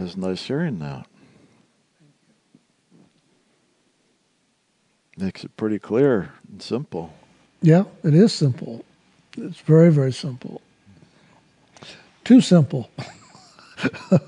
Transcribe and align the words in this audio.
It's 0.00 0.16
nice 0.16 0.42
hearing 0.44 0.78
that. 0.78 1.06
Makes 5.16 5.42
it 5.42 5.56
pretty 5.56 5.80
clear 5.80 6.32
and 6.48 6.62
simple. 6.62 7.12
Yeah, 7.60 7.84
it 8.04 8.14
is 8.14 8.32
simple. 8.32 8.84
It's 9.36 9.58
very, 9.60 9.90
very 9.90 10.12
simple. 10.12 10.60
Too 12.22 12.40
simple. 12.40 12.88
a 14.12 14.20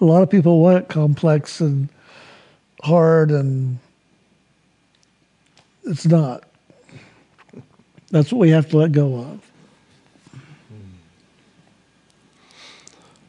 lot 0.00 0.22
of 0.22 0.28
people 0.28 0.60
want 0.60 0.78
it 0.78 0.88
complex 0.88 1.62
and 1.62 1.88
hard, 2.82 3.30
and 3.30 3.78
it's 5.84 6.04
not. 6.04 6.44
That's 8.10 8.30
what 8.30 8.40
we 8.40 8.50
have 8.50 8.68
to 8.70 8.76
let 8.76 8.92
go 8.92 9.16
of. 9.16 9.50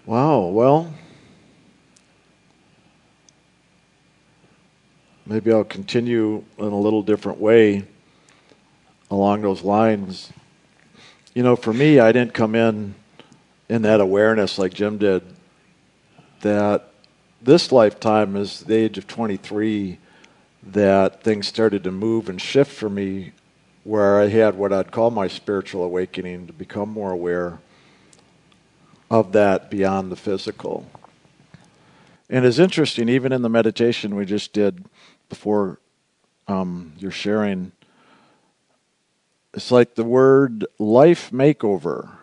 Wow, 0.05 0.48
well, 0.48 0.94
maybe 5.26 5.52
I'll 5.52 5.63
continue 5.63 6.44
in 6.58 6.66
a 6.66 6.80
little 6.80 7.02
different 7.02 7.40
way 7.40 7.86
along 9.09 9.41
those 9.41 9.63
lines. 9.63 10.32
You 11.34 11.44
know, 11.44 11.55
for 11.55 11.73
me, 11.73 11.99
I 11.99 12.12
didn't 12.12 12.34
come 12.34 12.55
in 12.55 12.96
in 13.70 13.84
that 13.84 14.02
awareness 14.02 14.58
like 14.58 14.73
Jim 14.73 14.98
did 14.98 15.23
that 16.41 16.91
this 17.41 17.72
lifetime 17.72 18.36
is 18.36 18.62
the 18.62 18.76
age 18.76 18.98
of 18.98 19.08
23 19.08 19.98
that 20.63 21.24
things 21.24 21.48
started 21.48 21.84
to 21.84 21.91
move 21.91 22.30
and 22.30 22.41
shift 22.41 22.71
for 22.71 22.90
me 22.90 23.32
where 23.84 24.20
I 24.20 24.27
had 24.27 24.55
what 24.55 24.71
I'd 24.71 24.91
call 24.91 25.12
my 25.12 25.27
spiritual 25.27 25.84
awakening 25.84 26.48
to 26.48 26.54
become 26.54 26.90
more 26.90 27.12
aware 27.12 27.60
of 29.12 29.34
that 29.34 29.70
beyond 29.70 30.12
the 30.12 30.16
physical. 30.16 30.90
And 32.29 32.46
it's 32.46 32.60
interesting, 32.60 33.10
even 33.10 33.32
in 33.32 33.41
the 33.41 33.49
meditation 33.49 34.16
we 34.16 34.26
just 34.26 34.54
did 34.54 34.85
before 35.34 35.79
um, 36.48 36.93
you're 36.99 37.09
sharing, 37.09 37.71
it's 39.55 39.71
like 39.71 39.95
the 39.95 40.03
word 40.03 40.63
life 40.77 41.31
makeover 41.31 42.17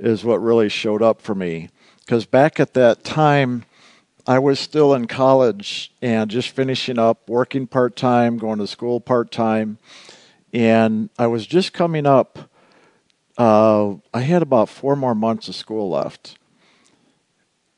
is 0.00 0.24
what 0.24 0.42
really 0.42 0.68
showed 0.68 1.02
up 1.02 1.20
for 1.20 1.36
me. 1.36 1.68
Because 2.00 2.26
back 2.26 2.58
at 2.58 2.74
that 2.74 3.04
time, 3.04 3.64
I 4.26 4.40
was 4.40 4.58
still 4.58 4.92
in 4.92 5.06
college 5.06 5.92
and 6.02 6.28
just 6.28 6.48
finishing 6.48 6.98
up, 6.98 7.28
working 7.28 7.68
part 7.68 7.94
time, 7.94 8.38
going 8.38 8.58
to 8.58 8.66
school 8.66 9.00
part 9.00 9.30
time. 9.30 9.78
And 10.52 11.10
I 11.16 11.28
was 11.28 11.46
just 11.46 11.72
coming 11.72 12.06
up. 12.06 12.50
Uh, 13.38 13.94
I 14.12 14.22
had 14.22 14.42
about 14.42 14.68
four 14.68 14.96
more 14.96 15.14
months 15.14 15.46
of 15.46 15.54
school 15.54 15.90
left. 15.90 16.36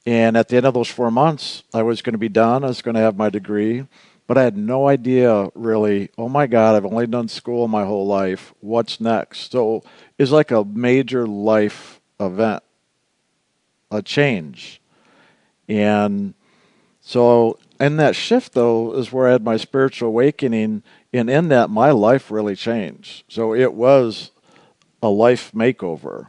And 0.07 0.39
at 0.39 0.49
the 0.49 0.57
end 0.57 0.65
of 0.65 0.73
those 0.73 0.89
four 0.89 1.11
months, 1.11 1.65
I 1.75 1.83
was 1.83 2.01
going 2.01 2.15
to 2.15 2.19
be 2.19 2.31
done. 2.31 2.65
I 2.65 2.69
was 2.69 2.81
going 2.81 2.95
to 2.95 3.03
have 3.03 3.19
my 3.19 3.29
degree. 3.29 3.87
But 4.27 4.39
I 4.39 4.45
had 4.45 4.57
no 4.57 4.89
idea 4.89 5.49
really, 5.55 6.11
oh 6.17 6.29
my 6.29 6.47
God, 6.47 6.75
I've 6.75 6.87
only 6.87 7.07
done 7.07 7.29
school 7.29 7.69
my 7.69 7.85
whole 7.85 8.07
life. 8.07 8.55
What's 8.61 9.01
next? 9.01 9.53
So 9.53 9.83
it's 10.19 10.31
like 10.31 10.51
a 10.51 10.65
major 10.65 11.27
life 11.27 12.01
event, 12.19 12.63
a 13.91 14.01
change. 14.01 14.81
And 15.69 16.35
so 17.01 17.59
in 17.79 17.99
that 17.99 18.17
shift, 18.17 18.55
though, 18.55 18.95
is 18.95 19.13
where 19.13 19.29
I 19.29 19.33
had 19.33 19.45
my 19.45 19.59
spiritual 19.59 20.09
awakening. 20.09 20.83
And 21.13 21.29
in 21.29 21.49
that, 21.49 21.69
my 21.69 21.91
life 21.91 22.31
really 22.31 22.57
changed. 22.57 23.25
So 23.29 23.55
it 23.55 23.75
was 23.75 24.31
a 25.03 25.09
life 25.09 25.53
makeover. 25.53 26.29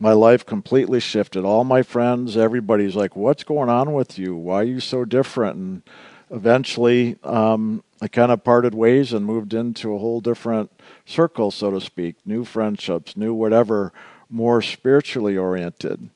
My 0.00 0.12
life 0.12 0.44
completely 0.44 1.00
shifted. 1.00 1.44
All 1.44 1.64
my 1.64 1.82
friends, 1.82 2.36
everybody's 2.36 2.96
like, 2.96 3.16
What's 3.16 3.44
going 3.44 3.68
on 3.68 3.92
with 3.92 4.18
you? 4.18 4.36
Why 4.36 4.60
are 4.60 4.64
you 4.64 4.80
so 4.80 5.04
different? 5.04 5.56
And 5.56 5.82
eventually, 6.30 7.16
um, 7.24 7.82
I 8.00 8.08
kind 8.08 8.30
of 8.30 8.44
parted 8.44 8.74
ways 8.74 9.12
and 9.12 9.26
moved 9.26 9.54
into 9.54 9.94
a 9.94 9.98
whole 9.98 10.20
different 10.20 10.70
circle, 11.04 11.50
so 11.50 11.70
to 11.70 11.80
speak, 11.80 12.16
new 12.24 12.44
friendships, 12.44 13.16
new 13.16 13.34
whatever, 13.34 13.92
more 14.30 14.62
spiritually 14.62 15.36
oriented. 15.36 16.10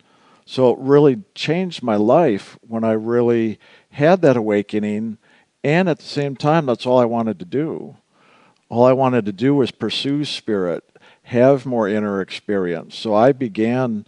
So 0.45 0.71
it 0.73 0.79
really 0.81 1.23
changed 1.35 1.83
my 1.83 1.97
life 1.97 2.59
when 2.67 2.85
I 2.85 2.93
really 2.93 3.59
had 3.91 4.23
that 4.23 4.37
awakening. 4.37 5.19
And 5.65 5.89
at 5.89 5.99
the 5.99 6.05
same 6.05 6.37
time, 6.37 6.67
that's 6.67 6.87
all 6.87 6.99
I 6.99 7.05
wanted 7.05 7.39
to 7.39 7.45
do. 7.45 7.97
All 8.69 8.85
I 8.85 8.93
wanted 8.93 9.27
to 9.27 9.33
do 9.33 9.55
was 9.55 9.71
pursue 9.71 10.25
spirit, 10.25 10.85
have 11.25 11.67
more 11.67 11.89
inner 11.89 12.21
experience. 12.21 12.97
So 12.97 13.15
I 13.15 13.33
began 13.33 14.07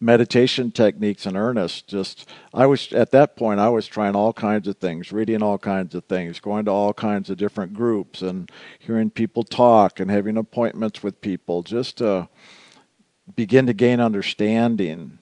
meditation 0.00 0.70
techniques 0.70 1.26
in 1.26 1.36
earnest. 1.36 1.88
Just 1.88 2.28
I 2.52 2.66
was 2.66 2.92
at 2.92 3.10
that 3.12 3.36
point 3.36 3.60
I 3.60 3.68
was 3.68 3.86
trying 3.86 4.16
all 4.16 4.32
kinds 4.32 4.68
of 4.68 4.76
things, 4.76 5.12
reading 5.12 5.42
all 5.42 5.58
kinds 5.58 5.94
of 5.94 6.04
things, 6.04 6.40
going 6.40 6.64
to 6.66 6.70
all 6.70 6.92
kinds 6.92 7.30
of 7.30 7.36
different 7.36 7.74
groups 7.74 8.22
and 8.22 8.50
hearing 8.78 9.10
people 9.10 9.42
talk 9.42 10.00
and 10.00 10.10
having 10.10 10.36
appointments 10.36 11.02
with 11.02 11.20
people 11.20 11.62
just 11.62 11.98
to 11.98 12.28
begin 13.34 13.66
to 13.66 13.72
gain 13.72 14.00
understanding. 14.00 15.18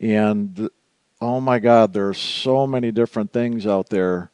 And 0.00 0.68
oh 1.20 1.40
my 1.40 1.58
God, 1.58 1.92
there 1.92 2.08
are 2.08 2.14
so 2.14 2.66
many 2.66 2.92
different 2.92 3.32
things 3.32 3.66
out 3.66 3.90
there, 3.90 4.30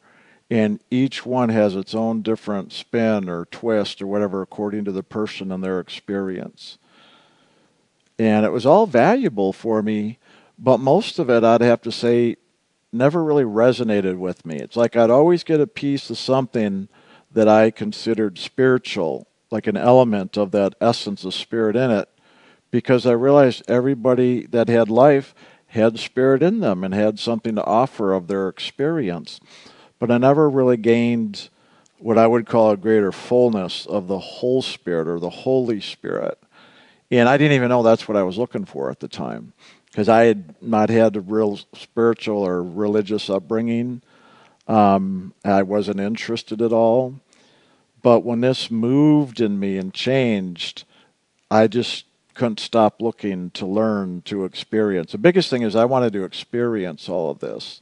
and 0.49 0.79
each 0.91 1.25
one 1.25 1.49
has 1.49 1.75
its 1.75 1.95
own 1.95 2.21
different 2.21 2.71
spin 2.71 3.29
or 3.29 3.45
twist 3.45 4.01
or 4.01 4.07
whatever 4.07 4.41
according 4.41 4.85
to 4.85 4.91
the 4.91 5.03
person 5.03 5.51
and 5.51 5.63
their 5.63 5.79
experience. 5.79 6.77
And 8.19 8.45
it 8.45 8.51
was 8.51 8.65
all 8.65 8.85
valuable 8.85 9.53
for 9.53 9.81
me, 9.81 10.19
but 10.57 10.79
most 10.79 11.17
of 11.19 11.29
it, 11.29 11.43
I'd 11.43 11.61
have 11.61 11.81
to 11.81 11.91
say, 11.91 12.37
never 12.91 13.23
really 13.23 13.43
resonated 13.43 14.17
with 14.17 14.45
me. 14.45 14.57
It's 14.57 14.75
like 14.75 14.95
I'd 14.95 15.09
always 15.09 15.43
get 15.43 15.59
a 15.59 15.67
piece 15.67 16.09
of 16.09 16.17
something 16.17 16.87
that 17.31 17.47
I 17.47 17.71
considered 17.71 18.37
spiritual, 18.37 19.27
like 19.49 19.65
an 19.65 19.77
element 19.77 20.37
of 20.37 20.51
that 20.51 20.75
essence 20.79 21.25
of 21.25 21.33
spirit 21.33 21.75
in 21.75 21.89
it, 21.89 22.07
because 22.69 23.05
I 23.05 23.13
realized 23.13 23.63
everybody 23.67 24.45
that 24.47 24.69
had 24.69 24.89
life 24.89 25.33
had 25.67 25.97
spirit 25.97 26.43
in 26.43 26.59
them 26.59 26.83
and 26.83 26.93
had 26.93 27.17
something 27.19 27.55
to 27.55 27.65
offer 27.65 28.13
of 28.13 28.27
their 28.27 28.47
experience. 28.47 29.39
But 29.97 30.11
I 30.11 30.19
never 30.19 30.47
really 30.47 30.77
gained 30.77 31.49
what 31.97 32.17
I 32.19 32.27
would 32.27 32.45
call 32.45 32.69
a 32.69 32.77
greater 32.77 33.11
fullness 33.11 33.87
of 33.87 34.07
the 34.07 34.19
whole 34.19 34.61
spirit 34.61 35.07
or 35.07 35.19
the 35.19 35.29
Holy 35.29 35.81
Spirit. 35.81 36.37
And 37.19 37.29
I 37.29 37.37
didn't 37.37 37.53
even 37.53 37.69
know 37.69 37.83
that's 37.83 38.07
what 38.07 38.17
I 38.17 38.23
was 38.23 38.39
looking 38.39 38.65
for 38.65 38.89
at 38.89 38.99
the 38.99 39.07
time 39.07 39.53
because 39.85 40.09
I 40.09 40.23
had 40.23 40.55
not 40.63 40.89
had 40.89 41.15
a 41.15 41.21
real 41.21 41.59
spiritual 41.75 42.39
or 42.39 42.63
religious 42.63 43.29
upbringing. 43.29 44.01
Um, 44.67 45.35
I 45.45 45.61
wasn't 45.61 45.99
interested 45.99 46.59
at 46.59 46.73
all. 46.73 47.19
But 48.01 48.21
when 48.21 48.41
this 48.41 48.71
moved 48.71 49.39
in 49.41 49.59
me 49.59 49.77
and 49.77 49.93
changed, 49.93 50.85
I 51.51 51.67
just 51.67 52.05
couldn't 52.33 52.59
stop 52.59 52.99
looking 52.99 53.51
to 53.51 53.67
learn, 53.67 54.23
to 54.23 54.43
experience. 54.43 55.11
The 55.11 55.19
biggest 55.19 55.51
thing 55.51 55.61
is 55.61 55.75
I 55.75 55.85
wanted 55.85 56.13
to 56.13 56.23
experience 56.23 57.07
all 57.07 57.29
of 57.29 57.39
this. 57.39 57.81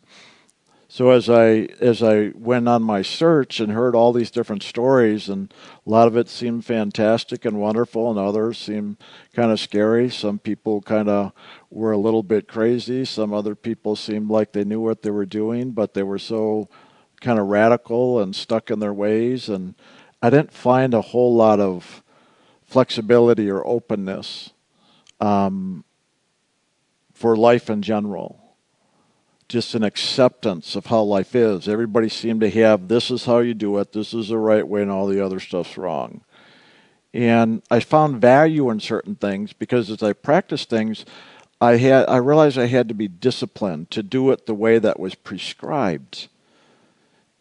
So 0.94 1.12
as 1.12 1.30
I 1.30 1.70
as 1.80 2.04
I 2.04 2.34
went 2.36 2.68
on 2.68 2.84
my 2.84 3.02
search 3.02 3.62
and 3.62 3.72
heard 3.72 3.96
all 3.96 4.12
these 4.12 4.30
different 4.30 4.62
stories, 4.62 5.30
and 5.30 5.54
a 5.88 5.90
lot 5.90 6.06
of 6.06 6.18
it 6.18 6.28
seemed 6.28 6.66
fantastic 6.66 7.46
and 7.46 7.62
wonderful, 7.62 8.10
and 8.10 8.20
others 8.20 8.58
seemed 8.58 8.98
kind 9.34 9.54
of 9.54 9.60
scary. 9.62 10.10
Some 10.10 10.38
people 10.38 10.82
kind 10.82 11.08
of 11.08 11.32
were 11.70 11.94
a 11.94 11.98
little 11.98 12.24
bit 12.24 12.50
crazy. 12.50 13.06
Some 13.06 13.34
other 13.34 13.56
people 13.56 13.96
seemed 13.96 14.30
like 14.30 14.52
they 14.52 14.66
knew 14.66 14.82
what 14.82 15.02
they 15.02 15.12
were 15.12 15.26
doing, 15.26 15.72
but 15.72 15.94
they 15.94 16.04
were 16.04 16.20
so 16.20 16.68
kind 17.22 17.40
of 17.40 17.48
radical 17.48 18.20
and 18.20 18.36
stuck 18.36 18.70
in 18.70 18.80
their 18.80 18.94
ways. 18.94 19.48
And 19.48 19.76
I 20.22 20.30
didn't 20.30 20.52
find 20.52 20.94
a 20.94 21.00
whole 21.00 21.34
lot 21.34 21.62
of 21.62 22.04
flexibility 22.66 23.50
or 23.50 23.66
openness 23.66 24.50
um, 25.22 25.86
for 27.14 27.38
life 27.38 27.70
in 27.70 27.82
general 27.82 28.41
just 29.52 29.76
an 29.76 29.84
acceptance 29.84 30.76
of 30.76 30.86
how 30.86 31.02
life 31.02 31.36
is. 31.36 31.68
Everybody 31.68 32.10
seemed 32.10 32.42
to 32.42 32.50
have 32.50 32.88
this 32.88 33.12
is 33.12 33.26
how 33.26 33.40
you 33.40 33.54
do 33.54 33.78
it, 33.80 33.92
this 33.92 34.14
is 34.14 34.30
the 34.30 34.38
right 34.38 34.68
way, 34.68 34.82
and 34.82 34.90
all 34.90 35.08
the 35.08 35.24
other 35.24 35.40
stuff's 35.40 35.78
wrong. 35.78 36.22
And 37.14 37.62
I 37.70 37.82
found 37.82 38.22
value 38.22 38.70
in 38.70 38.80
certain 38.80 39.16
things 39.16 39.52
because 39.52 39.90
as 39.90 40.02
I 40.02 40.14
practiced 40.14 40.70
things, 40.70 41.06
I 41.60 41.78
had 41.78 42.10
I 42.10 42.18
realized 42.18 42.58
I 42.58 42.68
had 42.68 42.88
to 42.88 42.94
be 42.94 43.10
disciplined 43.10 43.92
to 43.92 44.02
do 44.02 44.32
it 44.32 44.46
the 44.46 44.54
way 44.54 44.80
that 44.80 45.00
was 45.00 45.14
prescribed. 45.14 46.30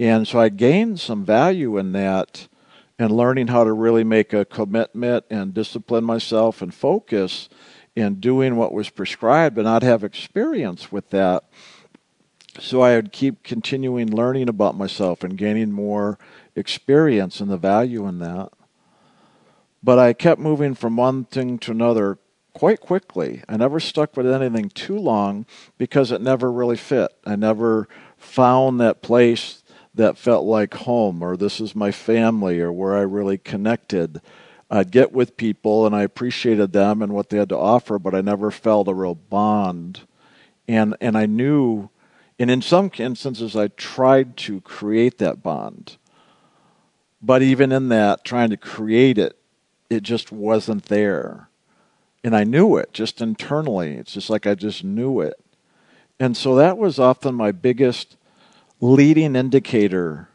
And 0.01 0.27
so 0.27 0.41
I 0.41 0.49
gained 0.49 0.99
some 0.99 1.25
value 1.25 1.79
in 1.79 1.93
that 1.93 2.49
and 2.99 3.13
learning 3.13 3.47
how 3.47 3.65
to 3.65 3.73
really 3.73 4.05
make 4.05 4.33
a 4.33 4.45
commitment 4.45 5.25
and 5.31 5.55
discipline 5.55 6.05
myself 6.05 6.61
and 6.61 6.75
focus 6.75 7.49
in 7.95 8.17
doing 8.17 8.57
what 8.57 8.75
was 8.75 8.91
prescribed 8.91 9.57
and 9.57 9.65
not 9.65 9.83
have 9.83 10.05
experience 10.05 10.91
with 10.91 11.11
that 11.11 11.45
so 12.59 12.81
I 12.81 12.97
would 12.97 13.13
keep 13.13 13.43
continuing 13.43 14.09
learning 14.09 14.49
about 14.49 14.77
myself 14.77 15.23
and 15.23 15.39
gaining 15.39 15.71
more 15.71 16.19
experience 16.57 17.41
and 17.41 17.51
the 17.51 17.57
value 17.57 18.07
in 18.07 18.19
that. 18.19 18.51
But 19.83 19.99
I 19.99 20.13
kept 20.13 20.41
moving 20.41 20.75
from 20.75 20.97
one 20.97 21.25
thing 21.25 21.59
to 21.61 21.71
another 21.71 22.19
quite 22.53 22.81
quickly. 22.81 23.43
I 23.49 23.57
never 23.57 23.81
stuck 23.81 24.17
with 24.17 24.27
anything 24.27 24.69
too 24.71 24.99
long 24.99 25.47
because 25.79 26.11
it 26.11 26.21
never 26.21 26.51
really 26.51 26.77
fit. 26.77 27.13
I 27.25 27.37
never 27.37 27.89
found 28.19 28.81
that 28.81 29.03
place 29.03 29.63
that 29.95 30.19
felt 30.19 30.45
like 30.45 30.75
home 30.75 31.23
or 31.23 31.37
this 31.37 31.61
is 31.61 31.75
my 31.75 31.91
family 31.91 32.61
or 32.61 32.73
where 32.73 32.97
I 32.97 33.03
really 33.03 33.39
connected. 33.39 34.21
I'd 34.71 34.91
get 34.91 35.13
with 35.13 35.37
people 35.37 35.87
and 35.87 35.95
I 35.95 36.03
appreciated 36.03 36.73
them 36.73 37.03
and 37.03 37.13
what 37.13 37.31
they 37.31 37.39
had 37.39 37.49
to 37.49 37.59
offer, 37.59 37.99
but 37.99 38.15
I 38.15 38.21
never 38.21 38.51
felt 38.51 38.89
a 38.89 38.95
real 38.95 39.15
bond. 39.15 40.01
And 40.69 40.97
and 41.01 41.19
I 41.19 41.27
knew 41.27 41.91
and 42.41 42.51
in 42.51 42.63
some 42.63 42.91
instances 42.99 43.55
I 43.55 43.69
tried 43.69 44.37
to 44.39 44.63
create 44.63 45.19
that 45.19 45.43
bond. 45.43 45.99
But 47.23 47.43
even 47.43 47.71
in 47.71 47.91
that, 47.91 48.25
trying 48.25 48.49
to 48.49 48.57
create 48.57 49.19
it, 49.19 49.37
it 49.91 50.03
just 50.03 50.33
wasn't 50.33 50.87
there. 50.87 51.51
And 52.25 52.35
I 52.35 52.45
knew 52.45 52.79
it 52.79 52.95
just 52.95 53.21
internally. 53.21 53.95
It's 53.95 54.15
just 54.15 54.31
like 54.31 54.47
I 54.47 54.55
just 54.55 54.83
knew 54.83 55.21
it. 55.21 55.39
And 56.19 56.35
so 56.35 56.55
that 56.57 56.79
was 56.79 56.99
often 56.99 57.35
my 57.35 57.53
biggest 57.53 58.17
leading 58.81 59.37
indicator 59.37 60.29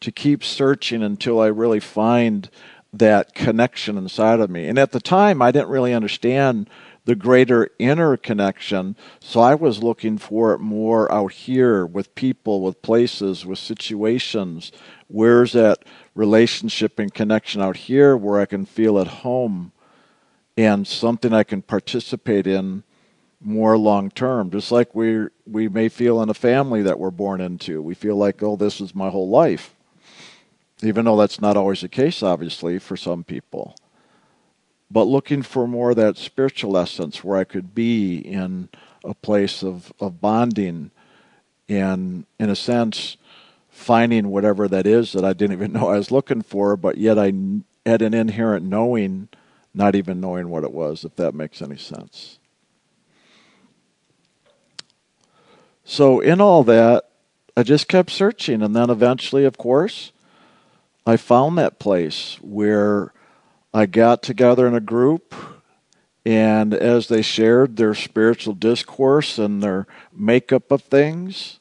to 0.00 0.10
keep 0.10 0.42
searching 0.42 1.02
until 1.02 1.38
I 1.38 1.48
really 1.48 1.80
find 1.80 2.48
that 2.94 3.34
connection 3.34 3.98
inside 3.98 4.40
of 4.40 4.48
me. 4.50 4.68
And 4.68 4.78
at 4.78 4.92
the 4.92 5.00
time, 5.00 5.42
I 5.42 5.50
didn't 5.50 5.68
really 5.68 5.92
understand 5.92 6.68
the 7.04 7.14
greater 7.14 7.68
inner 7.78 8.16
connection. 8.16 8.96
So 9.20 9.40
I 9.40 9.54
was 9.54 9.82
looking 9.82 10.18
for 10.18 10.52
it 10.54 10.58
more 10.58 11.10
out 11.12 11.32
here 11.32 11.84
with 11.84 12.14
people, 12.14 12.62
with 12.62 12.82
places, 12.82 13.44
with 13.44 13.58
situations. 13.58 14.72
Where's 15.08 15.52
that 15.52 15.84
relationship 16.14 16.98
and 16.98 17.12
connection 17.12 17.60
out 17.60 17.76
here 17.76 18.16
where 18.16 18.40
I 18.40 18.46
can 18.46 18.64
feel 18.64 18.98
at 18.98 19.08
home 19.08 19.72
and 20.56 20.86
something 20.86 21.32
I 21.32 21.44
can 21.44 21.62
participate 21.62 22.46
in 22.46 22.84
more 23.40 23.76
long 23.76 24.10
term. 24.10 24.50
Just 24.50 24.70
like 24.70 24.94
we 24.94 25.26
we 25.46 25.68
may 25.68 25.88
feel 25.88 26.22
in 26.22 26.30
a 26.30 26.34
family 26.34 26.82
that 26.82 26.98
we're 26.98 27.10
born 27.10 27.40
into. 27.40 27.82
We 27.82 27.94
feel 27.94 28.16
like, 28.16 28.42
oh, 28.42 28.56
this 28.56 28.80
is 28.80 28.94
my 28.94 29.10
whole 29.10 29.28
life. 29.28 29.74
Even 30.82 31.04
though 31.04 31.16
that's 31.16 31.40
not 31.40 31.56
always 31.56 31.80
the 31.80 31.88
case, 31.88 32.22
obviously, 32.22 32.78
for 32.78 32.96
some 32.96 33.24
people. 33.24 33.76
But 34.92 35.04
looking 35.04 35.42
for 35.42 35.66
more 35.66 35.90
of 35.90 35.96
that 35.96 36.18
spiritual 36.18 36.76
essence 36.76 37.24
where 37.24 37.38
I 37.38 37.44
could 37.44 37.74
be 37.74 38.18
in 38.18 38.68
a 39.02 39.14
place 39.14 39.62
of, 39.62 39.90
of 39.98 40.20
bonding 40.20 40.90
and, 41.66 42.26
in 42.38 42.50
a 42.50 42.56
sense, 42.56 43.16
finding 43.70 44.28
whatever 44.28 44.68
that 44.68 44.86
is 44.86 45.12
that 45.12 45.24
I 45.24 45.32
didn't 45.32 45.54
even 45.54 45.72
know 45.72 45.88
I 45.88 45.96
was 45.96 46.10
looking 46.10 46.42
for, 46.42 46.76
but 46.76 46.98
yet 46.98 47.18
I 47.18 47.32
had 47.86 48.02
an 48.02 48.12
inherent 48.12 48.66
knowing, 48.66 49.28
not 49.72 49.94
even 49.94 50.20
knowing 50.20 50.50
what 50.50 50.62
it 50.62 50.72
was, 50.72 51.04
if 51.04 51.16
that 51.16 51.34
makes 51.34 51.62
any 51.62 51.78
sense. 51.78 52.38
So, 55.84 56.20
in 56.20 56.40
all 56.40 56.64
that, 56.64 57.08
I 57.56 57.62
just 57.62 57.88
kept 57.88 58.10
searching. 58.10 58.62
And 58.62 58.76
then 58.76 58.90
eventually, 58.90 59.44
of 59.46 59.56
course, 59.56 60.12
I 61.06 61.16
found 61.16 61.56
that 61.56 61.78
place 61.78 62.38
where 62.42 63.12
I 63.74 63.86
got 63.86 64.22
together 64.22 64.66
in 64.66 64.74
a 64.74 64.80
group. 64.80 65.34
And 66.24 66.72
as 66.72 67.08
they 67.08 67.22
shared 67.22 67.76
their 67.76 67.94
spiritual 67.94 68.54
discourse 68.54 69.38
and 69.38 69.62
their 69.62 69.86
makeup 70.12 70.70
of 70.70 70.82
things, 70.82 71.58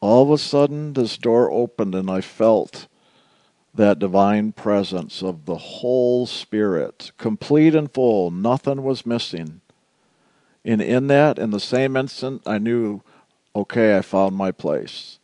all 0.00 0.24
of 0.24 0.30
a 0.30 0.38
sudden 0.38 0.92
this 0.92 1.16
door 1.16 1.50
opened 1.50 1.94
and 1.94 2.10
I 2.10 2.20
felt 2.20 2.86
that 3.74 3.98
divine 3.98 4.52
presence 4.52 5.22
of 5.22 5.46
the 5.46 5.56
whole 5.56 6.26
Spirit, 6.26 7.12
complete 7.16 7.74
and 7.74 7.90
full. 7.92 8.30
Nothing 8.30 8.82
was 8.82 9.06
missing. 9.06 9.60
And 10.64 10.82
in 10.82 11.06
that, 11.06 11.38
in 11.38 11.50
the 11.50 11.60
same 11.60 11.96
instant, 11.96 12.42
I 12.44 12.58
knew, 12.58 13.02
okay, 13.54 13.96
I 13.96 14.02
found 14.02 14.36
my 14.36 14.50
place. 14.50 15.18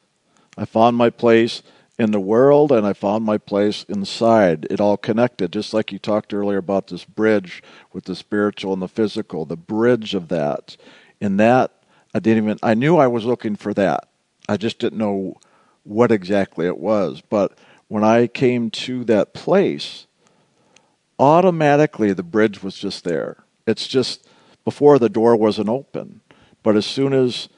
I 0.57 0.65
found 0.65 0.97
my 0.97 1.11
place 1.11 1.63
in 1.99 2.11
the 2.11 2.21
world 2.21 2.73
and 2.73 2.87
I 2.87 2.93
found 2.93 3.25
my 3.25 3.39
place 3.39 3.85
inside. 3.89 4.67
It 4.71 4.81
all 4.81 4.97
connected, 4.97 5.53
just 5.53 5.73
like 5.73 5.93
you 5.93 5.99
talked 5.99 6.35
earlier 6.35 6.59
about 6.59 6.89
this 6.89 7.05
bridge 7.05 7.63
with 7.93 8.05
the 8.05 8.17
spiritual 8.17 8.73
and 8.73 8.83
the 8.83 8.89
physical, 8.89 9.45
the 9.45 9.57
bridge 9.57 10.15
of 10.15 10.29
that. 10.29 10.77
In 11.21 11.37
that, 11.37 11.73
I 12.13 12.19
didn't 12.19 12.45
even, 12.45 12.59
I 12.63 12.75
knew 12.75 12.97
I 12.97 13.07
was 13.07 13.25
looking 13.25 13.57
for 13.57 13.73
that. 13.75 14.09
I 14.49 14.57
just 14.57 14.79
didn't 14.79 14.99
know 14.99 15.37
what 15.85 16.11
exactly 16.11 16.67
it 16.67 16.79
was. 16.79 17.21
But 17.21 17.57
when 17.89 18.03
I 18.03 18.27
came 18.27 18.71
to 18.71 19.05
that 19.05 19.35
place, 19.35 20.07
automatically 21.19 22.13
the 22.13 22.23
bridge 22.23 22.63
was 22.63 22.77
just 22.77 23.05
there. 23.05 23.45
It's 23.67 23.87
just, 23.87 24.27
before 24.65 24.99
the 24.99 25.09
door 25.09 25.37
wasn't 25.37 25.69
open. 25.69 26.21
But 26.63 26.77
as 26.77 26.87
soon 26.87 27.13
as 27.13 27.49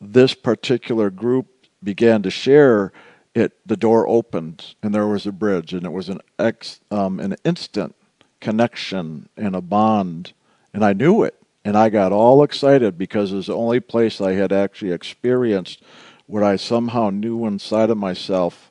this 0.00 0.34
particular 0.34 1.10
group 1.10 1.46
began 1.82 2.22
to 2.22 2.30
share, 2.30 2.92
it 3.34 3.52
the 3.66 3.76
door 3.76 4.08
opened 4.08 4.74
and 4.82 4.94
there 4.94 5.06
was 5.06 5.26
a 5.26 5.32
bridge, 5.32 5.72
and 5.72 5.84
it 5.84 5.92
was 5.92 6.08
an 6.08 6.20
ex, 6.38 6.80
um, 6.90 7.20
an 7.20 7.36
instant 7.44 7.94
connection 8.40 9.28
and 9.36 9.56
a 9.56 9.60
bond, 9.60 10.32
and 10.72 10.84
I 10.84 10.92
knew 10.92 11.22
it, 11.22 11.34
and 11.64 11.76
I 11.76 11.88
got 11.88 12.12
all 12.12 12.42
excited 12.42 12.98
because 12.98 13.32
it 13.32 13.36
was 13.36 13.46
the 13.46 13.56
only 13.56 13.80
place 13.80 14.20
I 14.20 14.32
had 14.32 14.52
actually 14.52 14.92
experienced 14.92 15.82
what 16.26 16.42
I 16.42 16.56
somehow 16.56 17.10
knew 17.10 17.46
inside 17.46 17.90
of 17.90 17.98
myself 17.98 18.70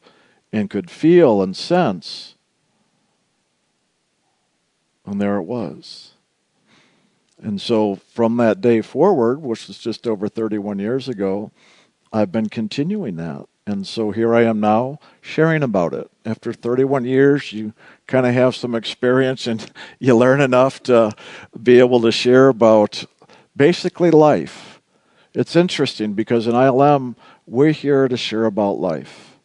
and 0.52 0.70
could 0.70 0.90
feel 0.90 1.42
and 1.42 1.56
sense. 1.56 2.36
And 5.06 5.20
there 5.20 5.38
it 5.38 5.44
was. 5.44 6.12
And 7.42 7.60
so 7.60 7.96
from 7.96 8.38
that 8.38 8.62
day 8.62 8.82
forward, 8.82 9.42
which 9.42 9.68
was 9.68 9.78
just 9.78 10.08
over 10.08 10.30
31 10.30 10.80
years 10.80 11.10
ago, 11.10 11.52
I've 12.12 12.32
been 12.32 12.48
continuing 12.48 13.18
that. 13.18 13.48
And 13.66 13.88
so 13.88 14.12
here 14.12 14.36
I 14.36 14.44
am 14.44 14.60
now 14.60 15.00
sharing 15.22 15.64
about 15.64 15.94
it. 15.94 16.12
After 16.26 16.52
31 16.52 17.06
years, 17.06 17.54
you 17.54 17.74
kind 18.08 18.26
of 18.26 18.34
have 18.34 18.56
some 18.56 18.76
experience 18.76 19.48
and 19.48 19.72
you 20.00 20.16
learn 20.16 20.42
enough 20.42 20.84
to 20.84 21.14
be 21.62 21.80
able 21.80 22.02
to 22.02 22.12
share 22.12 22.50
about 22.50 23.06
basically 23.56 24.12
life. 24.12 24.82
It's 25.34 25.56
interesting 25.56 26.14
because 26.14 26.46
in 26.46 26.54
ILM, 26.54 27.16
we're 27.48 27.72
here 27.72 28.08
to 28.08 28.18
share 28.18 28.46
about 28.46 28.80
life. 28.80 29.38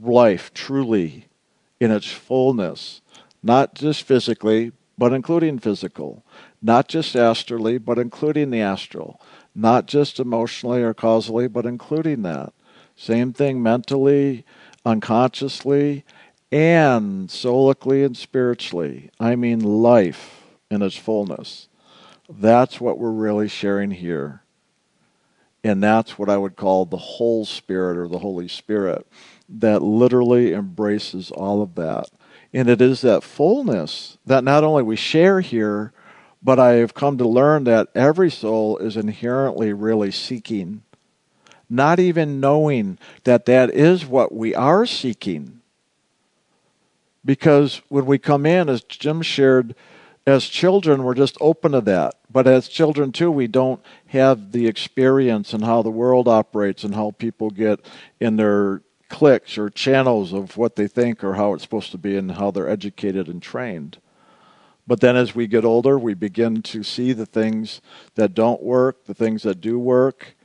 Life, 0.00 0.52
truly, 0.52 1.26
in 1.80 1.90
its 1.90 2.06
fullness, 2.12 3.00
not 3.42 3.74
just 3.74 4.02
physically, 4.02 4.72
but 4.98 5.12
including 5.12 5.58
physical 5.58 6.22
not 6.66 6.88
just 6.88 7.14
astrally, 7.14 7.78
but 7.78 7.96
including 7.96 8.50
the 8.50 8.60
astral, 8.60 9.20
not 9.54 9.86
just 9.86 10.18
emotionally 10.18 10.82
or 10.82 10.92
causally, 10.92 11.46
but 11.46 11.64
including 11.64 12.22
that. 12.22 12.52
Same 12.96 13.32
thing 13.32 13.62
mentally, 13.62 14.44
unconsciously, 14.84 16.04
and 16.50 17.28
soulically 17.28 18.04
and 18.04 18.16
spiritually. 18.16 19.10
I 19.20 19.36
mean, 19.36 19.60
life 19.60 20.42
in 20.70 20.82
its 20.82 20.96
fullness. 20.96 21.68
That's 22.28 22.80
what 22.80 22.98
we're 22.98 23.10
really 23.10 23.48
sharing 23.48 23.92
here. 23.92 24.42
And 25.62 25.82
that's 25.82 26.18
what 26.18 26.28
I 26.28 26.36
would 26.36 26.56
call 26.56 26.84
the 26.86 26.96
whole 26.96 27.44
Spirit 27.44 27.98
or 27.98 28.08
the 28.08 28.20
Holy 28.20 28.48
Spirit 28.48 29.06
that 29.48 29.82
literally 29.82 30.52
embraces 30.52 31.30
all 31.30 31.62
of 31.62 31.74
that. 31.74 32.08
And 32.52 32.68
it 32.68 32.80
is 32.80 33.00
that 33.02 33.22
fullness 33.22 34.16
that 34.24 34.44
not 34.44 34.64
only 34.64 34.82
we 34.82 34.96
share 34.96 35.40
here, 35.40 35.92
but 36.42 36.58
I 36.58 36.74
have 36.74 36.94
come 36.94 37.18
to 37.18 37.28
learn 37.28 37.64
that 37.64 37.88
every 37.94 38.30
soul 38.30 38.78
is 38.78 38.96
inherently 38.96 39.72
really 39.72 40.10
seeking, 40.10 40.82
not 41.68 41.98
even 41.98 42.40
knowing 42.40 42.98
that 43.24 43.46
that 43.46 43.70
is 43.70 44.06
what 44.06 44.32
we 44.34 44.54
are 44.54 44.86
seeking. 44.86 45.60
Because 47.24 47.82
when 47.88 48.06
we 48.06 48.18
come 48.18 48.46
in, 48.46 48.68
as 48.68 48.82
Jim 48.82 49.20
shared, 49.22 49.74
as 50.26 50.44
children, 50.44 51.02
we're 51.02 51.14
just 51.14 51.36
open 51.40 51.72
to 51.72 51.80
that. 51.82 52.14
But 52.30 52.46
as 52.46 52.68
children, 52.68 53.12
too, 53.12 53.30
we 53.30 53.46
don't 53.46 53.80
have 54.08 54.52
the 54.52 54.66
experience 54.66 55.52
and 55.52 55.64
how 55.64 55.82
the 55.82 55.90
world 55.90 56.28
operates 56.28 56.84
and 56.84 56.94
how 56.94 57.12
people 57.12 57.50
get 57.50 57.80
in 58.20 58.36
their 58.36 58.82
clicks 59.08 59.56
or 59.56 59.70
channels 59.70 60.32
of 60.32 60.56
what 60.56 60.76
they 60.76 60.88
think 60.88 61.22
or 61.22 61.34
how 61.34 61.52
it's 61.52 61.62
supposed 61.62 61.92
to 61.92 61.98
be 61.98 62.16
and 62.16 62.32
how 62.32 62.50
they're 62.50 62.68
educated 62.68 63.28
and 63.28 63.42
trained. 63.42 63.98
But 64.86 65.00
then 65.00 65.16
as 65.16 65.34
we 65.34 65.46
get 65.46 65.64
older, 65.64 65.98
we 65.98 66.14
begin 66.14 66.62
to 66.62 66.82
see 66.82 67.12
the 67.12 67.26
things 67.26 67.80
that 68.14 68.34
don't 68.34 68.62
work, 68.62 69.06
the 69.06 69.14
things 69.14 69.42
that 69.42 69.60
do 69.60 69.78
work. 69.78 70.35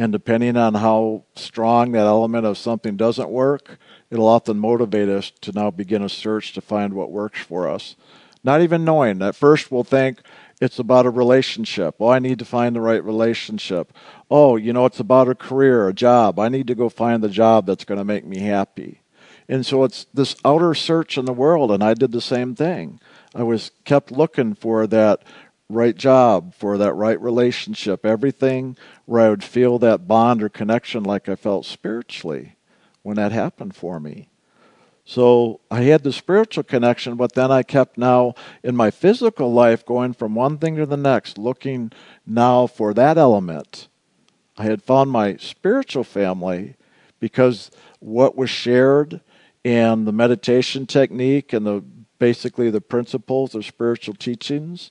And 0.00 0.12
depending 0.12 0.56
on 0.56 0.76
how 0.76 1.24
strong 1.36 1.92
that 1.92 2.06
element 2.06 2.46
of 2.46 2.56
something 2.56 2.96
doesn't 2.96 3.28
work, 3.28 3.78
it'll 4.08 4.28
often 4.28 4.58
motivate 4.58 5.10
us 5.10 5.30
to 5.42 5.52
now 5.52 5.70
begin 5.70 6.02
a 6.02 6.08
search 6.08 6.54
to 6.54 6.62
find 6.62 6.94
what 6.94 7.10
works 7.10 7.40
for 7.40 7.68
us. 7.68 7.96
Not 8.42 8.62
even 8.62 8.82
knowing. 8.82 9.20
At 9.20 9.36
first, 9.36 9.70
we'll 9.70 9.84
think 9.84 10.22
it's 10.58 10.78
about 10.78 11.04
a 11.04 11.10
relationship. 11.10 11.96
Oh, 12.00 12.08
I 12.08 12.18
need 12.18 12.38
to 12.38 12.46
find 12.46 12.74
the 12.74 12.80
right 12.80 13.04
relationship. 13.04 13.92
Oh, 14.30 14.56
you 14.56 14.72
know, 14.72 14.86
it's 14.86 15.00
about 15.00 15.28
a 15.28 15.34
career, 15.34 15.86
a 15.86 15.92
job. 15.92 16.38
I 16.38 16.48
need 16.48 16.68
to 16.68 16.74
go 16.74 16.88
find 16.88 17.22
the 17.22 17.28
job 17.28 17.66
that's 17.66 17.84
going 17.84 17.98
to 17.98 18.04
make 18.04 18.24
me 18.24 18.38
happy. 18.38 19.02
And 19.50 19.66
so 19.66 19.84
it's 19.84 20.06
this 20.14 20.34
outer 20.46 20.72
search 20.72 21.18
in 21.18 21.26
the 21.26 21.34
world, 21.34 21.70
and 21.70 21.84
I 21.84 21.92
did 21.92 22.12
the 22.12 22.22
same 22.22 22.54
thing. 22.54 23.00
I 23.34 23.42
was 23.42 23.70
kept 23.84 24.10
looking 24.10 24.54
for 24.54 24.86
that 24.86 25.24
right 25.70 25.96
job, 25.96 26.54
for 26.54 26.76
that 26.78 26.94
right 26.94 27.20
relationship, 27.20 28.04
everything 28.04 28.76
where 29.06 29.22
I 29.22 29.30
would 29.30 29.44
feel 29.44 29.78
that 29.78 30.08
bond 30.08 30.42
or 30.42 30.48
connection 30.48 31.04
like 31.04 31.28
I 31.28 31.36
felt 31.36 31.64
spiritually 31.64 32.56
when 33.02 33.16
that 33.16 33.32
happened 33.32 33.74
for 33.74 34.00
me. 34.00 34.28
So 35.04 35.60
I 35.70 35.82
had 35.82 36.04
the 36.04 36.12
spiritual 36.12 36.64
connection, 36.64 37.16
but 37.16 37.34
then 37.34 37.50
I 37.50 37.62
kept 37.62 37.98
now 37.98 38.34
in 38.62 38.76
my 38.76 38.90
physical 38.90 39.52
life 39.52 39.84
going 39.84 40.12
from 40.12 40.34
one 40.34 40.58
thing 40.58 40.76
to 40.76 40.86
the 40.86 40.96
next, 40.96 41.38
looking 41.38 41.90
now 42.26 42.66
for 42.66 42.94
that 42.94 43.18
element. 43.18 43.88
I 44.56 44.64
had 44.64 44.82
found 44.82 45.10
my 45.10 45.36
spiritual 45.36 46.04
family 46.04 46.76
because 47.18 47.70
what 47.98 48.36
was 48.36 48.50
shared 48.50 49.20
and 49.64 50.06
the 50.06 50.12
meditation 50.12 50.86
technique 50.86 51.52
and 51.52 51.66
the 51.66 51.82
basically 52.18 52.70
the 52.70 52.80
principles 52.80 53.54
of 53.54 53.64
spiritual 53.64 54.14
teachings 54.14 54.90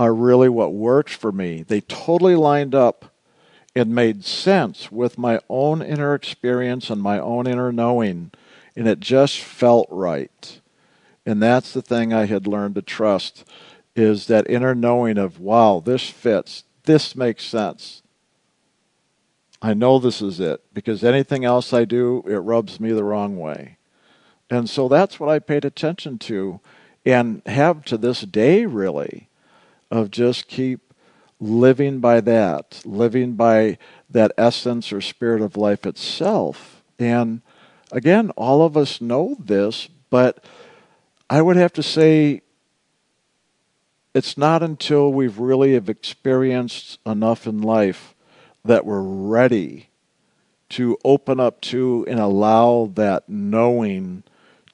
are 0.00 0.14
really 0.14 0.48
what 0.48 0.72
works 0.72 1.12
for 1.12 1.30
me. 1.30 1.62
They 1.62 1.82
totally 1.82 2.34
lined 2.34 2.74
up 2.74 3.12
and 3.76 3.94
made 3.94 4.24
sense 4.24 4.90
with 4.90 5.18
my 5.18 5.40
own 5.50 5.82
inner 5.82 6.14
experience 6.14 6.88
and 6.88 7.02
my 7.02 7.18
own 7.18 7.46
inner 7.46 7.70
knowing, 7.70 8.30
and 8.74 8.88
it 8.88 9.00
just 9.00 9.40
felt 9.40 9.86
right. 9.90 10.58
And 11.26 11.42
that's 11.42 11.74
the 11.74 11.82
thing 11.82 12.14
I 12.14 12.24
had 12.24 12.46
learned 12.46 12.76
to 12.76 12.82
trust 12.82 13.44
is 13.94 14.26
that 14.28 14.48
inner 14.48 14.74
knowing 14.74 15.18
of 15.18 15.38
wow, 15.38 15.82
this 15.84 16.08
fits, 16.08 16.64
this 16.84 17.14
makes 17.14 17.44
sense. 17.44 18.00
I 19.60 19.74
know 19.74 19.98
this 19.98 20.22
is 20.22 20.40
it 20.40 20.62
because 20.72 21.04
anything 21.04 21.44
else 21.44 21.74
I 21.74 21.84
do, 21.84 22.24
it 22.26 22.36
rubs 22.36 22.80
me 22.80 22.92
the 22.92 23.04
wrong 23.04 23.36
way. 23.36 23.76
And 24.48 24.70
so 24.70 24.88
that's 24.88 25.20
what 25.20 25.28
I 25.28 25.40
paid 25.40 25.66
attention 25.66 26.16
to 26.20 26.60
and 27.04 27.42
have 27.44 27.84
to 27.84 27.98
this 27.98 28.22
day, 28.22 28.64
really, 28.64 29.28
of 29.90 30.10
just 30.10 30.48
keep 30.48 30.94
living 31.40 32.00
by 32.00 32.20
that, 32.20 32.82
living 32.84 33.32
by 33.32 33.78
that 34.08 34.32
essence 34.36 34.92
or 34.92 35.00
spirit 35.00 35.40
of 35.40 35.56
life 35.56 35.86
itself. 35.86 36.82
And 36.98 37.40
again, 37.90 38.30
all 38.30 38.62
of 38.62 38.76
us 38.76 39.00
know 39.00 39.36
this, 39.38 39.88
but 40.10 40.44
I 41.28 41.42
would 41.42 41.56
have 41.56 41.72
to 41.74 41.82
say 41.82 42.42
it's 44.14 44.36
not 44.36 44.62
until 44.62 45.12
we've 45.12 45.38
really 45.38 45.74
have 45.74 45.88
experienced 45.88 46.98
enough 47.06 47.46
in 47.46 47.62
life 47.62 48.14
that 48.64 48.84
we're 48.84 49.00
ready 49.02 49.88
to 50.70 50.98
open 51.04 51.40
up 51.40 51.60
to 51.60 52.04
and 52.08 52.20
allow 52.20 52.90
that 52.94 53.28
knowing 53.28 54.22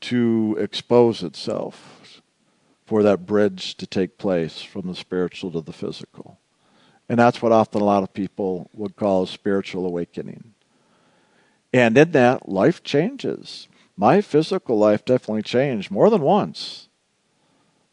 to 0.00 0.56
expose 0.58 1.22
itself 1.22 1.95
for 2.86 3.02
that 3.02 3.26
bridge 3.26 3.74
to 3.76 3.86
take 3.86 4.16
place 4.16 4.62
from 4.62 4.86
the 4.86 4.94
spiritual 4.94 5.50
to 5.50 5.60
the 5.60 5.72
physical. 5.72 6.38
And 7.08 7.18
that's 7.18 7.42
what 7.42 7.52
often 7.52 7.82
a 7.82 7.84
lot 7.84 8.02
of 8.02 8.14
people 8.14 8.70
would 8.72 8.96
call 8.96 9.24
a 9.24 9.28
spiritual 9.28 9.86
awakening. 9.86 10.54
And 11.72 11.98
in 11.98 12.12
that, 12.12 12.48
life 12.48 12.82
changes. 12.82 13.68
My 13.96 14.20
physical 14.20 14.78
life 14.78 15.04
definitely 15.04 15.42
changed 15.42 15.90
more 15.90 16.10
than 16.10 16.22
once. 16.22 16.88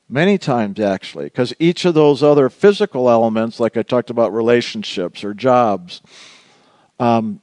Many 0.10 0.38
times, 0.38 0.80
actually, 0.80 1.26
because 1.26 1.54
each 1.60 1.86
of 1.86 1.94
those 1.94 2.22
other 2.22 2.50
physical 2.50 3.10
elements, 3.10 3.60
like 3.60 3.78
I 3.78 3.84
talked 3.84 4.10
about 4.10 4.34
relationships 4.34 5.24
or 5.24 5.34
jobs, 5.34 6.02
um, 7.00 7.42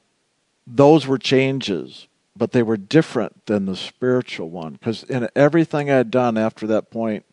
those 0.67 1.07
were 1.07 1.19
changes, 1.19 2.07
but 2.37 2.53
they 2.53 2.63
were 2.63 2.77
different 2.77 3.47
than 3.47 3.67
the 3.67 3.75
spiritual 3.75 4.51
one. 4.51 4.75
Because 4.75 5.03
in 5.05 5.29
everything 5.35 5.91
I 5.91 5.97
had 5.97 6.11
done 6.11 6.39
after 6.39 6.67
that 6.69 6.91
point, 6.91 7.25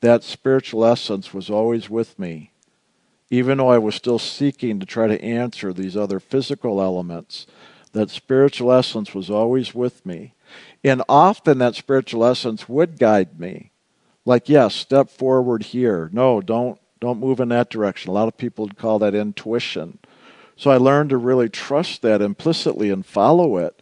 that 0.00 0.22
spiritual 0.22 0.84
essence 0.84 1.32
was 1.32 1.50
always 1.50 1.88
with 1.90 2.18
me, 2.18 2.52
even 3.30 3.58
though 3.58 3.68
I 3.68 3.78
was 3.78 3.94
still 3.94 4.18
seeking 4.18 4.78
to 4.80 4.86
try 4.86 5.06
to 5.06 5.22
answer 5.22 5.72
these 5.72 5.96
other 5.96 6.20
physical 6.20 6.80
elements. 6.80 7.46
That 7.92 8.10
spiritual 8.10 8.72
essence 8.72 9.14
was 9.14 9.30
always 9.30 9.74
with 9.74 10.04
me. 10.04 10.34
And 10.84 11.02
often 11.08 11.58
that 11.58 11.74
spiritual 11.74 12.24
essence 12.24 12.68
would 12.68 12.98
guide 12.98 13.40
me 13.40 13.72
like 14.26 14.48
yes 14.48 14.74
step 14.74 15.08
forward 15.08 15.62
here 15.62 16.10
no 16.12 16.42
don't 16.42 16.78
don't 17.00 17.20
move 17.20 17.40
in 17.40 17.48
that 17.48 17.70
direction 17.70 18.10
a 18.10 18.12
lot 18.12 18.28
of 18.28 18.36
people 18.36 18.66
would 18.66 18.76
call 18.76 18.98
that 18.98 19.14
intuition 19.14 19.98
so 20.56 20.70
i 20.70 20.76
learned 20.76 21.08
to 21.08 21.16
really 21.16 21.48
trust 21.48 22.02
that 22.02 22.20
implicitly 22.20 22.90
and 22.90 23.06
follow 23.06 23.56
it 23.56 23.80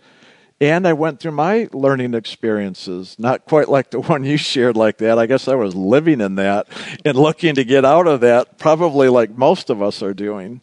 and 0.61 0.87
i 0.87 0.93
went 0.93 1.21
through 1.21 1.33
my 1.33 1.69
learning 1.73 2.15
experiences 2.15 3.17
not 3.19 3.45
quite 3.45 3.69
like 3.69 3.91
the 3.91 4.01
one 4.13 4.25
you 4.25 4.37
shared 4.37 4.77
like 4.77 4.99
that 4.99 5.19
i 5.19 5.27
guess 5.27 5.49
i 5.49 5.55
was 5.55 5.75
living 5.75 6.21
in 6.21 6.37
that 6.37 6.67
and 7.05 7.17
looking 7.17 7.55
to 7.55 7.65
get 7.65 7.85
out 7.85 8.07
of 8.07 8.21
that 8.21 8.59
probably 8.59 9.09
like 9.09 9.37
most 9.37 9.71
of 9.71 9.83
us 9.83 10.03
are 10.03 10.15
doing 10.15 10.61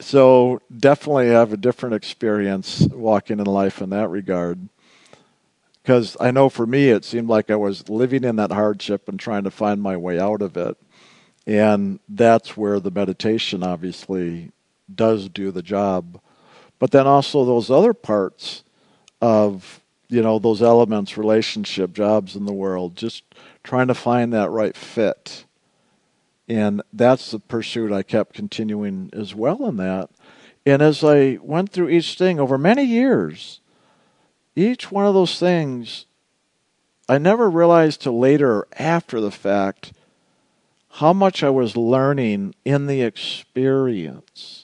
so 0.00 0.60
definitely 0.76 1.28
have 1.28 1.52
a 1.52 1.56
different 1.56 1.94
experience 1.94 2.80
walking 2.92 3.38
in 3.38 3.46
life 3.46 3.80
in 3.80 3.90
that 3.90 4.10
regard 4.10 4.68
because 5.84 6.16
I 6.18 6.30
know 6.30 6.48
for 6.48 6.66
me 6.66 6.88
it 6.88 7.04
seemed 7.04 7.28
like 7.28 7.50
I 7.50 7.56
was 7.56 7.90
living 7.90 8.24
in 8.24 8.36
that 8.36 8.50
hardship 8.50 9.06
and 9.06 9.20
trying 9.20 9.44
to 9.44 9.50
find 9.50 9.82
my 9.82 9.98
way 9.98 10.18
out 10.18 10.40
of 10.40 10.56
it. 10.56 10.78
And 11.46 12.00
that's 12.08 12.56
where 12.56 12.80
the 12.80 12.90
meditation 12.90 13.62
obviously 13.62 14.50
does 14.92 15.28
do 15.28 15.50
the 15.50 15.62
job. 15.62 16.20
But 16.78 16.90
then 16.90 17.06
also 17.06 17.44
those 17.44 17.70
other 17.70 17.94
parts 17.94 18.64
of, 19.20 19.80
you 20.08 20.22
know, 20.22 20.38
those 20.38 20.62
elements, 20.62 21.16
relationship, 21.16 21.92
jobs 21.92 22.36
in 22.36 22.46
the 22.46 22.52
world, 22.52 22.96
just 22.96 23.22
trying 23.62 23.88
to 23.88 23.94
find 23.94 24.32
that 24.32 24.50
right 24.50 24.76
fit. 24.76 25.44
And 26.48 26.82
that's 26.92 27.30
the 27.30 27.38
pursuit 27.38 27.92
I 27.92 28.02
kept 28.02 28.34
continuing 28.34 29.10
as 29.12 29.34
well 29.34 29.66
in 29.66 29.76
that. 29.78 30.10
And 30.66 30.82
as 30.82 31.02
I 31.02 31.38
went 31.42 31.70
through 31.70 31.88
each 31.90 32.16
thing 32.16 32.38
over 32.38 32.58
many 32.58 32.84
years, 32.84 33.60
each 34.56 34.90
one 34.90 35.06
of 35.06 35.14
those 35.14 35.38
things, 35.38 36.06
I 37.08 37.18
never 37.18 37.50
realized 37.50 38.02
till 38.02 38.18
later 38.18 38.66
after 38.78 39.20
the 39.20 39.30
fact 39.30 39.92
how 40.92 41.12
much 41.12 41.42
I 41.42 41.50
was 41.50 41.76
learning 41.76 42.54
in 42.64 42.86
the 42.86 43.02
experience. 43.02 44.63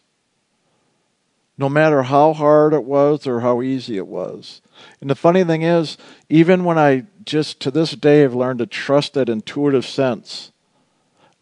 No 1.61 1.69
matter 1.69 2.05
how 2.05 2.33
hard 2.33 2.73
it 2.73 2.85
was 2.85 3.27
or 3.27 3.41
how 3.41 3.61
easy 3.61 3.99
it 3.99 4.07
was. 4.07 4.63
And 5.03 5.11
the 5.11 5.15
funny 5.15 5.45
thing 5.45 5.61
is, 5.61 5.99
even 6.31 6.65
when 6.65 6.79
I 6.79 7.05
just 7.27 7.61
to 7.61 7.71
this 7.71 7.91
day 7.93 8.21
have 8.21 8.35
learned 8.35 8.61
to 8.61 8.67
trust 8.67 9.13
that 9.13 9.29
intuitive 9.29 9.85
sense, 9.85 10.53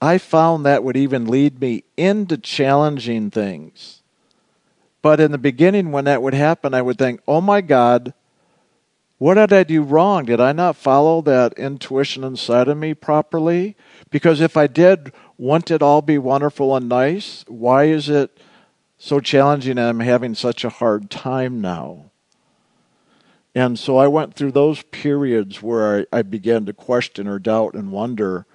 I 0.02 0.18
found 0.18 0.66
that 0.66 0.82
would 0.82 0.96
even 0.96 1.28
lead 1.28 1.60
me 1.60 1.84
into 1.96 2.36
challenging 2.36 3.30
things. 3.30 4.02
But 5.02 5.20
in 5.20 5.30
the 5.30 5.38
beginning, 5.38 5.92
when 5.92 6.06
that 6.06 6.20
would 6.20 6.34
happen, 6.34 6.74
I 6.74 6.82
would 6.82 6.98
think, 6.98 7.20
oh 7.28 7.40
my 7.40 7.60
God, 7.60 8.12
what 9.18 9.34
did 9.34 9.52
I 9.52 9.62
do 9.62 9.82
wrong? 9.82 10.24
Did 10.24 10.40
I 10.40 10.50
not 10.50 10.74
follow 10.74 11.22
that 11.22 11.52
intuition 11.52 12.24
inside 12.24 12.66
of 12.66 12.76
me 12.76 12.92
properly? 12.92 13.76
Because 14.10 14.40
if 14.40 14.56
I 14.56 14.66
did, 14.66 15.12
wouldn't 15.36 15.70
it 15.70 15.80
all 15.80 16.02
be 16.02 16.18
wonderful 16.18 16.74
and 16.74 16.88
nice? 16.88 17.44
Why 17.46 17.84
is 17.84 18.08
it 18.08 18.36
so 18.98 19.20
challenging 19.20 19.78
and 19.78 19.80
I'm 19.80 20.00
having 20.00 20.34
such 20.34 20.64
a 20.64 20.68
hard 20.68 21.10
time 21.10 21.60
now? 21.60 22.10
And 23.54 23.78
so 23.78 23.96
I 23.96 24.06
went 24.06 24.34
through 24.34 24.52
those 24.52 24.82
periods 24.82 25.62
where 25.62 26.06
I, 26.12 26.18
I 26.18 26.22
began 26.22 26.66
to 26.66 26.72
question 26.72 27.26
or 27.26 27.38
doubt 27.38 27.74
and 27.74 27.90
wonder, 27.90 28.46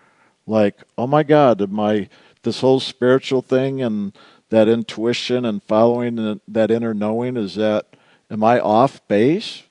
like, 0.46 0.84
oh 0.98 1.08
my 1.08 1.24
God, 1.24 1.62
am 1.62 1.80
I 1.80 2.10
this 2.44 2.62
whole 2.62 2.80
spiritual 2.80 3.42
thing 3.42 3.82
and 3.82 4.16
that 4.50 4.68
intuition 4.68 5.46
and 5.46 5.64
following 5.64 6.40
that 6.48 6.72
inner 6.72 6.94
knowing 6.94 7.38
is 7.38 7.56
that 7.56 7.96
am 8.30 8.44
I 8.44 8.60
off 8.60 9.06
base? 9.08 9.64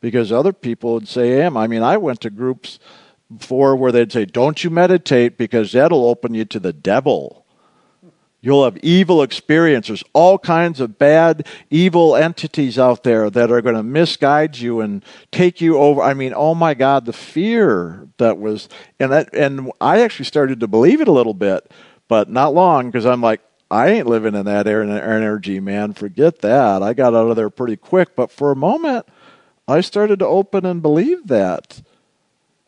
because 0.00 0.32
other 0.32 0.52
people 0.52 0.94
would 0.94 1.08
say, 1.08 1.40
"Am." 1.40 1.56
I 1.56 1.66
mean, 1.66 1.82
I 1.82 1.96
went 1.96 2.20
to 2.22 2.30
groups 2.30 2.78
before 3.34 3.76
where 3.76 3.92
they'd 3.92 4.12
say, 4.12 4.24
"Don't 4.24 4.64
you 4.64 4.70
meditate 4.70 5.38
because 5.38 5.72
that'll 5.72 6.06
open 6.06 6.34
you 6.34 6.44
to 6.46 6.58
the 6.58 6.72
devil." 6.72 7.44
You'll 8.42 8.64
have 8.64 8.78
evil 8.78 9.22
experiences, 9.22 10.02
all 10.14 10.38
kinds 10.38 10.80
of 10.80 10.98
bad, 10.98 11.46
evil 11.68 12.16
entities 12.16 12.78
out 12.78 13.04
there 13.04 13.28
that 13.28 13.50
are 13.50 13.60
going 13.60 13.76
to 13.76 13.82
misguide 13.82 14.56
you 14.56 14.80
and 14.80 15.04
take 15.30 15.60
you 15.60 15.76
over. 15.76 16.00
I 16.00 16.14
mean, 16.14 16.32
oh 16.34 16.54
my 16.54 16.72
God, 16.72 17.04
the 17.04 17.12
fear 17.12 18.08
that 18.16 18.38
was, 18.38 18.70
and 18.98 19.12
that, 19.12 19.34
and 19.34 19.70
I 19.80 20.00
actually 20.00 20.24
started 20.24 20.60
to 20.60 20.68
believe 20.68 21.02
it 21.02 21.08
a 21.08 21.12
little 21.12 21.34
bit, 21.34 21.70
but 22.08 22.30
not 22.30 22.54
long 22.54 22.86
because 22.86 23.04
I'm 23.04 23.20
like, 23.20 23.42
I 23.70 23.88
ain't 23.90 24.06
living 24.06 24.34
in 24.34 24.46
that 24.46 24.66
air 24.66 24.82
energy, 24.82 25.60
man. 25.60 25.92
Forget 25.92 26.40
that. 26.40 26.82
I 26.82 26.92
got 26.92 27.14
out 27.14 27.30
of 27.30 27.36
there 27.36 27.50
pretty 27.50 27.76
quick. 27.76 28.16
But 28.16 28.32
for 28.32 28.50
a 28.50 28.56
moment, 28.56 29.06
I 29.68 29.80
started 29.80 30.18
to 30.18 30.26
open 30.26 30.64
and 30.66 30.82
believe 30.82 31.28
that. 31.28 31.82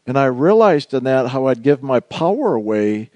And 0.07 0.19
I 0.19 0.27
realized 0.27 0.95
in 0.95 1.05
that 1.05 1.29
how 1.29 1.47
I'd 1.47 1.63
give 1.63 1.83
my 1.83 1.99
power 1.99 2.55
away 2.55 3.11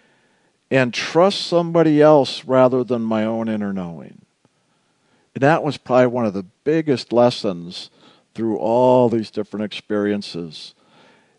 and 0.71 0.93
trust 0.93 1.47
somebody 1.47 2.03
else 2.03 2.45
rather 2.45 2.83
than 2.83 3.03
my 3.03 3.25
own 3.25 3.49
inner 3.49 3.73
knowing. 3.73 4.23
And 5.35 5.43
that 5.43 5.63
was 5.63 5.77
probably 5.77 6.07
one 6.07 6.27
of 6.27 6.35
the 6.35 6.47
biggest 6.65 7.13
lessons 7.13 7.91
through 8.35 8.59
all 8.59 9.09
these 9.09 9.31
different 9.31 9.65
experiences. 9.65 10.75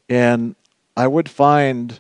And 0.08 0.56
I 0.96 1.08
would 1.08 1.30
find 1.30 2.00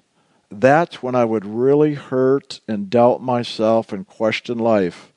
that's 0.49 1.03
when 1.03 1.15
I 1.15 1.25
would 1.25 1.45
really 1.45 1.95
hurt 1.95 2.61
and 2.67 2.89
doubt 2.89 3.21
myself 3.21 3.91
and 3.91 4.07
question 4.07 4.57
life 4.57 5.11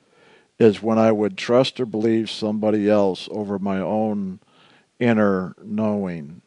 is 0.59 0.83
when 0.83 0.99
I 0.99 1.11
would 1.11 1.37
trust 1.37 1.79
or 1.79 1.85
believe 1.85 2.29
somebody 2.29 2.89
else 2.89 3.27
over 3.31 3.57
my 3.57 3.79
own 3.79 4.39
inner 4.99 5.55
knowing. 5.63 6.41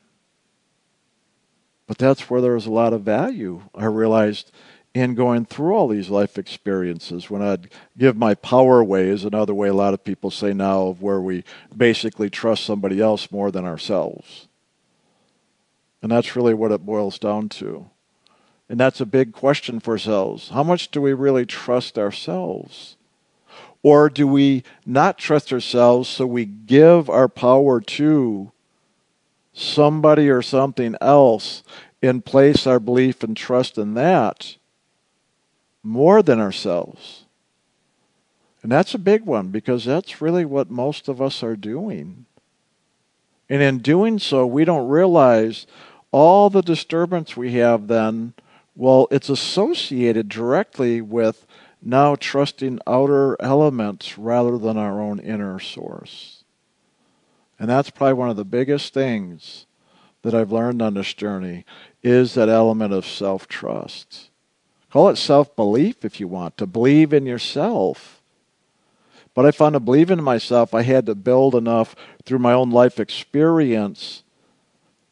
But 1.87 1.99
that's 1.99 2.31
where 2.31 2.41
there 2.41 2.55
was 2.55 2.67
a 2.67 2.73
lot 2.73 2.93
of 2.93 3.03
value, 3.03 3.63
I 3.75 3.87
realized, 3.87 4.53
in 4.95 5.17
going 5.17 5.45
through 5.45 5.75
all 5.75 5.89
these 5.89 6.09
life 6.09 6.39
experiences. 6.39 7.29
When 7.29 7.43
I'd 7.43 7.69
give 7.99 8.17
my 8.17 8.35
power 8.35 8.79
away, 8.79 9.09
is 9.09 9.25
another 9.25 9.53
way 9.53 9.69
a 9.69 9.75
lot 9.75 9.93
of 9.93 10.05
people 10.05 10.31
say 10.31 10.55
now 10.55 10.87
of 10.87 11.03
where 11.03 11.21
we 11.21 11.43
basically 11.77 12.31
trust 12.31 12.65
somebody 12.65 13.01
else 13.01 13.33
more 13.33 13.51
than 13.51 13.65
ourselves. 13.65 14.47
And 16.01 16.13
that's 16.13 16.37
really 16.37 16.55
what 16.55 16.71
it 16.71 16.87
boils 16.87 17.19
down 17.19 17.49
to. 17.51 17.91
And 18.69 18.79
that's 18.79 19.01
a 19.01 19.07
big 19.07 19.33
question 19.33 19.81
for 19.81 19.93
ourselves. 19.93 20.51
How 20.51 20.63
much 20.63 20.91
do 20.91 21.01
we 21.01 21.13
really 21.13 21.45
trust 21.45 21.99
ourselves? 21.99 22.97
Or 23.83 24.09
do 24.09 24.27
we 24.27 24.63
not 24.87 25.19
trust 25.19 25.53
ourselves 25.53 26.09
so 26.09 26.25
we 26.25 26.45
give 26.45 27.11
our 27.11 27.29
power 27.29 27.81
to 27.81 28.53
somebody 29.53 30.31
or 30.31 30.41
something 30.41 30.95
else 31.01 31.63
and 32.01 32.25
place 32.25 32.67
our 32.67 32.81
belief 32.81 33.23
and 33.23 33.37
trust 33.37 33.77
in 33.77 33.95
that 33.95 34.57
more 35.85 36.23
than 36.23 36.41
ourselves? 36.41 37.25
And 38.63 38.73
that's 38.73 38.95
a 38.95 38.99
big 38.99 39.25
one 39.27 39.49
because 39.49 39.85
that's 39.85 40.23
really 40.23 40.45
what 40.45 40.71
most 40.71 41.07
of 41.09 41.21
us 41.21 41.43
are 41.43 41.55
doing. 41.55 42.25
And 43.49 43.63
in 43.63 43.79
doing 43.79 44.19
so, 44.19 44.47
we 44.47 44.65
don't 44.65 44.89
realize 44.89 45.67
all 46.11 46.49
the 46.49 46.63
disturbance 46.63 47.37
we 47.37 47.53
have 47.53 47.89
then. 47.89 48.33
Well, 48.75 49.07
it's 49.11 49.29
associated 49.29 50.29
directly 50.29 51.01
with 51.01 51.47
now 51.83 52.17
trusting 52.17 52.81
outer 52.87 53.37
elements 53.41 54.17
rather 54.17 54.57
than 54.57 54.79
our 54.79 55.01
own 55.01 55.21
inner 55.21 55.61
source. 55.61 56.45
And 57.59 57.69
that's 57.69 57.91
probably 57.91 58.15
one 58.15 58.31
of 58.31 58.37
the 58.37 58.45
biggest 58.45 58.95
things 58.95 59.67
that 60.23 60.35
I've 60.35 60.51
learned 60.51 60.81
on 60.81 60.95
this 60.95 61.13
journey 61.13 61.67
is 62.03 62.35
that 62.35 62.49
element 62.49 62.95
of 62.95 63.07
self-trust. 63.07 64.31
Call 64.95 65.09
it 65.09 65.17
self-belief 65.17 66.05
if 66.05 66.21
you 66.21 66.29
want, 66.29 66.57
to 66.57 66.69
believe 66.69 67.13
in 67.13 67.27
yourself. 67.27 68.23
But 69.35 69.45
I 69.45 69.51
found 69.51 69.73
to 69.73 69.81
believe 69.81 70.09
in 70.09 70.23
myself, 70.23 70.73
I 70.73 70.83
had 70.83 71.07
to 71.07 71.17
build 71.17 71.57
enough 71.57 71.97
through 72.25 72.39
my 72.39 72.53
own 72.53 72.71
life 72.71 73.01
experience 73.01 74.23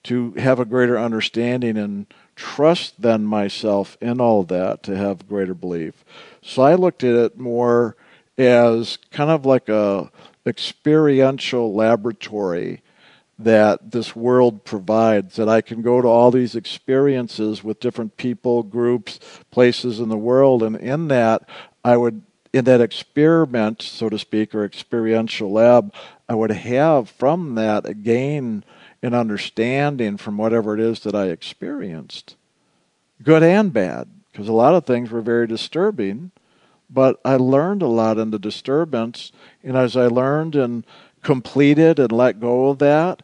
to 0.05 0.35
have 0.35 0.61
a 0.61 0.65
greater 0.65 0.97
understanding 0.97 1.77
and 1.77 2.07
trust 2.37 3.03
than 3.03 3.25
myself 3.25 3.99
in 4.01 4.21
all 4.21 4.45
that 4.45 4.85
to 4.85 4.97
have 4.97 5.29
greater 5.29 5.53
belief. 5.53 6.05
So 6.43 6.63
I 6.63 6.77
looked 6.77 7.03
at 7.03 7.17
it 7.17 7.37
more 7.37 7.97
as 8.39 8.99
kind 9.11 9.33
of 9.33 9.45
like 9.45 9.69
a 9.69 10.13
experiential 10.47 11.75
laboratory 11.75 12.83
that 13.45 13.93
this 13.93 14.15
world 14.15 14.65
provides 14.65 15.37
that 15.37 15.49
I 15.49 15.61
can 15.61 15.83
go 15.83 16.01
to 16.01 16.09
all 16.09 16.31
these 16.31 16.55
experiences 16.55 17.63
with 17.63 17.81
different 17.81 18.17
people, 18.17 18.63
groups, 18.63 19.19
places 19.51 20.01
in 20.01 20.09
the 20.09 20.17
world 20.17 20.63
and 20.63 20.77
in 20.77 21.09
that 21.09 21.49
I 21.85 21.97
would 21.97 22.23
in 22.53 22.67
that 22.67 22.83
experiment, 22.83 23.81
so 23.81 24.09
to 24.11 24.19
speak, 24.19 24.55
or 24.55 24.65
experiential 24.65 25.51
lab, 25.51 25.93
I 26.29 26.35
would 26.35 26.51
have 26.51 27.09
from 27.09 27.55
that 27.55 27.87
a 27.87 27.95
gain 27.95 28.65
in 29.03 29.15
understanding 29.15 30.17
from 30.19 30.37
whatever 30.37 30.75
it 30.75 30.81
is 30.81 31.01
that 31.01 31.15
I 31.15 31.29
experienced, 31.29 32.37
good 33.23 33.43
and 33.43 33.73
bad, 33.73 34.09
because 34.31 34.49
a 34.49 34.53
lot 34.53 34.75
of 34.75 34.85
things 34.85 35.11
were 35.11 35.23
very 35.23 35.47
disturbing. 35.47 36.31
But 36.91 37.19
I 37.25 37.37
learned 37.37 37.81
a 37.81 37.87
lot 37.87 38.19
in 38.19 38.33
the 38.33 38.39
disturbance, 38.39 39.33
and 39.65 39.77
as 39.77 39.97
I 39.97 40.09
learned 40.09 40.55
and 40.55 40.85
completed 41.23 41.99
and 41.99 42.13
let 42.13 42.39
go 42.39 42.69
of 42.69 42.79
that, 42.81 43.23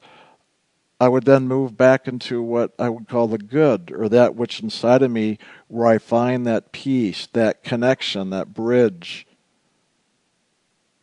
I 1.01 1.09
would 1.09 1.25
then 1.25 1.47
move 1.47 1.77
back 1.77 2.09
into 2.09 2.43
what 2.43 2.73
I 2.79 2.89
would 2.89 3.09
call 3.09 3.29
the 3.29 3.39
good, 3.39 3.93
or 3.95 4.09
that 4.09 4.35
which 4.35 4.61
inside 4.61 5.03
of 5.03 5.11
me, 5.11 5.39
where 5.69 5.87
I 5.87 5.99
find 5.99 6.47
that 6.47 6.73
peace, 6.73 7.29
that 7.35 7.63
connection, 7.63 8.31
that 8.31 8.53
bridge. 8.53 9.27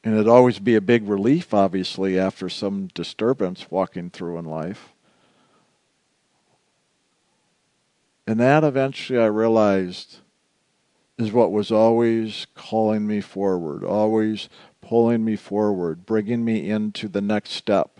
And 0.04 0.14
it'd 0.14 0.28
always 0.28 0.60
be 0.60 0.76
a 0.76 0.82
big 0.82 1.08
relief, 1.08 1.54
obviously, 1.54 2.20
after 2.20 2.50
some 2.50 2.88
disturbance 2.94 3.72
walking 3.72 4.10
through 4.10 4.38
in 4.38 4.46
life. 4.46 4.90
And 8.28 8.40
that 8.40 8.64
eventually 8.64 9.20
I 9.20 9.28
realized 9.28 10.18
is 11.18 11.32
what 11.32 11.52
was 11.52 11.72
always 11.72 12.46
calling 12.56 13.08
me 13.08 13.22
forward, 13.22 13.84
always 13.84 14.50
pulling 14.82 15.24
me 15.24 15.38
forward, 15.38 16.06
bringing 16.06 16.44
me 16.44 16.70
into 16.70 17.08
the 17.08 17.22
next 17.22 17.52
step. 17.52 17.95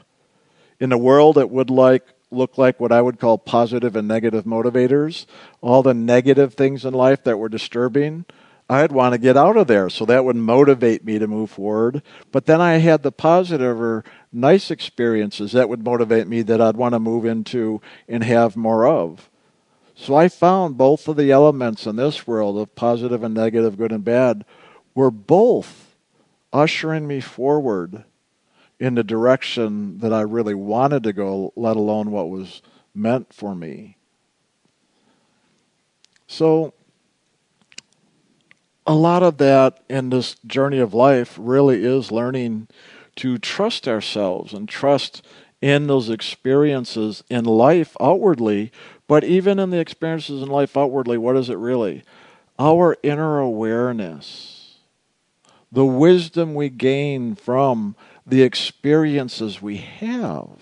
In 0.80 0.92
a 0.92 0.98
world 0.98 1.36
that 1.36 1.50
would 1.50 1.70
like 1.70 2.06
look 2.32 2.58
like 2.58 2.80
what 2.80 2.92
I 2.92 3.02
would 3.02 3.20
call 3.20 3.38
positive 3.38 3.96
and 3.96 4.08
negative 4.08 4.46
motivators, 4.46 5.26
all 5.62 5.84
the 5.84 5.94
negative 5.94 6.54
things 6.54 6.86
in 6.86 6.94
life 6.94 7.24
that 7.24 7.38
were 7.38 7.50
disturbing, 7.50 8.26
I'd 8.70 8.92
want 8.92 9.14
to 9.14 9.20
get 9.20 9.38
out 9.38 9.58
of 9.58 9.68
there. 9.68 9.90
So 9.90 10.06
that 10.06 10.26
would 10.26 10.36
motivate 10.36 11.06
me 11.06 11.20
to 11.20 11.28
move 11.28 11.52
forward. 11.52 12.02
But 12.32 12.46
then 12.46 12.62
I 12.62 12.78
had 12.78 13.04
the 13.04 13.12
positive 13.12 13.80
or 13.80 14.04
nice 14.34 14.72
experiences 14.72 15.52
that 15.52 15.70
would 15.70 15.84
motivate 15.84 16.28
me 16.28 16.42
that 16.44 16.62
I'd 16.62 16.78
want 16.78 16.94
to 16.94 17.00
move 17.00 17.26
into 17.26 17.82
and 18.08 18.24
have 18.24 18.58
more 18.58 18.88
of. 18.88 19.30
So 19.96 20.16
I 20.16 20.28
found 20.28 20.78
both 20.78 21.08
of 21.08 21.16
the 21.16 21.32
elements 21.32 21.86
in 21.86 21.96
this 21.96 22.28
world 22.28 22.58
of 22.58 22.76
positive 22.76 23.24
and 23.24 23.34
negative, 23.34 23.78
good 23.78 23.94
and 23.94 24.04
bad, 24.04 24.44
were 24.94 25.12
both 25.12 25.96
ushering 26.52 27.08
me 27.08 27.22
forward 27.22 28.04
in 28.80 28.96
the 28.96 29.04
direction 29.04 30.00
that 30.00 30.14
I 30.14 30.22
really 30.22 30.54
wanted 30.54 31.04
to 31.04 31.14
go, 31.14 31.54
let 31.56 31.78
alone 31.78 32.12
what 32.12 32.30
was 32.30 32.62
meant 32.94 33.34
for 33.34 33.56
me. 33.56 33.98
So, 36.28 36.74
a 38.88 38.94
lot 38.94 39.24
of 39.24 39.38
that 39.38 39.80
in 39.90 40.10
this 40.10 40.36
journey 40.46 40.80
of 40.80 40.94
life 40.94 41.36
really 41.40 41.84
is 41.84 42.12
learning 42.12 42.68
to 43.18 43.38
trust 43.38 43.88
ourselves 43.88 44.54
and 44.54 44.68
trust 44.68 45.26
in 45.62 45.88
those 45.88 46.10
experiences 46.10 47.24
in 47.30 47.46
life 47.46 47.96
outwardly 48.00 48.72
but 49.08 49.24
even 49.24 49.60
in 49.60 49.70
the 49.70 49.80
experiences 49.80 50.42
in 50.42 50.50
life 50.50 50.76
outwardly, 50.76 51.18
what 51.18 51.38
is 51.38 51.50
it 51.50 51.58
really? 51.58 52.04
Our 52.58 52.98
inner 53.04 53.40
awareness, 53.40 54.78
the 55.72 55.86
wisdom 55.86 56.56
we 56.56 56.70
gain 56.70 57.36
from 57.36 57.96
the 58.26 58.42
experiences 58.42 59.62
we 59.62 59.78
have. 59.78 60.60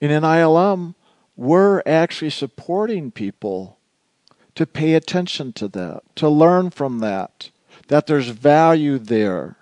And 0.00 0.12
in 0.12 0.22
ILM, 0.22 0.94
we're 1.36 1.82
actually 1.86 2.30
supporting 2.30 3.10
people 3.10 3.78
to 4.54 4.66
pay 4.66 4.94
attention 4.94 5.52
to 5.54 5.68
that, 5.68 6.02
to 6.16 6.28
learn 6.28 6.70
from 6.70 6.98
that, 7.00 7.50
that 7.88 8.06
there's 8.06 8.28
value 8.28 8.98
there. 8.98 9.56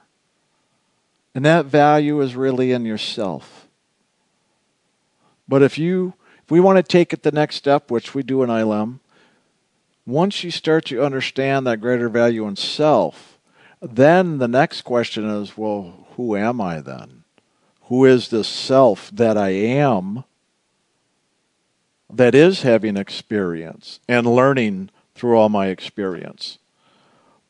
And 1.34 1.44
that 1.44 1.66
value 1.66 2.20
is 2.20 2.36
really 2.36 2.72
in 2.72 2.84
yourself. 2.84 3.68
But 5.48 5.62
if 5.62 5.78
you 5.78 6.14
if 6.44 6.50
we 6.50 6.60
want 6.60 6.76
to 6.76 6.82
take 6.82 7.14
it 7.14 7.22
the 7.22 7.32
next 7.32 7.56
step, 7.56 7.90
which 7.90 8.14
we 8.14 8.22
do 8.22 8.42
in 8.42 8.50
ILM, 8.50 9.00
once 10.06 10.44
you 10.44 10.50
start 10.50 10.84
to 10.86 11.02
understand 11.02 11.66
that 11.66 11.80
greater 11.80 12.10
value 12.10 12.46
in 12.46 12.54
self, 12.54 13.33
then 13.92 14.38
the 14.38 14.48
next 14.48 14.82
question 14.82 15.28
is, 15.28 15.56
well, 15.56 16.06
who 16.16 16.36
am 16.36 16.60
I 16.60 16.80
then? 16.80 17.24
Who 17.84 18.04
is 18.04 18.28
this 18.28 18.48
self 18.48 19.10
that 19.10 19.36
I 19.36 19.50
am 19.50 20.24
that 22.10 22.34
is 22.34 22.62
having 22.62 22.96
experience 22.96 24.00
and 24.08 24.26
learning 24.26 24.90
through 25.14 25.36
all 25.36 25.48
my 25.48 25.66
experience? 25.66 26.58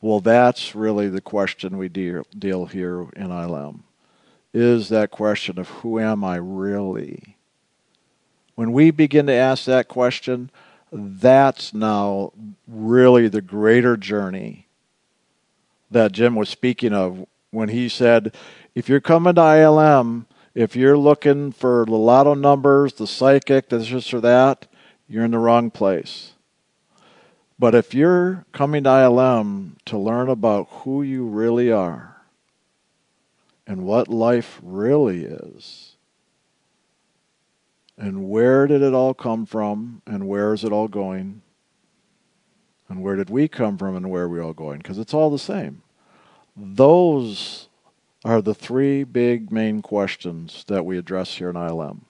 Well, 0.01 0.21
that's 0.21 0.75
really 0.75 1.09
the 1.09 1.21
question 1.21 1.79
we 1.79 1.89
deal, 1.89 2.27
deal 2.37 2.67
here 2.67 3.03
in 3.17 3.29
ILM. 3.29 3.81
Is 4.53 4.89
that 4.89 5.11
question 5.11 5.59
of 5.59 5.69
who 5.69 5.99
am 5.99 6.25
I 6.25 6.37
really? 6.37 7.37
When 8.55 8.73
we 8.73 8.91
begin 8.91 9.27
to 9.27 9.33
ask 9.33 9.65
that 9.65 9.89
question, 9.89 10.51
that's 10.93 11.73
now 11.75 12.33
really 12.69 13.29
the 13.29 13.41
greater 13.41 13.97
journey 13.97 14.64
that 15.91 16.13
Jim 16.13 16.35
was 16.35 16.49
speaking 16.49 16.93
of 16.93 17.27
when 17.51 17.69
he 17.69 17.89
said, 17.89 18.35
if 18.75 18.89
you're 18.89 19.01
coming 19.01 19.35
to 19.35 19.41
ILM, 19.41 20.27
if 20.55 20.75
you're 20.77 20.99
looking 20.99 21.53
for 21.53 21.85
the 21.87 21.95
lotto 21.95 22.35
numbers, 22.35 22.95
the 22.95 23.07
psychic, 23.07 23.69
this, 23.69 24.13
or 24.13 24.21
that, 24.21 24.67
you're 25.09 25.25
in 25.25 25.31
the 25.33 25.39
wrong 25.39 25.71
place. 25.71 26.33
But 27.59 27.75
if 27.75 27.95
you're 27.95 28.45
coming 28.53 28.85
to 28.85 28.91
ILM 28.91 29.77
to 29.87 29.99
learn 29.99 30.29
about 30.29 30.69
who 30.71 31.03
you 31.03 31.25
really 31.25 31.71
are, 31.71 32.15
and 33.67 33.85
what 33.85 34.09
life 34.09 34.61
really 34.63 35.25
is. 35.25 35.97
And 37.97 38.29
where 38.29 38.67
did 38.67 38.83
it 38.83 38.93
all 38.93 39.15
come 39.15 39.47
from, 39.47 40.03
and 40.07 40.29
where 40.29 40.53
is 40.53 40.65
it 40.65 40.73
all 40.73 40.89
going? 40.89 41.43
And 42.95 43.03
where 43.03 43.17
did 43.17 43.29
we 43.29 43.49
come 43.49 43.77
from, 43.77 43.97
and 43.97 44.09
where 44.09 44.23
are 44.23 44.29
we 44.29 44.39
all 44.39 44.53
going? 44.53 44.79
Because 44.79 44.99
it's 44.99 45.13
all 45.13 45.29
the 45.29 45.37
same. 45.37 45.83
Those 46.57 47.67
are 48.25 48.41
the 48.41 48.55
three 48.55 49.03
big 49.03 49.51
main 49.51 49.83
questions 49.83 50.65
that 50.69 50.87
we 50.87 50.97
address 50.97 51.35
here 51.35 51.51
in 51.51 51.57
ILM. 51.57 52.03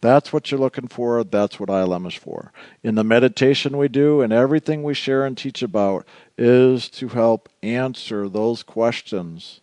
That's 0.00 0.32
what 0.32 0.48
you're 0.48 0.60
looking 0.60 0.86
for. 0.86 1.24
That's 1.24 1.58
what 1.58 1.70
ILM 1.70 2.06
is 2.06 2.14
for. 2.14 2.52
In 2.84 2.94
the 2.94 3.02
meditation 3.02 3.76
we 3.76 3.88
do 3.88 4.20
and 4.20 4.32
everything 4.32 4.84
we 4.84 4.94
share 4.94 5.26
and 5.26 5.36
teach 5.36 5.60
about 5.60 6.06
is 6.38 6.88
to 6.90 7.08
help 7.08 7.48
answer 7.60 8.28
those 8.28 8.62
questions. 8.62 9.60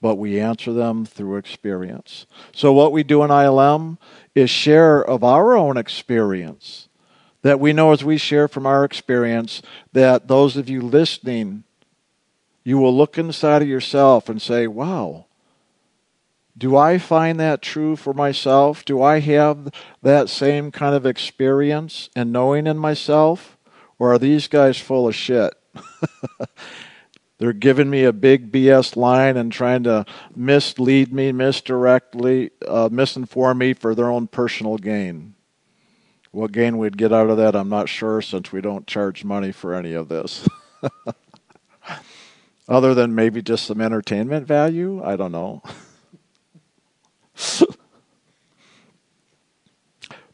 But 0.00 0.16
we 0.16 0.40
answer 0.40 0.72
them 0.72 1.06
through 1.06 1.36
experience. 1.36 2.26
So, 2.50 2.72
what 2.72 2.90
we 2.90 3.04
do 3.04 3.22
in 3.22 3.30
ILM 3.30 3.98
is 4.34 4.50
share 4.50 5.04
of 5.04 5.22
our 5.22 5.56
own 5.56 5.76
experience. 5.76 6.85
That 7.46 7.60
we 7.60 7.72
know 7.72 7.92
as 7.92 8.02
we 8.02 8.18
share 8.18 8.48
from 8.48 8.66
our 8.66 8.84
experience, 8.84 9.62
that 9.92 10.26
those 10.26 10.56
of 10.56 10.68
you 10.68 10.82
listening, 10.82 11.62
you 12.64 12.76
will 12.76 12.92
look 12.92 13.18
inside 13.18 13.62
of 13.62 13.68
yourself 13.68 14.28
and 14.28 14.42
say, 14.42 14.66
wow, 14.66 15.26
do 16.58 16.76
I 16.76 16.98
find 16.98 17.38
that 17.38 17.62
true 17.62 17.94
for 17.94 18.12
myself? 18.12 18.84
Do 18.84 19.00
I 19.00 19.20
have 19.20 19.72
that 20.02 20.28
same 20.28 20.72
kind 20.72 20.96
of 20.96 21.06
experience 21.06 22.10
and 22.16 22.32
knowing 22.32 22.66
in 22.66 22.78
myself? 22.78 23.56
Or 23.96 24.14
are 24.14 24.18
these 24.18 24.48
guys 24.48 24.80
full 24.80 25.06
of 25.06 25.14
shit? 25.14 25.54
They're 27.38 27.52
giving 27.52 27.88
me 27.88 28.02
a 28.02 28.12
big 28.12 28.50
BS 28.50 28.96
line 28.96 29.36
and 29.36 29.52
trying 29.52 29.84
to 29.84 30.04
mislead 30.34 31.12
me, 31.12 31.30
misdirectly, 31.30 32.50
uh, 32.66 32.88
misinform 32.88 33.58
me 33.58 33.72
for 33.72 33.94
their 33.94 34.10
own 34.10 34.26
personal 34.26 34.78
gain. 34.78 35.35
What 36.32 36.52
gain 36.52 36.78
we'd 36.78 36.98
get 36.98 37.12
out 37.12 37.30
of 37.30 37.36
that, 37.36 37.54
I'm 37.56 37.68
not 37.68 37.88
sure, 37.88 38.20
since 38.20 38.52
we 38.52 38.60
don't 38.60 38.86
charge 38.86 39.24
money 39.24 39.52
for 39.52 39.74
any 39.74 39.92
of 39.92 40.08
this. 40.08 40.48
Other 42.68 42.94
than 42.94 43.14
maybe 43.14 43.42
just 43.42 43.64
some 43.64 43.80
entertainment 43.80 44.46
value, 44.46 45.02
I 45.02 45.16
don't 45.16 45.32
know. 45.32 45.62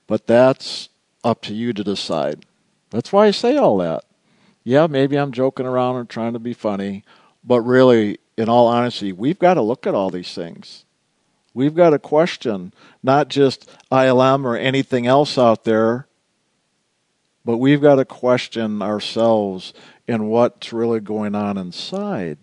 but 0.06 0.26
that's 0.26 0.88
up 1.22 1.42
to 1.42 1.54
you 1.54 1.72
to 1.72 1.84
decide. 1.84 2.46
That's 2.90 3.12
why 3.12 3.26
I 3.26 3.30
say 3.30 3.56
all 3.56 3.78
that. 3.78 4.04
Yeah, 4.64 4.86
maybe 4.86 5.16
I'm 5.16 5.32
joking 5.32 5.66
around 5.66 5.96
and 5.96 6.08
trying 6.08 6.32
to 6.34 6.38
be 6.38 6.54
funny, 6.54 7.04
but 7.44 7.60
really, 7.62 8.18
in 8.36 8.48
all 8.48 8.66
honesty, 8.66 9.12
we've 9.12 9.38
got 9.38 9.54
to 9.54 9.62
look 9.62 9.86
at 9.86 9.94
all 9.94 10.10
these 10.10 10.34
things. 10.34 10.84
We've 11.54 11.74
got 11.74 11.90
to 11.90 11.98
question 11.98 12.72
not 13.02 13.28
just 13.28 13.70
ILM 13.90 14.44
or 14.44 14.56
anything 14.56 15.06
else 15.06 15.36
out 15.36 15.64
there, 15.64 16.06
but 17.44 17.58
we've 17.58 17.82
got 17.82 17.96
to 17.96 18.04
question 18.04 18.82
ourselves 18.82 19.74
and 20.08 20.28
what's 20.28 20.72
really 20.72 21.00
going 21.00 21.34
on 21.34 21.58
inside 21.58 22.38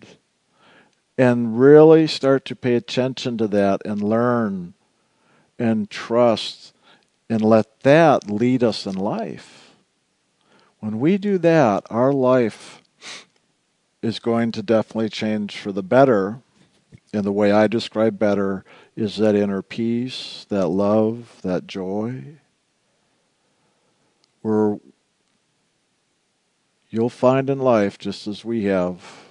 and 1.18 1.60
really 1.60 2.08
start 2.08 2.46
to 2.46 2.56
pay 2.56 2.76
attention 2.76 3.38
to 3.38 3.48
that 3.48 3.82
and 3.86 4.02
learn 4.02 4.74
and 5.58 5.90
trust 5.90 6.74
and 7.30 7.42
let 7.42 7.82
that 7.82 8.30
lead 8.30 8.64
us 8.64 8.86
in 8.86 8.96
life. 8.96 9.72
When 10.80 11.00
we 11.00 11.18
do 11.18 11.38
that, 11.40 11.84
our 11.90 12.14
life 12.14 12.82
is 14.02 14.20
going 14.20 14.52
to 14.54 14.64
definitely 14.64 15.10
change 15.10 15.58
for 15.58 15.72
the 15.72 15.84
better. 15.84 16.40
in 17.12 17.24
the 17.24 17.32
way 17.32 17.52
I 17.52 17.66
describe 17.68 18.20
better 18.20 18.64
is 19.00 19.18
that 19.18 19.36
inner 19.36 19.62
peace, 19.62 20.46
that 20.50 20.68
love, 20.68 21.40
that 21.42 21.68
joy. 21.68 22.24
Where 24.42 24.80
you'll 26.90 27.10
find 27.10 27.50
in 27.50 27.60
life, 27.60 27.98
just 27.98 28.28
as 28.28 28.44
we 28.44 28.66
have, 28.66 29.30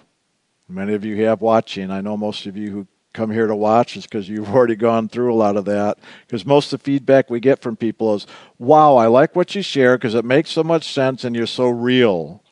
Many 0.68 0.92
of 0.92 1.04
you 1.04 1.24
have 1.24 1.40
watching. 1.40 1.90
I 1.90 2.02
know 2.02 2.16
most 2.16 2.44
of 2.44 2.56
you 2.56 2.70
who 2.70 2.86
come 3.14 3.30
here 3.30 3.46
to 3.46 3.56
watch 3.56 3.96
is 3.96 4.04
because 4.04 4.28
you've 4.28 4.50
already 4.54 4.76
gone 4.76 5.08
through 5.08 5.32
a 5.32 5.36
lot 5.36 5.56
of 5.56 5.64
that. 5.64 5.98
Because 6.26 6.44
most 6.44 6.72
of 6.72 6.80
the 6.80 6.84
feedback 6.84 7.30
we 7.30 7.40
get 7.40 7.62
from 7.62 7.74
people 7.74 8.14
is, 8.14 8.26
wow, 8.58 8.96
I 8.96 9.06
like 9.06 9.34
what 9.34 9.54
you 9.54 9.62
share 9.62 9.96
because 9.96 10.14
it 10.14 10.26
makes 10.26 10.50
so 10.50 10.62
much 10.62 10.92
sense 10.92 11.24
and 11.24 11.34
you're 11.34 11.46
so 11.46 11.68
real. 11.68 12.42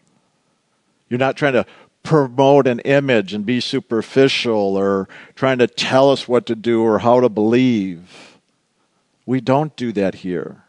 You're 1.11 1.19
not 1.19 1.37
trying 1.37 1.53
to 1.53 1.67
promote 2.07 2.67
an 2.69 2.79
image 2.81 3.35
and 3.35 3.45
be 3.45 3.61
superficial 3.61 4.77
or 4.77 5.09
trying 5.35 5.59
to 5.59 5.67
tell 5.67 6.11
us 6.11 6.29
what 6.29 6.47
to 6.47 6.55
do 6.55 6.83
or 6.83 7.01
how 7.01 7.21
to 7.21 7.29
believe. 7.29 8.39
We 9.27 9.41
don't 9.41 9.75
do 9.77 9.93
that 9.93 10.17
here. 10.17 10.63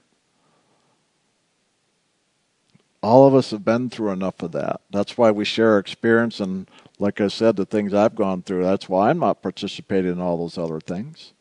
All 3.03 3.27
of 3.27 3.35
us 3.35 3.51
have 3.51 3.63
been 3.63 3.89
through 3.89 4.11
enough 4.11 4.41
of 4.41 4.51
that. 4.53 4.81
That's 4.89 5.15
why 5.15 5.29
we 5.29 5.45
share 5.45 5.73
our 5.73 5.79
experience 5.79 6.39
and 6.39 6.67
like 6.99 7.21
I 7.21 7.27
said, 7.27 7.55
the 7.55 7.65
things 7.65 7.93
I've 7.93 8.15
gone 8.15 8.41
through, 8.41 8.63
that's 8.63 8.89
why 8.89 9.11
I'm 9.11 9.19
not 9.19 9.43
participating 9.43 10.13
in 10.13 10.19
all 10.19 10.37
those 10.37 10.57
other 10.57 10.79
things. 10.79 11.33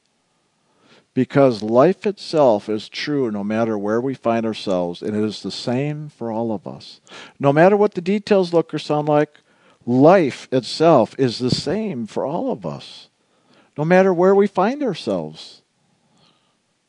Because 1.14 1.62
life 1.62 2.06
itself 2.06 2.68
is 2.68 2.90
true 2.90 3.30
no 3.30 3.42
matter 3.42 3.78
where 3.78 4.02
we 4.02 4.12
find 4.12 4.44
ourselves, 4.44 5.00
and 5.00 5.16
it 5.16 5.24
is 5.24 5.42
the 5.42 5.50
same 5.50 6.10
for 6.10 6.30
all 6.30 6.52
of 6.52 6.66
us. 6.66 7.00
No 7.40 7.54
matter 7.54 7.74
what 7.74 7.94
the 7.94 8.02
details 8.02 8.52
look 8.52 8.74
or 8.74 8.78
sound 8.78 9.08
like, 9.08 9.38
life 9.86 10.48
itself 10.50 11.14
is 11.16 11.38
the 11.38 11.50
same 11.50 12.06
for 12.06 12.26
all 12.26 12.50
of 12.50 12.66
us. 12.66 13.08
No 13.78 13.84
matter 13.84 14.12
where 14.12 14.34
we 14.34 14.46
find 14.46 14.82
ourselves. 14.82 15.62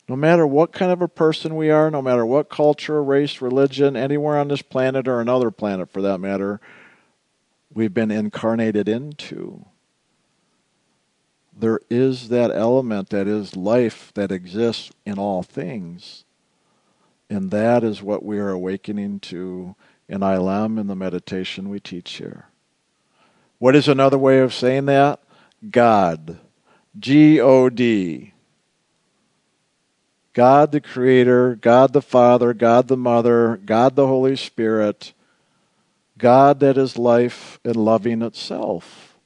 No 0.09 0.15
matter 0.15 0.47
what 0.47 0.71
kind 0.71 0.91
of 0.91 1.01
a 1.01 1.07
person 1.07 1.55
we 1.55 1.69
are, 1.69 1.91
no 1.91 2.01
matter 2.01 2.25
what 2.25 2.49
culture, 2.49 3.03
race, 3.03 3.41
religion, 3.41 3.95
anywhere 3.97 4.37
on 4.37 4.47
this 4.47 4.61
planet 4.61 5.07
or 5.07 5.19
another 5.19 5.51
planet 5.51 5.91
for 5.91 6.01
that 6.01 6.19
matter, 6.19 6.61
we've 7.73 7.93
been 7.93 8.09
incarnated 8.09 8.87
into. 8.87 9.65
There 11.55 11.81
is 11.89 12.29
that 12.29 12.51
element 12.51 13.09
that 13.09 13.27
is 13.27 13.57
life 13.57 14.11
that 14.13 14.31
exists 14.31 14.91
in 15.05 15.19
all 15.19 15.43
things. 15.43 16.23
And 17.29 17.51
that 17.51 17.83
is 17.83 18.01
what 18.01 18.23
we 18.23 18.39
are 18.39 18.49
awakening 18.49 19.19
to 19.21 19.75
in 20.07 20.21
ILM 20.21 20.79
in 20.79 20.87
the 20.87 20.95
meditation 20.95 21.67
we 21.67 21.81
teach 21.81 22.13
here. 22.13 22.45
What 23.59 23.75
is 23.75 23.87
another 23.87 24.17
way 24.17 24.39
of 24.39 24.53
saying 24.53 24.85
that? 24.85 25.19
God. 25.69 26.39
G 26.97 27.39
O 27.39 27.69
D. 27.69 28.33
God 30.33 30.71
the 30.71 30.81
Creator, 30.81 31.55
God 31.55 31.93
the 31.93 32.01
Father, 32.01 32.53
God 32.53 32.87
the 32.87 32.95
Mother, 32.95 33.57
God 33.65 33.95
the 33.95 34.05
Holy 34.05 34.35
Spirit, 34.35 35.13
God 36.19 36.59
that 36.59 36.77
is 36.77 36.95
life 36.95 37.59
and 37.63 37.75
loving 37.75 38.21
itself. 38.21 39.17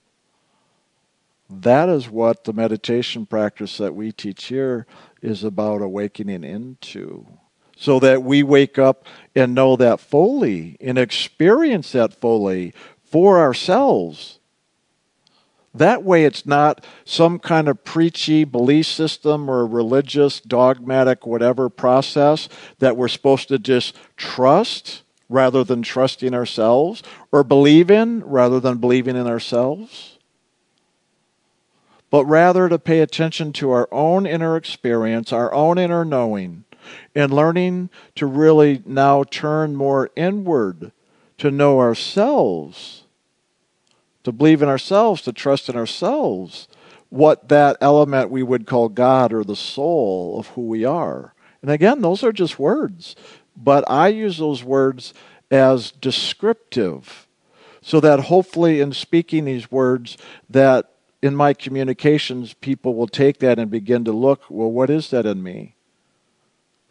That 1.50 1.90
is 1.90 2.10
what 2.10 2.46
the 2.46 2.54
meditation 2.54 3.26
practice 3.26 3.78
that 3.78 3.94
we 3.94 4.14
teach 4.14 4.46
here 4.46 4.88
is 5.22 5.44
about 5.44 5.82
awakening 5.82 6.46
into. 6.46 7.28
So 7.76 8.00
that 8.00 8.24
we 8.24 8.42
wake 8.42 8.80
up 8.80 9.06
and 9.36 9.54
know 9.54 9.76
that 9.76 10.00
fully 10.00 10.78
and 10.80 10.98
experience 10.98 11.92
that 11.92 12.14
fully 12.14 12.74
for 13.12 13.40
ourselves. 13.40 14.40
That 15.74 16.04
way, 16.04 16.26
it's 16.26 16.46
not 16.46 16.86
some 17.06 17.40
kind 17.40 17.68
of 17.70 17.84
preachy 17.84 18.44
belief 18.44 18.88
system 18.88 19.50
or 19.50 19.66
religious, 19.66 20.42
dogmatic, 20.42 21.26
whatever 21.26 21.70
process 21.70 22.50
that 22.80 22.98
we're 22.98 23.08
supposed 23.08 23.48
to 23.50 23.60
just 23.60 23.96
trust 24.18 25.04
rather 25.30 25.64
than 25.64 25.82
trusting 25.82 26.34
ourselves, 26.34 27.02
or 27.32 27.42
believe 27.42 27.90
in 27.90 28.22
rather 28.26 28.60
than 28.60 28.80
believing 28.80 29.16
in 29.16 29.28
ourselves, 29.28 30.18
but 32.10 32.26
rather 32.26 32.68
to 32.68 32.78
pay 32.78 33.00
attention 33.00 33.54
to 33.54 33.72
our 33.72 33.88
own 33.94 34.26
inner 34.26 34.58
experience, 34.58 35.32
our 35.32 35.54
own 35.54 35.78
inner 35.78 36.04
knowing, 36.04 36.66
and 37.16 37.34
learning 37.34 37.90
to 38.14 38.26
really 38.26 38.84
now 38.86 39.24
turn 39.24 39.74
more 39.74 40.10
inward 40.18 40.92
to 41.38 41.50
know 41.50 41.80
ourselves, 41.80 43.01
to 44.24 44.32
believe 44.32 44.62
in 44.62 44.70
ourselves, 44.70 45.22
to 45.24 45.34
trust 45.34 45.70
in 45.70 45.76
ourselves, 45.76 46.68
what 47.10 47.50
that 47.50 47.78
element 47.82 48.30
we 48.30 48.44
would 48.44 48.66
call 48.66 48.90
God 48.90 49.34
or 49.34 49.44
the 49.44 49.56
soul 49.56 50.40
of 50.40 50.48
who 50.48 50.62
we 50.62 50.86
are. 50.86 51.34
And 51.62 51.70
again, 51.70 52.02
those 52.02 52.24
are 52.24 52.32
just 52.32 52.58
words. 52.58 53.16
But 53.56 53.84
I 53.90 54.08
use 54.08 54.38
those 54.38 54.64
words 54.64 55.14
as 55.52 55.92
descriptive 55.92 57.28
so 57.82 58.00
that 58.00 58.22
hopefully 58.22 58.80
in 58.80 58.94
speaking 58.94 59.46
these 59.46 59.72
words 59.72 60.18
that 60.50 60.92
in 61.22 61.36
my 61.36 61.54
communications 61.54 62.54
people 62.54 62.96
will 62.96 63.08
take 63.08 63.40
that 63.40 63.60
and 63.60 63.70
begin 63.70 64.06
to 64.06 64.12
look 64.12 64.44
well 64.50 64.72
what 64.72 64.90
is 64.90 65.10
that 65.10 65.26
in 65.26 65.44
me 65.44 65.76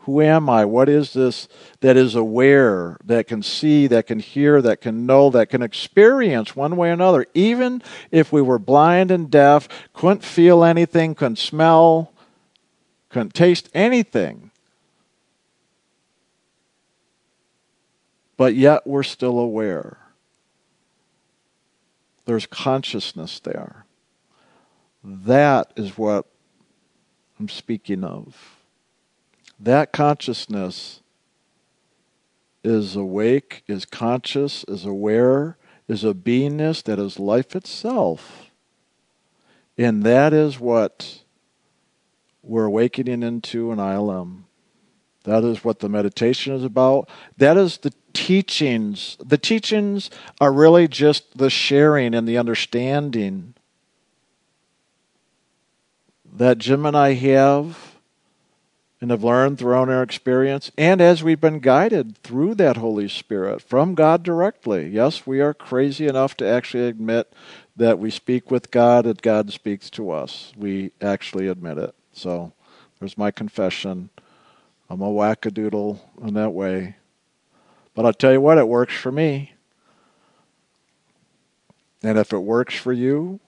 Who 0.04 0.22
am 0.22 0.48
I? 0.48 0.64
What 0.64 0.88
is 0.88 1.12
this 1.12 1.46
that 1.80 1.96
is 1.96 2.14
aware, 2.14 2.96
that 3.04 3.26
can 3.26 3.42
see, 3.42 3.86
that 3.88 4.06
can 4.06 4.18
hear, 4.18 4.62
that 4.62 4.80
can 4.80 5.04
know, 5.04 5.28
that 5.30 5.50
can 5.50 5.62
experience 5.62 6.56
one 6.56 6.76
way 6.76 6.88
or 6.88 6.92
another? 6.92 7.26
Even 7.34 7.82
if 8.10 8.32
we 8.32 8.40
were 8.40 8.58
blind 8.58 9.10
and 9.10 9.30
deaf, 9.30 9.68
couldn't 9.92 10.24
feel 10.24 10.64
anything, 10.64 11.14
couldn't 11.14 11.38
smell, 11.38 12.12
couldn't 13.10 13.34
taste 13.34 13.68
anything. 13.74 14.50
But 18.38 18.54
yet 18.54 18.86
we're 18.86 19.02
still 19.02 19.38
aware. 19.38 19.98
There's 22.24 22.46
consciousness 22.46 23.38
there. 23.40 23.84
That 25.04 25.72
is 25.76 25.98
what 25.98 26.24
I'm 27.38 27.50
speaking 27.50 28.02
of. 28.02 28.59
That 29.60 29.92
consciousness 29.92 31.00
is 32.64 32.96
awake, 32.96 33.62
is 33.66 33.84
conscious, 33.84 34.64
is 34.64 34.86
aware, 34.86 35.58
is 35.86 36.02
a 36.02 36.14
beingness 36.14 36.82
that 36.84 36.98
is 36.98 37.18
life 37.18 37.54
itself. 37.54 38.50
And 39.76 40.02
that 40.02 40.32
is 40.32 40.58
what 40.58 41.22
we're 42.42 42.64
awakening 42.64 43.22
into 43.22 43.70
in 43.70 43.78
ILM. 43.78 44.44
That 45.24 45.44
is 45.44 45.62
what 45.62 45.80
the 45.80 45.88
meditation 45.88 46.54
is 46.54 46.64
about. 46.64 47.10
That 47.36 47.58
is 47.58 47.78
the 47.78 47.92
teachings. 48.14 49.18
The 49.24 49.36
teachings 49.38 50.10
are 50.40 50.52
really 50.52 50.88
just 50.88 51.36
the 51.36 51.50
sharing 51.50 52.14
and 52.14 52.26
the 52.26 52.38
understanding 52.38 53.54
that 56.32 56.58
Jim 56.58 56.86
and 56.86 56.96
I 56.96 57.14
have 57.14 57.89
and 59.00 59.10
have 59.10 59.24
learned 59.24 59.58
throughout 59.58 59.88
our 59.88 60.02
experience, 60.02 60.70
and 60.76 61.00
as 61.00 61.22
we've 61.22 61.40
been 61.40 61.58
guided 61.58 62.18
through 62.18 62.54
that 62.56 62.76
Holy 62.76 63.08
Spirit 63.08 63.62
from 63.62 63.94
God 63.94 64.22
directly. 64.22 64.88
Yes, 64.88 65.26
we 65.26 65.40
are 65.40 65.54
crazy 65.54 66.06
enough 66.06 66.36
to 66.36 66.46
actually 66.46 66.86
admit 66.86 67.32
that 67.76 67.98
we 67.98 68.10
speak 68.10 68.50
with 68.50 68.70
God, 68.70 69.06
that 69.06 69.22
God 69.22 69.52
speaks 69.52 69.88
to 69.90 70.10
us. 70.10 70.52
We 70.54 70.92
actually 71.00 71.48
admit 71.48 71.78
it. 71.78 71.94
So 72.12 72.52
there's 72.98 73.16
my 73.16 73.30
confession. 73.30 74.10
I'm 74.90 75.00
a 75.00 75.08
wackadoodle 75.08 75.98
in 76.22 76.34
that 76.34 76.50
way. 76.50 76.96
But 77.94 78.04
I'll 78.04 78.12
tell 78.12 78.32
you 78.32 78.40
what, 78.40 78.58
it 78.58 78.68
works 78.68 78.94
for 78.94 79.10
me. 79.10 79.54
And 82.02 82.18
if 82.18 82.32
it 82.32 82.38
works 82.38 82.74
for 82.74 82.92
you, 82.92 83.40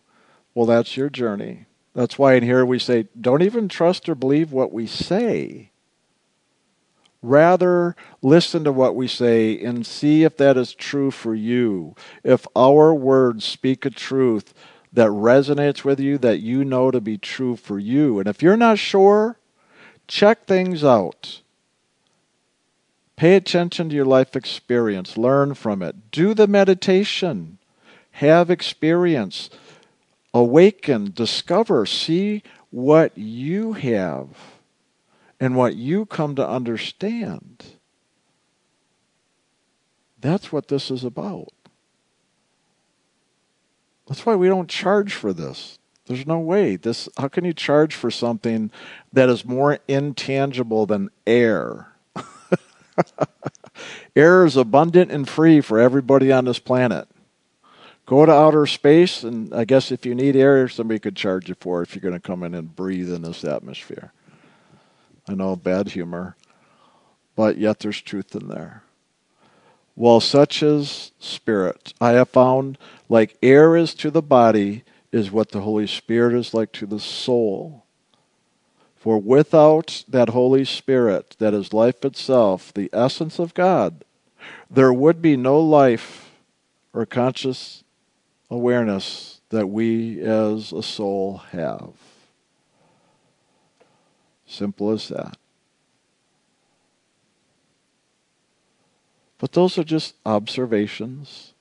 well, 0.55 0.67
that's 0.67 0.97
your 0.97 1.11
journey. 1.11 1.67
That's 1.95 2.19
why 2.19 2.35
in 2.35 2.43
here 2.43 2.65
we 2.65 2.79
say, 2.79 3.07
don't 3.21 3.43
even 3.43 3.69
trust 3.69 4.09
or 4.09 4.15
believe 4.15 4.53
what 4.53 4.73
we 4.73 4.87
say. 4.87 5.71
Rather, 7.21 7.95
listen 8.21 8.65
to 8.65 8.73
what 8.73 8.97
we 8.97 9.07
say 9.07 9.63
and 9.63 9.87
see 9.87 10.25
if 10.25 10.37
that 10.39 10.57
is 10.57 10.75
true 10.75 11.11
for 11.11 11.35
you. 11.35 11.95
If 12.25 12.47
our 12.57 12.93
words 12.93 13.45
speak 13.45 13.85
a 13.85 13.91
truth 13.91 14.53
that 14.93 15.09
resonates 15.09 15.85
with 15.85 16.01
you, 16.01 16.19
that 16.19 16.41
you 16.41 16.65
know 16.65 16.91
to 16.91 17.01
be 17.01 17.19
true 17.19 17.57
for 17.57 17.79
you. 17.79 18.19
And 18.19 18.27
if 18.27 18.43
you're 18.43 18.57
not 18.57 18.79
sure, 18.79 19.39
check 20.09 20.47
things 20.47 20.83
out. 20.83 21.43
Pay 23.15 23.37
attention 23.37 23.89
to 23.91 23.95
your 23.95 24.05
life 24.05 24.35
experience, 24.35 25.17
learn 25.17 25.55
from 25.55 25.81
it, 25.81 26.11
do 26.11 26.35
the 26.35 26.49
meditation, 26.49 27.59
have 28.13 28.51
experience 28.51 29.49
awaken, 30.35 31.12
discover, 31.14 31.87
see 31.87 32.42
what 32.71 33.16
you 33.16 33.75
have 33.75 34.29
and 35.38 35.57
what 35.57 35.77
you 35.77 36.07
come 36.07 36.35
to 36.37 36.49
understand. 36.49 37.64
That's 40.21 40.53
what 40.53 40.68
this 40.68 40.90
is 40.90 41.05
about. 41.05 41.53
That's 44.07 44.25
why 44.25 44.37
we 44.37 44.49
don't 44.49 44.68
charge 44.68 45.14
for 45.14 45.33
this. 45.33 45.79
There's 46.07 46.27
no 46.27 46.38
way. 46.38 46.77
This 46.77 47.09
how 47.16 47.29
can 47.29 47.45
you 47.45 47.53
charge 47.53 47.95
for 47.95 48.11
something 48.11 48.71
that 49.12 49.29
is 49.29 49.45
more 49.45 49.79
intangible 49.87 50.87
than 50.87 51.11
air? 51.27 51.92
air 54.16 54.45
is 54.45 54.57
abundant 54.57 55.11
and 55.11 55.29
free 55.29 55.61
for 55.61 55.79
everybody 55.79 56.33
on 56.33 56.45
this 56.45 56.59
planet. 56.59 57.09
Go 58.05 58.27
to 58.27 58.33
outer 58.33 58.67
space, 58.67 59.23
and 59.23 59.55
I 59.55 59.65
guess 59.65 59.93
if 59.93 60.05
you 60.05 60.15
need 60.15 60.35
air, 60.35 60.69
somebody 60.69 60.99
could 60.99 61.17
charge 61.17 61.49
you 61.49 61.55
for 61.59 61.81
it 61.81 61.88
if 61.88 61.95
you're 61.95 62.03
going 62.03 62.21
to 62.21 62.21
come 62.21 62.43
in 62.43 62.55
and 62.55 62.75
breathe 62.75 63.12
in 63.12 63.23
this 63.23 63.45
atmosphere. 63.45 64.12
I 65.29 65.35
know, 65.35 65.55
bad 65.55 65.91
humor, 65.91 66.37
but 67.37 67.59
yet 67.59 67.79
there's 67.79 68.01
truth 68.01 68.35
in 68.35 68.49
there. 68.49 68.83
Well, 69.95 70.21
such 70.21 70.62
is 70.62 71.12
spirit. 71.19 71.93
I 72.01 72.11
have 72.11 72.31
found 72.31 72.77
like 73.09 73.37
air 73.43 73.77
is 73.77 73.95
to 73.95 74.11
the 74.11 74.23
body, 74.23 74.83
is 75.12 75.31
what 75.31 75.51
the 75.51 75.61
Holy 75.61 75.87
Spirit 75.87 76.35
is 76.35 76.55
like 76.55 76.73
to 76.73 76.87
the 76.87 76.99
soul. 76.99 77.85
For 78.97 79.19
without 79.19 80.05
that 80.09 80.31
Holy 80.31 80.65
Spirit, 80.65 81.37
that 81.38 81.55
is 81.55 81.73
life 81.73 82.05
itself, 82.05 82.73
the 82.73 82.88
essence 82.93 83.38
of 83.38 83.55
God, 83.55 84.05
there 84.71 84.93
would 84.93 85.21
be 85.21 85.37
no 85.37 85.61
life 85.61 86.31
or 86.93 87.05
conscious 87.07 87.82
awareness 88.53 89.41
that 89.49 89.67
we 89.67 90.21
as 90.21 90.73
a 90.73 90.83
soul 90.83 91.38
have. 91.53 91.93
Simple 94.47 94.91
as 94.91 95.09
that. 95.09 95.38
But 99.38 99.53
those 99.53 99.79
are 99.79 99.85
just 99.85 100.15
observations. 100.27 101.55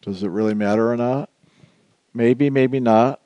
Does 0.00 0.22
it 0.22 0.28
really 0.28 0.54
matter 0.54 0.90
or 0.90 0.96
not? 0.96 1.28
Maybe, 2.14 2.48
maybe 2.48 2.80
not. 2.80 3.20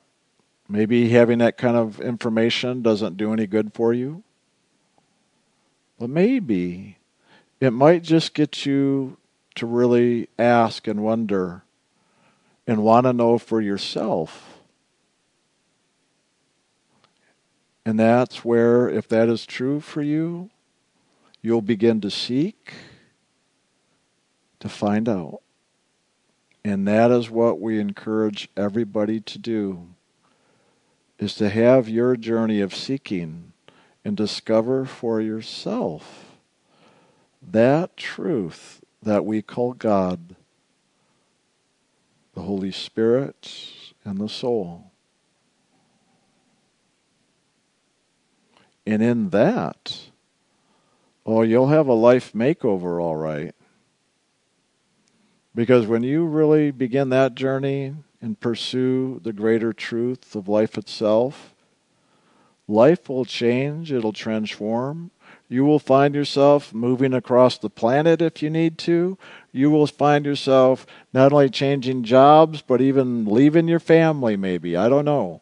Maybe 0.67 1.09
having 1.09 1.39
that 1.39 1.57
kind 1.57 1.77
of 1.77 2.01
information 2.01 2.81
doesn't 2.81 3.15
do 3.15 3.31
any 3.31 3.47
good 3.47 3.73
for 3.73 3.93
you. 3.93 4.23
But 5.97 6.09
maybe 6.09 6.97
it 7.63 7.71
might 7.71 8.03
just 8.03 8.33
get 8.33 8.65
you 8.65 9.15
to 9.55 9.65
really 9.65 10.27
ask 10.37 10.87
and 10.87 11.01
wonder 11.01 11.63
and 12.67 12.83
want 12.83 13.05
to 13.05 13.13
know 13.13 13.37
for 13.37 13.61
yourself. 13.61 14.59
And 17.85 17.99
that's 17.99 18.43
where, 18.43 18.89
if 18.89 19.07
that 19.09 19.29
is 19.29 19.45
true 19.45 19.79
for 19.79 20.01
you, 20.01 20.49
you'll 21.41 21.61
begin 21.61 22.01
to 22.01 22.09
seek 22.09 22.73
to 24.59 24.67
find 24.67 25.07
out. 25.07 25.41
And 26.65 26.87
that 26.87 27.11
is 27.11 27.29
what 27.29 27.61
we 27.61 27.79
encourage 27.79 28.49
everybody 28.57 29.19
to 29.21 29.37
do 29.37 29.87
is 31.19 31.35
to 31.35 31.49
have 31.49 31.87
your 31.87 32.15
journey 32.15 32.59
of 32.61 32.73
seeking 32.73 33.53
and 34.03 34.17
discover 34.17 34.85
for 34.85 35.21
yourself 35.21 36.32
that 37.51 37.97
truth 37.97 38.81
that 39.01 39.25
we 39.25 39.41
call 39.41 39.73
God, 39.73 40.35
the 42.33 42.41
Holy 42.41 42.71
Spirit, 42.71 43.51
and 44.03 44.19
the 44.19 44.29
soul. 44.29 44.91
And 48.85 49.01
in 49.01 49.29
that, 49.29 49.99
oh, 51.25 51.41
you'll 51.41 51.67
have 51.67 51.87
a 51.87 51.93
life 51.93 52.33
makeover, 52.33 53.01
all 53.01 53.15
right. 53.15 53.55
Because 55.55 55.85
when 55.85 56.03
you 56.03 56.25
really 56.25 56.71
begin 56.71 57.09
that 57.09 57.35
journey 57.35 57.95
and 58.21 58.39
pursue 58.39 59.21
the 59.23 59.33
greater 59.33 59.71
truth 59.71 60.35
of 60.35 60.47
life 60.47 60.77
itself, 60.77 61.53
life 62.67 63.07
will 63.07 63.25
change, 63.25 63.91
it'll 63.91 64.13
transform, 64.13 65.11
you 65.49 65.65
will 65.65 65.79
find 65.79 66.15
yourself 66.15 66.73
moving 66.73 67.13
across 67.13 67.57
the 67.57 67.69
planet 67.69 68.21
if 68.21 68.41
you 68.41 68.49
need 68.49 68.77
to. 68.79 69.17
You 69.51 69.69
will 69.69 69.87
find 69.87 70.25
yourself 70.25 70.85
not 71.13 71.31
only 71.31 71.49
changing 71.49 72.03
jobs, 72.03 72.61
but 72.61 72.81
even 72.81 73.25
leaving 73.25 73.67
your 73.67 73.79
family, 73.79 74.35
maybe. 74.35 74.75
I 74.75 74.89
don't 74.89 75.05
know. 75.05 75.41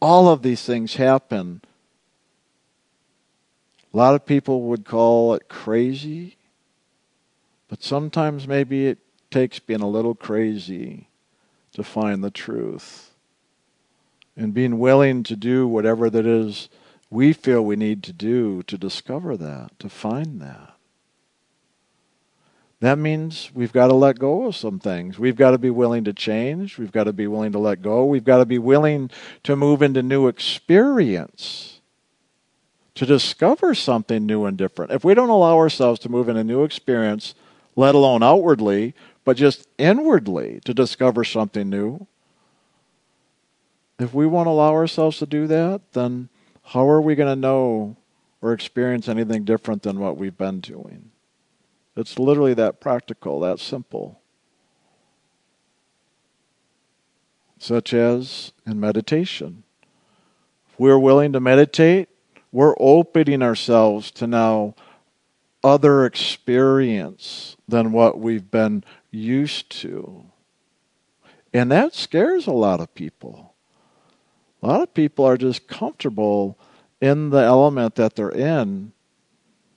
All 0.00 0.28
of 0.28 0.42
these 0.42 0.64
things 0.64 0.96
happen. 0.96 1.62
A 3.92 3.96
lot 3.96 4.14
of 4.14 4.26
people 4.26 4.62
would 4.62 4.84
call 4.84 5.34
it 5.34 5.48
crazy, 5.48 6.36
but 7.68 7.82
sometimes 7.82 8.48
maybe 8.48 8.86
it 8.86 8.98
takes 9.30 9.58
being 9.58 9.82
a 9.82 9.88
little 9.88 10.14
crazy 10.14 11.08
to 11.72 11.82
find 11.82 12.22
the 12.22 12.30
truth 12.30 13.10
and 14.36 14.54
being 14.54 14.78
willing 14.78 15.22
to 15.24 15.36
do 15.36 15.66
whatever 15.66 16.10
that 16.10 16.26
is 16.26 16.68
we 17.14 17.32
feel 17.32 17.64
we 17.64 17.76
need 17.76 18.02
to 18.02 18.12
do 18.12 18.60
to 18.64 18.76
discover 18.76 19.36
that, 19.36 19.70
to 19.78 19.88
find 19.88 20.40
that. 20.40 20.74
that 22.80 22.98
means 22.98 23.52
we've 23.54 23.72
got 23.72 23.86
to 23.86 23.94
let 23.94 24.18
go 24.18 24.46
of 24.46 24.56
some 24.56 24.80
things. 24.80 25.16
We've 25.16 25.36
got 25.36 25.52
to 25.52 25.58
be 25.58 25.70
willing 25.70 26.02
to 26.04 26.12
change. 26.12 26.76
We've 26.76 26.90
got 26.90 27.04
to 27.04 27.12
be 27.12 27.28
willing 27.28 27.52
to 27.52 27.58
let 27.60 27.82
go. 27.82 28.04
We've 28.04 28.24
got 28.24 28.38
to 28.38 28.44
be 28.44 28.58
willing 28.58 29.12
to 29.44 29.54
move 29.54 29.80
into 29.80 30.02
new 30.02 30.26
experience, 30.26 31.80
to 32.96 33.06
discover 33.06 33.76
something 33.76 34.26
new 34.26 34.44
and 34.44 34.58
different. 34.58 34.90
If 34.90 35.04
we 35.04 35.14
don't 35.14 35.30
allow 35.30 35.56
ourselves 35.56 36.00
to 36.00 36.08
move 36.08 36.28
in 36.28 36.36
a 36.36 36.42
new 36.42 36.64
experience, 36.64 37.36
let 37.76 37.94
alone 37.94 38.24
outwardly, 38.24 38.92
but 39.24 39.36
just 39.36 39.68
inwardly 39.78 40.60
to 40.64 40.74
discover 40.74 41.22
something 41.22 41.70
new, 41.70 42.08
if 44.00 44.12
we 44.12 44.26
won't 44.26 44.48
allow 44.48 44.72
ourselves 44.72 45.18
to 45.18 45.26
do 45.26 45.46
that, 45.46 45.80
then 45.92 46.28
how 46.64 46.88
are 46.88 47.00
we 47.00 47.14
going 47.14 47.28
to 47.28 47.40
know 47.40 47.96
or 48.40 48.52
experience 48.52 49.08
anything 49.08 49.44
different 49.44 49.82
than 49.82 49.98
what 49.98 50.16
we've 50.16 50.36
been 50.36 50.60
doing? 50.60 51.10
It's 51.96 52.18
literally 52.18 52.54
that 52.54 52.80
practical, 52.80 53.40
that 53.40 53.60
simple. 53.60 54.20
Such 57.58 57.94
as 57.94 58.52
in 58.66 58.80
meditation. 58.80 59.62
If 60.70 60.80
we're 60.80 60.98
willing 60.98 61.32
to 61.32 61.40
meditate, 61.40 62.08
we're 62.50 62.74
opening 62.78 63.42
ourselves 63.42 64.10
to 64.12 64.26
now 64.26 64.74
other 65.62 66.04
experience 66.04 67.56
than 67.66 67.92
what 67.92 68.18
we've 68.18 68.50
been 68.50 68.84
used 69.10 69.70
to. 69.80 70.24
And 71.52 71.70
that 71.70 71.94
scares 71.94 72.46
a 72.46 72.52
lot 72.52 72.80
of 72.80 72.94
people. 72.94 73.53
A 74.64 74.66
lot 74.66 74.80
of 74.80 74.94
people 74.94 75.26
are 75.26 75.36
just 75.36 75.68
comfortable 75.68 76.58
in 76.98 77.28
the 77.28 77.42
element 77.42 77.96
that 77.96 78.16
they're 78.16 78.30
in 78.30 78.92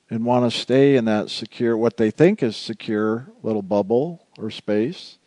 and 0.09 0.23
want 0.23 0.49
to 0.49 0.57
stay 0.57 0.95
in 0.95 1.03
that 1.03 1.29
secure, 1.29 1.75
what 1.75 1.97
they 1.97 2.09
think 2.09 2.41
is 2.41 2.55
secure 2.55 3.27
little 3.43 3.61
bubble 3.61 4.25
or 4.37 4.49
space, 4.49 5.17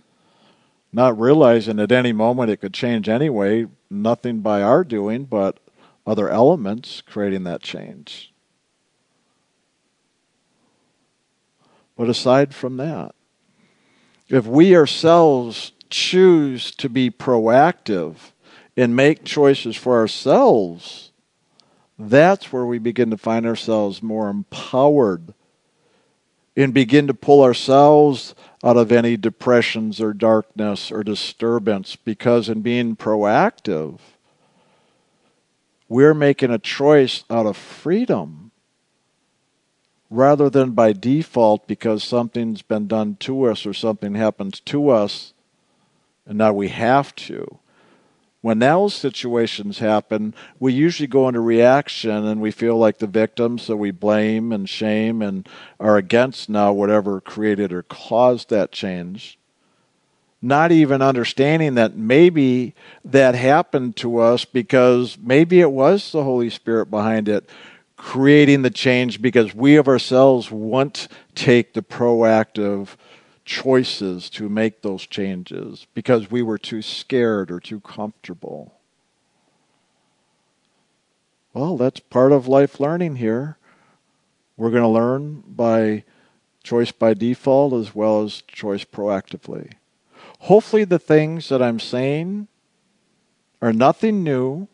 not 0.94 1.20
realizing 1.20 1.78
at 1.78 1.92
any 1.92 2.10
moment 2.10 2.50
it 2.50 2.56
could 2.56 2.72
change 2.72 3.06
anyway, 3.06 3.66
nothing 3.90 4.40
by 4.40 4.62
our 4.62 4.82
doing, 4.82 5.24
but 5.24 5.60
other 6.06 6.30
elements 6.30 7.02
creating 7.02 7.44
that 7.44 7.60
change. 7.60 8.32
But 11.98 12.08
aside 12.08 12.54
from 12.54 12.78
that, 12.78 13.14
if 14.30 14.46
we 14.46 14.74
ourselves 14.74 15.72
choose 15.90 16.70
to 16.76 16.88
be 16.88 17.10
proactive 17.10 18.32
and 18.76 18.96
make 18.96 19.24
choices 19.24 19.76
for 19.76 19.98
ourselves, 19.98 21.12
that's 21.98 22.52
where 22.52 22.64
we 22.64 22.78
begin 22.78 23.10
to 23.10 23.16
find 23.16 23.46
ourselves 23.46 24.02
more 24.02 24.28
empowered 24.28 25.34
and 26.56 26.74
begin 26.74 27.06
to 27.06 27.14
pull 27.14 27.42
ourselves 27.42 28.34
out 28.62 28.76
of 28.76 28.92
any 28.92 29.16
depressions 29.16 30.00
or 30.00 30.12
darkness 30.12 30.90
or 30.90 31.02
disturbance. 31.02 31.96
Because 31.96 32.48
in 32.48 32.60
being 32.60 32.96
proactive, 32.96 33.98
we're 35.88 36.14
making 36.14 36.50
a 36.50 36.58
choice 36.58 37.24
out 37.30 37.46
of 37.46 37.56
freedom 37.56 38.50
rather 40.10 40.50
than 40.50 40.72
by 40.72 40.92
default 40.92 41.66
because 41.66 42.02
something's 42.02 42.62
been 42.62 42.86
done 42.86 43.16
to 43.20 43.44
us 43.44 43.64
or 43.64 43.72
something 43.72 44.14
happens 44.14 44.60
to 44.60 44.88
us 44.88 45.32
and 46.26 46.36
now 46.36 46.52
we 46.52 46.68
have 46.68 47.14
to 47.14 47.58
when 48.42 48.58
those 48.58 48.94
situations 48.94 49.78
happen, 49.80 50.34
we 50.58 50.72
usually 50.72 51.06
go 51.06 51.28
into 51.28 51.40
reaction 51.40 52.24
and 52.26 52.40
we 52.40 52.50
feel 52.50 52.76
like 52.76 52.98
the 52.98 53.06
victim, 53.06 53.58
so 53.58 53.76
we 53.76 53.90
blame 53.90 54.50
and 54.52 54.68
shame 54.68 55.20
and 55.20 55.48
are 55.78 55.96
against 55.96 56.48
now 56.48 56.72
whatever 56.72 57.20
created 57.20 57.72
or 57.72 57.82
caused 57.82 58.48
that 58.48 58.72
change. 58.72 59.38
Not 60.40 60.72
even 60.72 61.02
understanding 61.02 61.74
that 61.74 61.96
maybe 61.96 62.74
that 63.04 63.34
happened 63.34 63.96
to 63.96 64.18
us 64.18 64.46
because 64.46 65.18
maybe 65.20 65.60
it 65.60 65.70
was 65.70 66.12
the 66.12 66.24
Holy 66.24 66.48
Spirit 66.48 66.90
behind 66.90 67.28
it 67.28 67.48
creating 68.00 68.62
the 68.62 68.70
change 68.70 69.20
because 69.20 69.54
we 69.54 69.76
of 69.76 69.86
ourselves 69.86 70.50
want 70.50 70.94
to 70.94 71.08
take 71.34 71.74
the 71.74 71.82
proactive 71.82 72.96
choices 73.50 74.30
to 74.30 74.48
make 74.48 74.80
those 74.80 75.04
changes 75.08 75.88
because 75.92 76.30
we 76.30 76.40
were 76.40 76.56
too 76.56 76.80
scared 76.80 77.50
or 77.50 77.58
too 77.58 77.80
comfortable. 77.80 78.72
Well, 81.52 81.76
that's 81.76 81.98
part 81.98 82.30
of 82.30 82.46
life 82.46 82.78
learning 82.78 83.16
here. 83.16 83.58
We're 84.56 84.70
going 84.70 84.84
to 84.84 84.88
learn 84.88 85.42
by 85.48 86.04
choice 86.62 86.92
by 86.92 87.14
default 87.14 87.72
as 87.72 87.92
well 87.92 88.22
as 88.22 88.44
choice 88.46 88.84
proactively. 88.84 89.72
Hopefully, 90.42 90.84
the 90.84 91.00
things 91.00 91.48
that 91.48 91.60
I'm 91.60 91.80
saying 91.80 92.46
are 93.60 93.72
nothing 93.72 94.22
new, 94.22 94.68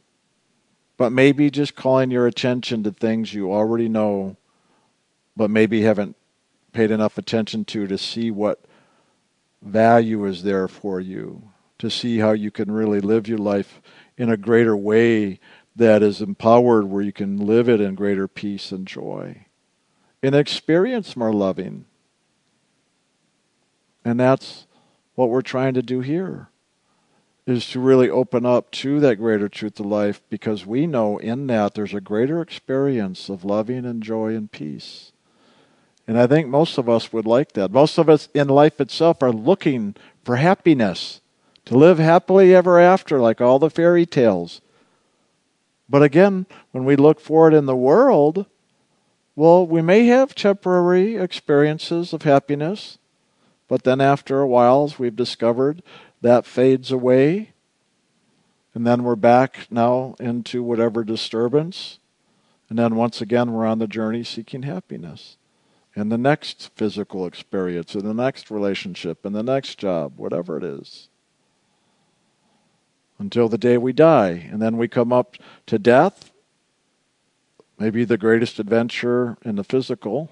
but 0.98 1.12
maybe 1.12 1.50
just 1.50 1.76
calling 1.76 2.10
your 2.10 2.26
attention 2.26 2.82
to 2.82 2.92
things 2.92 3.32
you 3.32 3.50
already 3.50 3.88
know, 3.88 4.36
but 5.34 5.50
maybe 5.50 5.80
haven't 5.80 6.14
paid 6.74 6.90
enough 6.90 7.16
attention 7.16 7.64
to 7.64 7.86
to 7.86 7.96
see 7.96 8.30
what 8.30 8.65
value 9.62 10.24
is 10.24 10.42
there 10.42 10.68
for 10.68 11.00
you, 11.00 11.50
to 11.78 11.90
see 11.90 12.18
how 12.18 12.32
you 12.32 12.50
can 12.50 12.70
really 12.70 13.00
live 13.00 13.28
your 13.28 13.38
life 13.38 13.80
in 14.16 14.30
a 14.30 14.36
greater 14.36 14.76
way 14.76 15.40
that 15.74 16.02
is 16.02 16.20
empowered, 16.22 16.84
where 16.84 17.02
you 17.02 17.12
can 17.12 17.36
live 17.36 17.68
it 17.68 17.80
in 17.80 17.94
greater 17.94 18.26
peace 18.26 18.72
and 18.72 18.86
joy, 18.86 19.46
and 20.22 20.34
experience 20.34 21.16
more 21.16 21.32
loving. 21.32 21.84
And 24.04 24.18
that's 24.18 24.66
what 25.14 25.30
we're 25.30 25.42
trying 25.42 25.74
to 25.74 25.82
do 25.82 26.00
here 26.00 26.48
is 27.46 27.68
to 27.70 27.80
really 27.80 28.10
open 28.10 28.44
up 28.44 28.70
to 28.72 28.98
that 28.98 29.16
greater 29.16 29.48
truth 29.48 29.78
of 29.78 29.86
life 29.86 30.20
because 30.28 30.66
we 30.66 30.86
know 30.86 31.16
in 31.18 31.46
that 31.46 31.74
there's 31.74 31.94
a 31.94 32.00
greater 32.00 32.40
experience 32.40 33.28
of 33.28 33.44
loving 33.44 33.84
and 33.84 34.02
joy 34.02 34.34
and 34.34 34.50
peace. 34.50 35.12
And 36.06 36.18
I 36.18 36.26
think 36.26 36.48
most 36.48 36.78
of 36.78 36.88
us 36.88 37.12
would 37.12 37.26
like 37.26 37.52
that. 37.52 37.72
Most 37.72 37.98
of 37.98 38.08
us 38.08 38.28
in 38.32 38.48
life 38.48 38.80
itself 38.80 39.22
are 39.22 39.32
looking 39.32 39.96
for 40.24 40.36
happiness, 40.36 41.20
to 41.64 41.76
live 41.76 41.98
happily 41.98 42.54
ever 42.54 42.78
after, 42.78 43.18
like 43.18 43.40
all 43.40 43.58
the 43.58 43.70
fairy 43.70 44.06
tales. 44.06 44.60
But 45.88 46.02
again, 46.02 46.46
when 46.70 46.84
we 46.84 46.94
look 46.96 47.20
for 47.20 47.48
it 47.48 47.54
in 47.54 47.66
the 47.66 47.76
world, 47.76 48.46
well, 49.34 49.66
we 49.66 49.82
may 49.82 50.06
have 50.06 50.34
temporary 50.34 51.16
experiences 51.16 52.12
of 52.12 52.22
happiness, 52.22 52.98
but 53.68 53.82
then 53.82 54.00
after 54.00 54.40
a 54.40 54.46
while, 54.46 54.84
as 54.84 54.98
we've 54.98 55.16
discovered, 55.16 55.82
that 56.22 56.46
fades 56.46 56.92
away. 56.92 57.50
And 58.74 58.86
then 58.86 59.02
we're 59.02 59.16
back 59.16 59.66
now 59.70 60.14
into 60.20 60.62
whatever 60.62 61.02
disturbance. 61.02 61.98
And 62.68 62.78
then 62.78 62.94
once 62.94 63.20
again, 63.20 63.52
we're 63.52 63.66
on 63.66 63.78
the 63.78 63.86
journey 63.86 64.22
seeking 64.22 64.62
happiness 64.62 65.35
and 65.96 66.12
the 66.12 66.18
next 66.18 66.70
physical 66.76 67.26
experience, 67.26 67.94
and 67.94 68.04
the 68.04 68.12
next 68.12 68.50
relationship, 68.50 69.24
and 69.24 69.34
the 69.34 69.42
next 69.42 69.78
job, 69.78 70.18
whatever 70.18 70.58
it 70.58 70.62
is. 70.62 71.08
Until 73.18 73.48
the 73.48 73.56
day 73.56 73.78
we 73.78 73.94
die. 73.94 74.46
And 74.52 74.60
then 74.60 74.76
we 74.76 74.88
come 74.88 75.10
up 75.10 75.36
to 75.64 75.78
death, 75.78 76.32
maybe 77.78 78.04
the 78.04 78.18
greatest 78.18 78.58
adventure 78.58 79.38
in 79.42 79.56
the 79.56 79.64
physical. 79.64 80.30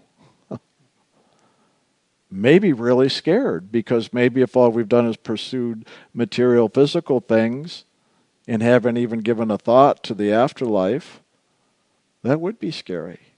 maybe 2.31 2.75
really 2.75 3.09
scared 3.09 3.73
because 3.73 4.13
maybe 4.13 4.43
if 4.43 4.55
all 4.55 4.71
we've 4.71 4.87
done 4.87 5.07
is 5.07 5.17
pursued 5.17 5.87
material 6.13 6.69
physical 6.69 7.21
things 7.21 7.85
and 8.47 8.63
haven't 8.63 8.99
even 8.99 9.21
given 9.21 9.51
a 9.51 9.57
thought 9.57 10.05
to 10.05 10.13
the 10.13 10.31
afterlife, 10.31 11.23
that 12.23 12.39
would 12.39 12.59
be 12.59 12.71
scary. 12.71 13.34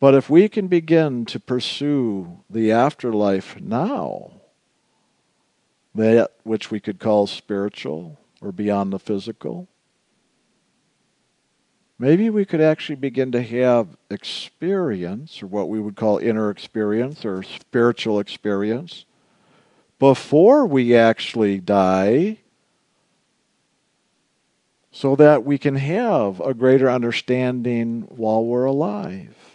But 0.00 0.14
if 0.14 0.30
we 0.30 0.48
can 0.48 0.66
begin 0.66 1.26
to 1.26 1.38
pursue 1.38 2.38
the 2.48 2.72
afterlife 2.72 3.60
now, 3.60 4.32
that 5.94 6.32
which 6.42 6.70
we 6.70 6.80
could 6.80 6.98
call 6.98 7.26
spiritual 7.26 8.18
or 8.40 8.50
beyond 8.50 8.94
the 8.94 8.98
physical, 8.98 9.68
maybe 11.98 12.30
we 12.30 12.46
could 12.46 12.62
actually 12.62 12.96
begin 12.96 13.30
to 13.32 13.42
have 13.42 13.88
experience, 14.10 15.42
or 15.42 15.48
what 15.48 15.68
we 15.68 15.78
would 15.78 15.96
call 15.96 16.16
inner 16.16 16.48
experience 16.48 17.26
or 17.26 17.42
spiritual 17.42 18.18
experience, 18.18 19.04
before 19.98 20.64
we 20.64 20.96
actually 20.96 21.60
die, 21.60 22.38
so 24.90 25.14
that 25.14 25.44
we 25.44 25.58
can 25.58 25.76
have 25.76 26.40
a 26.40 26.54
greater 26.54 26.90
understanding 26.90 28.06
while 28.08 28.42
we're 28.42 28.64
alive 28.64 29.49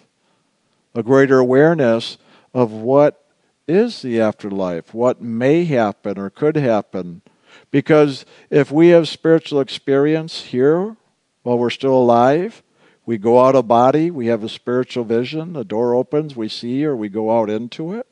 a 0.96 1.04
greater 1.04 1.40
awareness 1.40 2.18
of 2.54 2.72
what 2.72 3.26
is 3.68 4.02
the 4.02 4.20
afterlife, 4.20 4.94
what 4.94 5.22
may 5.22 5.66
happen 5.66 6.18
or 6.18 6.30
could 6.30 6.56
happen. 6.56 7.22
Because 7.70 8.26
if 8.50 8.72
we 8.72 8.90
have 8.90 9.08
spiritual 9.10 9.60
experience 9.60 10.44
here 10.44 10.96
while 11.44 11.58
we're 11.58 11.70
still 11.70 11.98
alive, 11.98 12.64
we 13.06 13.18
go 13.18 13.44
out 13.46 13.56
of 13.56 13.68
body, 13.68 14.10
we 14.10 14.28
have 14.28 14.44
a 14.44 14.50
spiritual 14.50 15.04
vision, 15.04 15.54
the 15.54 15.66
door 15.66 15.94
opens, 15.94 16.36
we 16.36 16.48
see 16.48 16.86
or 16.86 16.96
we 16.96 17.10
go 17.10 17.38
out 17.38 17.50
into 17.50 17.94
it. 17.94 18.08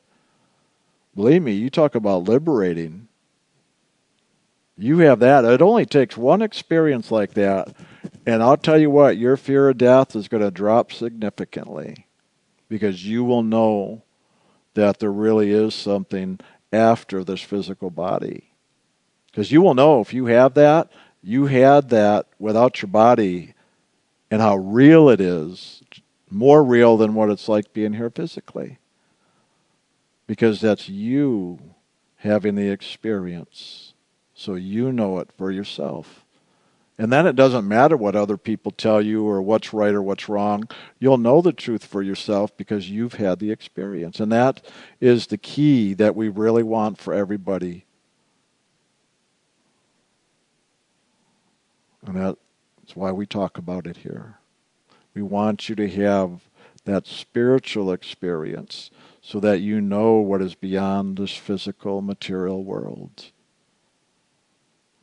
Believe 1.16 1.42
me, 1.42 1.52
you 1.52 1.70
talk 1.70 1.94
about 1.94 2.24
liberating. 2.24 3.08
You 4.76 4.98
have 4.98 5.20
that. 5.20 5.44
It 5.44 5.62
only 5.62 5.86
takes 5.86 6.16
one 6.16 6.42
experience 6.42 7.10
like 7.10 7.34
that, 7.34 7.74
and 8.26 8.42
I'll 8.42 8.56
tell 8.56 8.78
you 8.78 8.90
what, 8.90 9.16
your 9.16 9.36
fear 9.36 9.68
of 9.68 9.78
death 9.78 10.16
is 10.16 10.28
going 10.28 10.42
to 10.42 10.50
drop 10.50 10.92
significantly 10.92 12.06
because 12.68 13.06
you 13.06 13.24
will 13.24 13.42
know 13.42 14.02
that 14.74 14.98
there 14.98 15.12
really 15.12 15.50
is 15.50 15.74
something 15.74 16.38
after 16.72 17.22
this 17.22 17.40
physical 17.40 17.90
body. 17.90 18.50
Because 19.30 19.52
you 19.52 19.62
will 19.62 19.74
know 19.74 20.00
if 20.00 20.12
you 20.12 20.26
have 20.26 20.54
that, 20.54 20.90
you 21.22 21.46
had 21.46 21.88
that 21.90 22.26
without 22.38 22.82
your 22.82 22.88
body 22.88 23.54
and 24.30 24.40
how 24.40 24.56
real 24.56 25.08
it 25.08 25.20
is, 25.20 25.82
more 26.30 26.64
real 26.64 26.96
than 26.96 27.14
what 27.14 27.30
it's 27.30 27.48
like 27.48 27.72
being 27.72 27.94
here 27.94 28.10
physically. 28.10 28.78
Because 30.26 30.60
that's 30.60 30.88
you 30.88 31.58
having 32.16 32.54
the 32.54 32.70
experience. 32.70 33.94
So 34.34 34.54
you 34.54 34.90
know 34.90 35.18
it 35.18 35.30
for 35.36 35.50
yourself. 35.50 36.23
And 36.96 37.12
then 37.12 37.26
it 37.26 37.34
doesn't 37.34 37.66
matter 37.66 37.96
what 37.96 38.14
other 38.14 38.36
people 38.36 38.70
tell 38.70 39.02
you 39.02 39.26
or 39.26 39.42
what's 39.42 39.72
right 39.72 39.94
or 39.94 40.02
what's 40.02 40.28
wrong. 40.28 40.68
You'll 41.00 41.18
know 41.18 41.40
the 41.40 41.52
truth 41.52 41.84
for 41.84 42.02
yourself 42.02 42.56
because 42.56 42.88
you've 42.88 43.14
had 43.14 43.40
the 43.40 43.50
experience. 43.50 44.20
And 44.20 44.30
that 44.30 44.64
is 45.00 45.26
the 45.26 45.38
key 45.38 45.94
that 45.94 46.14
we 46.14 46.28
really 46.28 46.62
want 46.62 46.98
for 46.98 47.12
everybody. 47.12 47.84
And 52.06 52.16
that's 52.16 52.94
why 52.94 53.10
we 53.10 53.26
talk 53.26 53.58
about 53.58 53.86
it 53.86 53.98
here. 53.98 54.38
We 55.14 55.22
want 55.22 55.68
you 55.68 55.74
to 55.74 55.88
have 55.88 56.48
that 56.84 57.06
spiritual 57.06 57.90
experience 57.90 58.90
so 59.20 59.40
that 59.40 59.60
you 59.60 59.80
know 59.80 60.16
what 60.16 60.42
is 60.42 60.54
beyond 60.54 61.16
this 61.16 61.34
physical 61.34 62.02
material 62.02 62.62
world. 62.62 63.32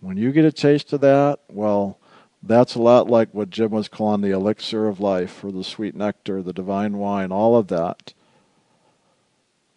When 0.02 0.18
you 0.18 0.32
get 0.32 0.46
a 0.46 0.52
taste 0.52 0.92
of 0.94 1.02
that, 1.02 1.40
well, 1.48 2.00
that's 2.42 2.74
a 2.74 2.82
lot 2.82 3.08
like 3.08 3.34
what 3.34 3.52
Jim 3.52 3.70
was 3.70 3.88
calling 3.88 4.22
the 4.22 4.32
elixir 4.32 4.88
of 4.88 5.00
life, 5.00 5.44
or 5.44 5.52
the 5.52 5.64
sweet 5.64 5.96
nectar, 5.96 6.42
the 6.42 6.52
divine 6.52 6.98
wine, 6.98 7.32
all 7.32 7.56
of 7.56 7.68
that. 7.68 8.14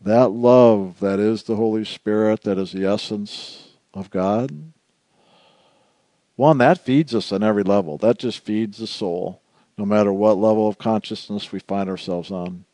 That 0.00 0.30
love 0.30 1.00
that 1.00 1.20
is 1.20 1.42
the 1.42 1.56
Holy 1.56 1.84
Spirit, 1.84 2.42
that 2.42 2.58
is 2.58 2.72
the 2.72 2.86
essence 2.86 3.68
of 3.92 4.10
God. 4.10 4.72
One, 6.36 6.56
that 6.58 6.84
feeds 6.84 7.14
us 7.14 7.30
on 7.30 7.42
every 7.42 7.62
level. 7.62 7.98
That 7.98 8.18
just 8.18 8.40
feeds 8.40 8.78
the 8.78 8.86
soul, 8.86 9.42
no 9.76 9.84
matter 9.84 10.12
what 10.12 10.38
level 10.38 10.66
of 10.66 10.78
consciousness 10.78 11.52
we 11.52 11.60
find 11.60 11.88
ourselves 11.88 12.30
on. 12.30 12.64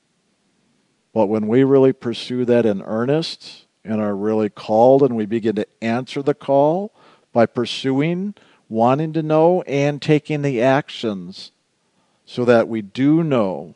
But 1.13 1.27
when 1.27 1.49
we 1.49 1.65
really 1.65 1.93
pursue 1.93 2.45
that 2.45 2.65
in 2.65 2.81
earnest 2.83 3.67
and 3.85 4.01
are 4.01 4.15
really 4.15 4.49
called 4.49 5.03
and 5.03 5.17
we 5.17 5.27
begin 5.27 5.57
to 5.57 5.67
answer 5.83 6.23
the 6.23 6.35
call, 6.35 6.95
by 7.33 7.47
pursuing, 7.47 8.35
wanting 8.69 9.13
to 9.13 9.23
know, 9.23 9.63
and 9.63 10.01
taking 10.01 10.43
the 10.43 10.61
actions 10.61 11.53
so 12.25 12.45
that 12.45 12.69
we 12.69 12.83
do 12.83 13.23
know 13.23 13.75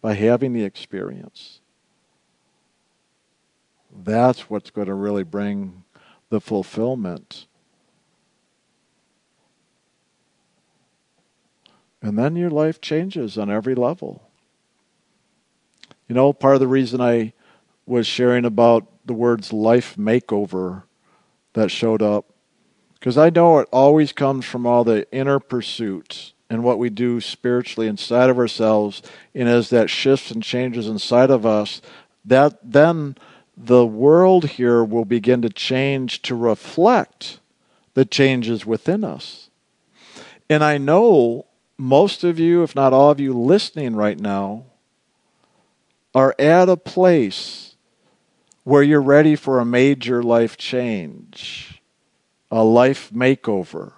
by 0.00 0.14
having 0.14 0.52
the 0.52 0.64
experience. 0.64 1.60
That's 4.04 4.48
what's 4.48 4.70
going 4.70 4.86
to 4.86 4.94
really 4.94 5.24
bring 5.24 5.84
the 6.30 6.40
fulfillment. 6.40 7.46
And 12.02 12.18
then 12.18 12.36
your 12.36 12.50
life 12.50 12.80
changes 12.80 13.36
on 13.36 13.50
every 13.50 13.74
level. 13.74 14.22
You 16.08 16.14
know, 16.14 16.32
part 16.32 16.54
of 16.54 16.60
the 16.60 16.66
reason 16.66 17.00
I 17.00 17.34
was 17.86 18.06
sharing 18.06 18.44
about 18.44 18.86
the 19.04 19.12
words 19.12 19.52
life 19.52 19.96
makeover 19.96 20.84
that 21.52 21.70
showed 21.70 22.02
up 22.02 22.29
because 23.00 23.16
I 23.16 23.30
know 23.30 23.58
it 23.58 23.68
always 23.72 24.12
comes 24.12 24.44
from 24.44 24.66
all 24.66 24.84
the 24.84 25.10
inner 25.10 25.40
pursuits 25.40 26.34
and 26.50 26.62
what 26.62 26.78
we 26.78 26.90
do 26.90 27.18
spiritually 27.20 27.88
inside 27.88 28.28
of 28.28 28.38
ourselves. 28.38 29.02
And 29.34 29.48
as 29.48 29.70
that 29.70 29.88
shifts 29.88 30.30
and 30.30 30.42
changes 30.42 30.86
inside 30.86 31.30
of 31.30 31.46
us, 31.46 31.80
that 32.26 32.58
then 32.62 33.16
the 33.56 33.86
world 33.86 34.50
here 34.50 34.84
will 34.84 35.06
begin 35.06 35.40
to 35.42 35.48
change 35.48 36.20
to 36.22 36.34
reflect 36.34 37.40
the 37.94 38.04
changes 38.04 38.66
within 38.66 39.02
us. 39.02 39.48
And 40.50 40.62
I 40.62 40.76
know 40.76 41.46
most 41.78 42.22
of 42.22 42.38
you, 42.38 42.62
if 42.62 42.74
not 42.74 42.92
all 42.92 43.10
of 43.10 43.18
you 43.18 43.32
listening 43.32 43.96
right 43.96 44.20
now, 44.20 44.64
are 46.14 46.34
at 46.38 46.68
a 46.68 46.76
place 46.76 47.76
where 48.64 48.82
you're 48.82 49.00
ready 49.00 49.36
for 49.36 49.58
a 49.58 49.64
major 49.64 50.22
life 50.22 50.58
change 50.58 51.79
a 52.50 52.64
life 52.64 53.10
makeover. 53.12 53.92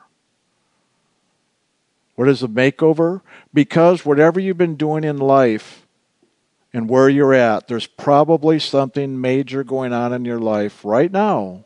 What 2.14 2.28
is 2.28 2.42
a 2.42 2.48
makeover? 2.48 3.22
Because 3.54 4.04
whatever 4.04 4.38
you've 4.38 4.58
been 4.58 4.76
doing 4.76 5.04
in 5.04 5.16
life 5.16 5.86
and 6.72 6.88
where 6.88 7.08
you're 7.08 7.34
at, 7.34 7.68
there's 7.68 7.86
probably 7.86 8.58
something 8.58 9.20
major 9.20 9.64
going 9.64 9.92
on 9.92 10.12
in 10.12 10.24
your 10.24 10.38
life 10.38 10.84
right 10.84 11.10
now 11.10 11.64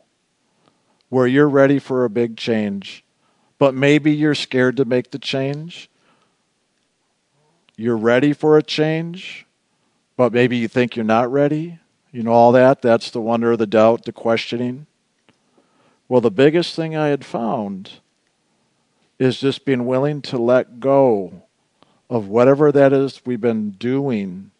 where 1.09 1.27
you're 1.27 1.49
ready 1.49 1.79
for 1.79 2.05
a 2.05 2.09
big 2.09 2.37
change. 2.37 3.03
But 3.59 3.73
maybe 3.73 4.11
you're 4.11 4.35
scared 4.35 4.77
to 4.77 4.85
make 4.85 5.11
the 5.11 5.19
change. 5.19 5.89
You're 7.75 7.97
ready 7.97 8.33
for 8.33 8.57
a 8.57 8.63
change, 8.63 9.45
but 10.15 10.33
maybe 10.33 10.57
you 10.57 10.67
think 10.67 10.95
you're 10.95 11.05
not 11.05 11.31
ready. 11.31 11.79
You 12.11 12.23
know, 12.23 12.31
all 12.31 12.51
that. 12.53 12.81
That's 12.81 13.11
the 13.11 13.21
wonder, 13.21 13.55
the 13.55 13.67
doubt, 13.67 14.05
the 14.05 14.11
questioning. 14.11 14.87
Well, 16.09 16.21
the 16.21 16.31
biggest 16.31 16.75
thing 16.75 16.95
I 16.95 17.07
had 17.07 17.25
found 17.25 17.99
is 19.19 19.39
just 19.39 19.65
being 19.65 19.85
willing 19.85 20.21
to 20.23 20.37
let 20.37 20.79
go 20.79 21.43
of 22.09 22.27
whatever 22.27 22.71
that 22.71 22.93
is 22.93 23.21
we've 23.25 23.41
been 23.41 23.71
doing. 23.71 24.51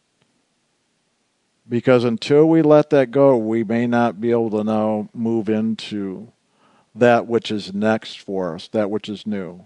Because 1.69 2.03
until 2.03 2.45
we 2.45 2.61
let 2.61 2.89
that 2.89 3.11
go, 3.11 3.37
we 3.37 3.63
may 3.63 3.87
not 3.87 4.19
be 4.19 4.31
able 4.31 4.49
to 4.51 4.63
now 4.63 5.09
move 5.13 5.47
into 5.47 6.31
that 6.95 7.27
which 7.27 7.51
is 7.51 7.73
next 7.73 8.19
for 8.19 8.55
us, 8.55 8.67
that 8.69 8.89
which 8.89 9.07
is 9.07 9.27
new. 9.27 9.65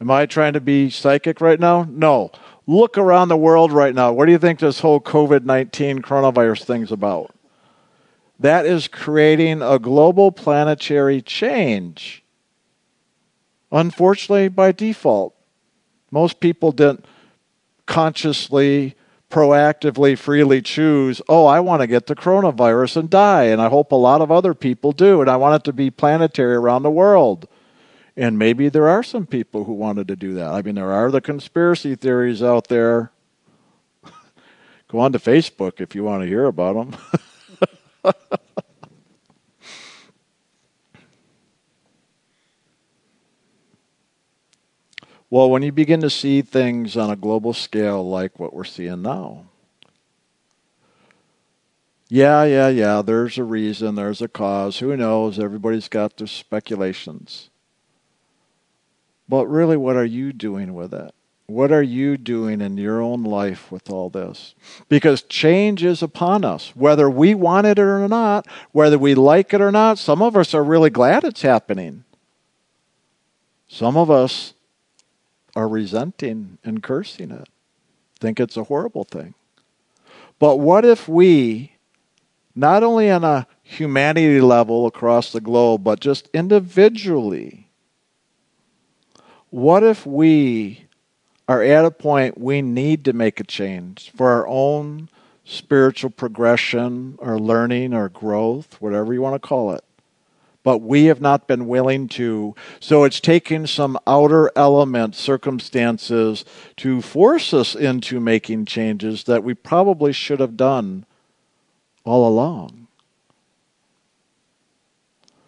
Am 0.00 0.10
I 0.10 0.26
trying 0.26 0.52
to 0.54 0.60
be 0.60 0.90
psychic 0.90 1.40
right 1.40 1.60
now? 1.60 1.86
No. 1.88 2.32
Look 2.66 2.96
around 2.96 3.28
the 3.28 3.36
world 3.36 3.72
right 3.72 3.94
now. 3.94 4.12
What 4.12 4.26
do 4.26 4.32
you 4.32 4.38
think 4.38 4.58
this 4.58 4.80
whole 4.80 5.00
COVID 5.00 5.44
19 5.44 6.02
coronavirus 6.02 6.64
thing's 6.64 6.92
about? 6.92 7.34
That 8.42 8.66
is 8.66 8.88
creating 8.88 9.62
a 9.62 9.78
global 9.78 10.32
planetary 10.32 11.22
change. 11.22 12.22
Unfortunately, 13.70 14.48
by 14.48 14.72
default, 14.72 15.34
most 16.10 16.40
people 16.40 16.72
didn't 16.72 17.04
consciously, 17.86 18.94
proactively, 19.30 20.16
freely 20.16 20.60
choose, 20.60 21.22
oh, 21.28 21.46
I 21.46 21.60
want 21.60 21.80
to 21.80 21.86
get 21.86 22.06
the 22.06 22.14
coronavirus 22.14 22.98
and 22.98 23.10
die. 23.10 23.44
And 23.44 23.62
I 23.62 23.68
hope 23.68 23.92
a 23.92 23.96
lot 23.96 24.20
of 24.20 24.30
other 24.30 24.54
people 24.54 24.92
do. 24.92 25.20
And 25.20 25.30
I 25.30 25.36
want 25.36 25.62
it 25.62 25.64
to 25.64 25.72
be 25.72 25.90
planetary 25.90 26.54
around 26.54 26.82
the 26.82 26.90
world. 26.90 27.48
And 28.14 28.38
maybe 28.38 28.68
there 28.68 28.88
are 28.88 29.02
some 29.02 29.26
people 29.26 29.64
who 29.64 29.72
wanted 29.72 30.06
to 30.08 30.16
do 30.16 30.34
that. 30.34 30.50
I 30.50 30.60
mean, 30.60 30.74
there 30.74 30.92
are 30.92 31.10
the 31.10 31.22
conspiracy 31.22 31.94
theories 31.94 32.42
out 32.42 32.68
there. 32.68 33.10
Go 34.88 34.98
on 34.98 35.12
to 35.12 35.18
Facebook 35.18 35.80
if 35.80 35.94
you 35.94 36.04
want 36.04 36.22
to 36.22 36.28
hear 36.28 36.44
about 36.44 36.74
them. 36.74 37.00
well, 45.30 45.50
when 45.50 45.62
you 45.62 45.72
begin 45.72 46.00
to 46.00 46.10
see 46.10 46.42
things 46.42 46.96
on 46.96 47.10
a 47.10 47.16
global 47.16 47.52
scale 47.52 48.08
like 48.08 48.38
what 48.38 48.54
we're 48.54 48.64
seeing 48.64 49.02
now, 49.02 49.46
yeah, 52.08 52.44
yeah, 52.44 52.68
yeah, 52.68 53.02
there's 53.02 53.38
a 53.38 53.44
reason, 53.44 53.94
there's 53.94 54.22
a 54.22 54.28
cause. 54.28 54.80
Who 54.80 54.96
knows? 54.96 55.38
Everybody's 55.38 55.88
got 55.88 56.16
their 56.18 56.26
speculations. 56.26 57.50
But 59.28 59.46
really, 59.46 59.78
what 59.78 59.96
are 59.96 60.04
you 60.04 60.32
doing 60.32 60.74
with 60.74 60.92
it? 60.94 61.14
What 61.52 61.70
are 61.70 61.82
you 61.82 62.16
doing 62.16 62.62
in 62.62 62.78
your 62.78 63.02
own 63.02 63.24
life 63.24 63.70
with 63.70 63.90
all 63.90 64.08
this? 64.08 64.54
Because 64.88 65.20
change 65.20 65.84
is 65.84 66.02
upon 66.02 66.46
us, 66.46 66.74
whether 66.74 67.10
we 67.10 67.34
want 67.34 67.66
it 67.66 67.78
or 67.78 68.08
not, 68.08 68.46
whether 68.72 68.98
we 68.98 69.14
like 69.14 69.52
it 69.52 69.60
or 69.60 69.70
not. 69.70 69.98
Some 69.98 70.22
of 70.22 70.34
us 70.34 70.54
are 70.54 70.64
really 70.64 70.88
glad 70.88 71.24
it's 71.24 71.42
happening. 71.42 72.04
Some 73.68 73.98
of 73.98 74.10
us 74.10 74.54
are 75.54 75.68
resenting 75.68 76.56
and 76.64 76.82
cursing 76.82 77.30
it, 77.30 77.48
think 78.18 78.40
it's 78.40 78.56
a 78.56 78.64
horrible 78.64 79.04
thing. 79.04 79.34
But 80.38 80.56
what 80.56 80.86
if 80.86 81.06
we, 81.06 81.72
not 82.54 82.82
only 82.82 83.10
on 83.10 83.24
a 83.24 83.46
humanity 83.62 84.40
level 84.40 84.86
across 84.86 85.32
the 85.32 85.40
globe, 85.42 85.84
but 85.84 86.00
just 86.00 86.28
individually, 86.32 87.68
what 89.50 89.82
if 89.82 90.06
we 90.06 90.86
are 91.48 91.62
at 91.62 91.84
a 91.84 91.90
point 91.90 92.38
we 92.38 92.62
need 92.62 93.04
to 93.04 93.12
make 93.12 93.40
a 93.40 93.44
change 93.44 94.10
for 94.14 94.30
our 94.30 94.46
own 94.46 95.08
spiritual 95.44 96.10
progression 96.10 97.16
or 97.18 97.38
learning 97.38 97.92
or 97.92 98.08
growth, 98.08 98.80
whatever 98.80 99.12
you 99.12 99.20
want 99.20 99.40
to 99.40 99.46
call 99.46 99.72
it. 99.72 99.84
But 100.62 100.78
we 100.78 101.06
have 101.06 101.20
not 101.20 101.48
been 101.48 101.66
willing 101.66 102.06
to. 102.10 102.54
So 102.78 103.02
it's 103.02 103.18
taking 103.18 103.66
some 103.66 103.98
outer 104.06 104.50
element, 104.54 105.16
circumstances, 105.16 106.44
to 106.76 107.02
force 107.02 107.52
us 107.52 107.74
into 107.74 108.20
making 108.20 108.66
changes 108.66 109.24
that 109.24 109.42
we 109.42 109.54
probably 109.54 110.12
should 110.12 110.38
have 110.38 110.56
done 110.56 111.04
all 112.04 112.28
along. 112.28 112.86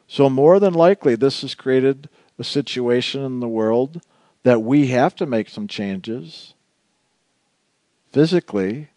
So, 0.09 0.29
more 0.29 0.61
than 0.61 0.75
likely, 0.75 1.17
this 1.17 1.41
has 1.41 1.57
created 1.57 2.09
a 2.39 2.45
situation 2.45 3.25
in 3.25 3.41
the 3.41 3.49
world 3.49 4.01
that 4.45 4.63
we 4.63 4.89
have 4.89 5.15
to 5.17 5.27
make 5.27 5.49
some 5.49 5.67
changes 5.67 6.55
physically. 8.13 8.89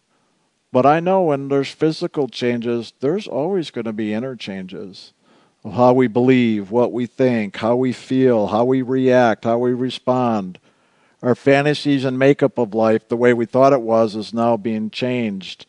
But 0.70 0.86
I 0.86 1.00
know 1.00 1.22
when 1.22 1.48
there's 1.48 1.70
physical 1.70 2.28
changes, 2.28 2.92
there's 3.00 3.26
always 3.26 3.70
going 3.70 3.86
to 3.86 3.92
be 3.92 4.14
inner 4.14 4.36
changes 4.36 5.12
of 5.64 5.72
how 5.72 5.94
we 5.94 6.06
believe, 6.06 6.70
what 6.70 6.92
we 6.92 7.06
think, 7.06 7.56
how 7.56 7.74
we 7.74 7.92
feel, 7.92 8.48
how 8.48 8.64
we 8.64 8.82
react, 8.82 9.44
how 9.44 9.58
we 9.58 9.72
respond. 9.72 10.58
Our 11.22 11.34
fantasies 11.34 12.04
and 12.04 12.18
makeup 12.18 12.58
of 12.58 12.74
life, 12.74 13.08
the 13.08 13.16
way 13.16 13.32
we 13.32 13.46
thought 13.46 13.72
it 13.72 13.80
was, 13.80 14.14
is 14.14 14.32
now 14.32 14.56
being 14.56 14.90
changed. 14.90 15.66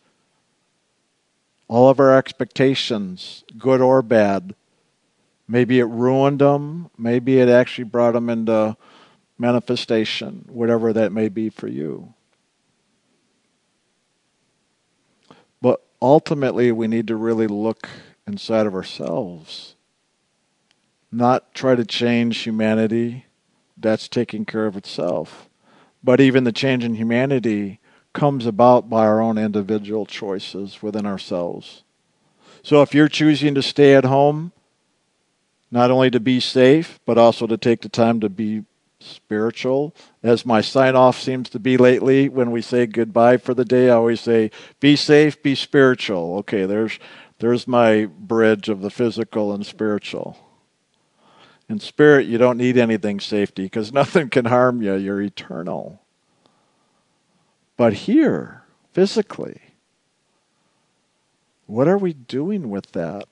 All 1.70 1.90
of 1.90 2.00
our 2.00 2.16
expectations, 2.16 3.44
good 3.58 3.80
or 3.80 4.02
bad, 4.02 4.54
maybe 5.48 5.80
it 5.80 5.86
ruined 5.86 6.40
them, 6.40 6.92
maybe 6.98 7.40
it 7.40 7.48
actually 7.48 7.86
brought 7.86 8.14
them 8.14 8.30
into 8.30 8.76
manifestation, 9.40 10.46
whatever 10.50 10.94
that 10.94 11.12
may 11.12 11.30
be 11.30 11.50
for 11.50 11.68
you. 11.68 12.14
But 15.62 15.82
ultimately, 16.02 16.72
we 16.72 16.88
need 16.88 17.08
to 17.08 17.16
really 17.16 17.48
look 17.48 17.90
inside 18.28 18.68
of 18.68 18.76
ourselves, 18.76 19.76
not 21.12 21.54
try 21.56 21.76
to 21.76 21.86
change 21.86 22.40
humanity. 22.40 23.26
That's 23.76 24.10
taking 24.10 24.46
care 24.46 24.66
of 24.66 24.76
itself. 24.76 25.50
But 26.04 26.20
even 26.20 26.44
the 26.44 26.52
change 26.52 26.84
in 26.84 26.96
humanity 26.96 27.80
comes 28.14 28.46
about 28.46 28.90
by 28.90 29.06
our 29.06 29.22
own 29.22 29.38
individual 29.38 30.06
choices 30.06 30.84
within 30.84 31.06
ourselves. 31.06 31.84
So 32.62 32.82
if 32.82 32.94
you're 32.94 33.08
choosing 33.08 33.56
to 33.56 33.62
stay 33.62 33.96
at 33.96 34.04
home, 34.04 34.52
not 35.72 35.92
only 35.92 36.10
to 36.10 36.20
be 36.20 36.40
safe, 36.40 37.00
but 37.06 37.18
also 37.18 37.48
to 37.48 37.58
take 37.58 37.82
the 37.82 37.90
time 37.90 38.20
to 38.20 38.30
be 38.30 38.66
spiritual. 39.10 39.95
As 40.24 40.45
my 40.45 40.62
sign 40.62 40.95
off 40.95 41.20
seems 41.20 41.49
to 41.49 41.60
be 41.60 41.78
lately, 41.78 42.30
when 42.30 42.51
we 42.51 42.62
say 42.62 42.86
goodbye 42.86 43.38
for 43.38 43.53
the 43.53 43.66
day, 43.66 43.89
I 43.89 43.95
always 43.95 44.22
say, 44.22 44.51
be 44.80 44.95
safe, 44.95 45.41
be 45.41 45.55
spiritual. 45.55 46.38
Okay, 46.39 46.66
there's, 46.66 46.99
there's 47.39 47.68
my 47.68 48.05
bridge 48.05 48.70
of 48.70 48.82
the 48.82 48.89
physical 48.89 49.53
and 49.53 49.66
spiritual. 49.66 50.38
In 51.68 51.80
spirit, 51.80 52.26
you 52.26 52.38
don't 52.38 52.57
need 52.57 52.78
anything 52.78 53.20
safety 53.20 53.64
because 53.64 53.93
nothing 53.93 54.30
can 54.30 54.45
harm 54.45 54.82
you. 54.82 54.95
You're 54.95 55.22
eternal. 55.22 56.01
But 57.78 57.93
here, 57.93 58.64
physically, 58.91 59.62
what 61.66 61.88
are 61.88 61.97
we 61.97 62.14
doing 62.14 62.70
with 62.70 62.91
that? 62.93 63.26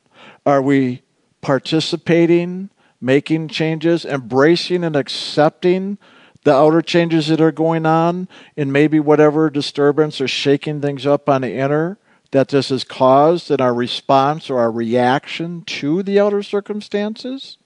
Are 0.46 0.62
we 0.62 1.02
participating, 1.42 2.70
making 3.00 3.48
changes, 3.48 4.06
embracing 4.06 4.84
and 4.84 4.96
accepting 4.96 5.98
the 6.44 6.54
outer 6.54 6.82
changes 6.82 7.28
that 7.28 7.42
are 7.42 7.52
going 7.52 7.86
on, 7.86 8.28
and 8.56 8.72
maybe 8.72 9.00
whatever 9.00 9.50
disturbance 9.50 10.22
or 10.22 10.28
shaking 10.28 10.82
things 10.82 11.06
up 11.06 11.28
on 11.28 11.42
the 11.42 11.52
inner 11.52 11.98
that 12.32 12.50
this 12.50 12.70
has 12.70 12.84
caused 12.84 13.52
in 13.52 13.62
our 13.62 13.74
response 13.74 14.50
or 14.50 14.60
our 14.60 14.72
reaction 14.72 15.64
to 15.64 16.04
the 16.04 16.20
outer 16.20 16.44
circumstances? 16.44 17.58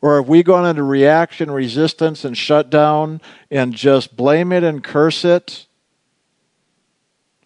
Or 0.00 0.16
have 0.16 0.28
we 0.28 0.42
gone 0.42 0.66
into 0.66 0.82
reaction, 0.82 1.50
resistance, 1.50 2.24
and 2.24 2.36
shut 2.36 2.70
down 2.70 3.20
and 3.50 3.72
just 3.72 4.16
blame 4.16 4.50
it 4.50 4.64
and 4.64 4.82
curse 4.82 5.24
it? 5.24 5.66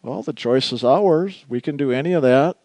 Well, 0.02 0.22
the 0.22 0.32
choice 0.32 0.72
is 0.72 0.82
ours. 0.82 1.44
We 1.48 1.60
can 1.60 1.76
do 1.76 1.92
any 1.92 2.14
of 2.14 2.22
that. 2.22 2.56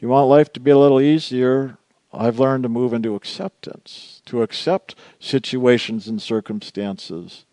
If 0.00 0.04
you 0.04 0.08
want 0.08 0.30
life 0.30 0.50
to 0.54 0.60
be 0.60 0.70
a 0.70 0.78
little 0.78 0.98
easier, 0.98 1.76
I've 2.10 2.38
learned 2.38 2.62
to 2.62 2.70
move 2.70 2.94
into 2.94 3.14
acceptance, 3.14 4.22
to 4.24 4.40
accept 4.40 4.94
situations 5.18 6.08
and 6.08 6.22
circumstances, 6.22 7.44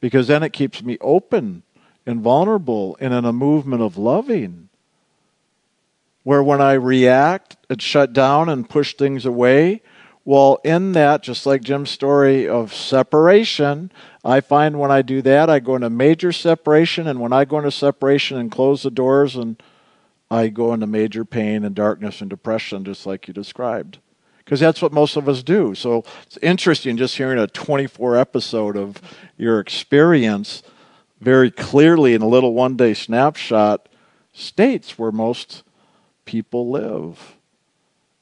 because 0.00 0.26
then 0.26 0.42
it 0.42 0.54
keeps 0.54 0.82
me 0.82 0.96
open 1.02 1.62
and 2.06 2.22
vulnerable 2.22 2.96
and 2.98 3.12
in 3.12 3.26
a 3.26 3.32
movement 3.34 3.82
of 3.82 3.98
loving. 3.98 4.70
Where 6.22 6.42
when 6.42 6.62
I 6.62 6.72
react 6.72 7.58
and 7.68 7.82
shut 7.82 8.14
down 8.14 8.48
and 8.48 8.66
push 8.66 8.94
things 8.94 9.26
away, 9.26 9.82
well, 10.24 10.60
in 10.64 10.92
that, 10.92 11.22
just 11.22 11.44
like 11.44 11.60
Jim's 11.60 11.90
story 11.90 12.48
of 12.48 12.72
separation, 12.72 13.92
I 14.24 14.40
find 14.40 14.80
when 14.80 14.90
I 14.90 15.02
do 15.02 15.20
that, 15.20 15.50
I 15.50 15.60
go 15.60 15.74
into 15.74 15.90
major 15.90 16.32
separation, 16.32 17.06
and 17.06 17.20
when 17.20 17.34
I 17.34 17.44
go 17.44 17.58
into 17.58 17.70
separation 17.70 18.38
and 18.38 18.50
close 18.50 18.82
the 18.82 18.90
doors 18.90 19.36
and 19.36 19.62
I 20.30 20.48
go 20.48 20.72
into 20.72 20.86
major 20.86 21.24
pain 21.24 21.64
and 21.64 21.74
darkness 21.74 22.20
and 22.20 22.30
depression, 22.30 22.84
just 22.84 23.04
like 23.04 23.26
you 23.26 23.34
described. 23.34 23.98
Because 24.38 24.60
that's 24.60 24.80
what 24.80 24.92
most 24.92 25.16
of 25.16 25.28
us 25.28 25.42
do. 25.42 25.74
So 25.74 26.04
it's 26.24 26.36
interesting 26.38 26.96
just 26.96 27.16
hearing 27.16 27.38
a 27.38 27.46
24 27.46 28.16
episode 28.16 28.76
of 28.76 29.00
your 29.36 29.58
experience 29.58 30.62
very 31.20 31.50
clearly 31.50 32.14
in 32.14 32.22
a 32.22 32.28
little 32.28 32.54
one 32.54 32.76
day 32.76 32.94
snapshot 32.94 33.88
states 34.32 34.98
where 34.98 35.12
most 35.12 35.62
people 36.24 36.70
live 36.70 37.36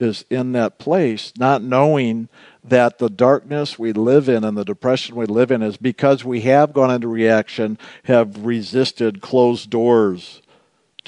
is 0.01 0.25
in 0.31 0.53
that 0.53 0.79
place, 0.79 1.33
not 1.39 1.63
knowing 1.63 2.29
that 2.65 2.99
the 2.99 3.11
darkness 3.11 3.79
we 3.79 3.93
live 3.93 4.29
in 4.29 4.45
and 4.45 4.57
the 4.57 4.65
depression 4.65 5.17
we 5.17 5.27
live 5.27 5.51
in 5.51 5.63
is 5.63 5.77
because 5.77 6.25
we 6.25 6.43
have 6.43 6.73
gone 6.73 6.91
into 6.91 7.09
reaction, 7.09 7.79
have 8.05 8.45
resisted 8.45 9.21
closed 9.21 9.71
doors 9.71 10.41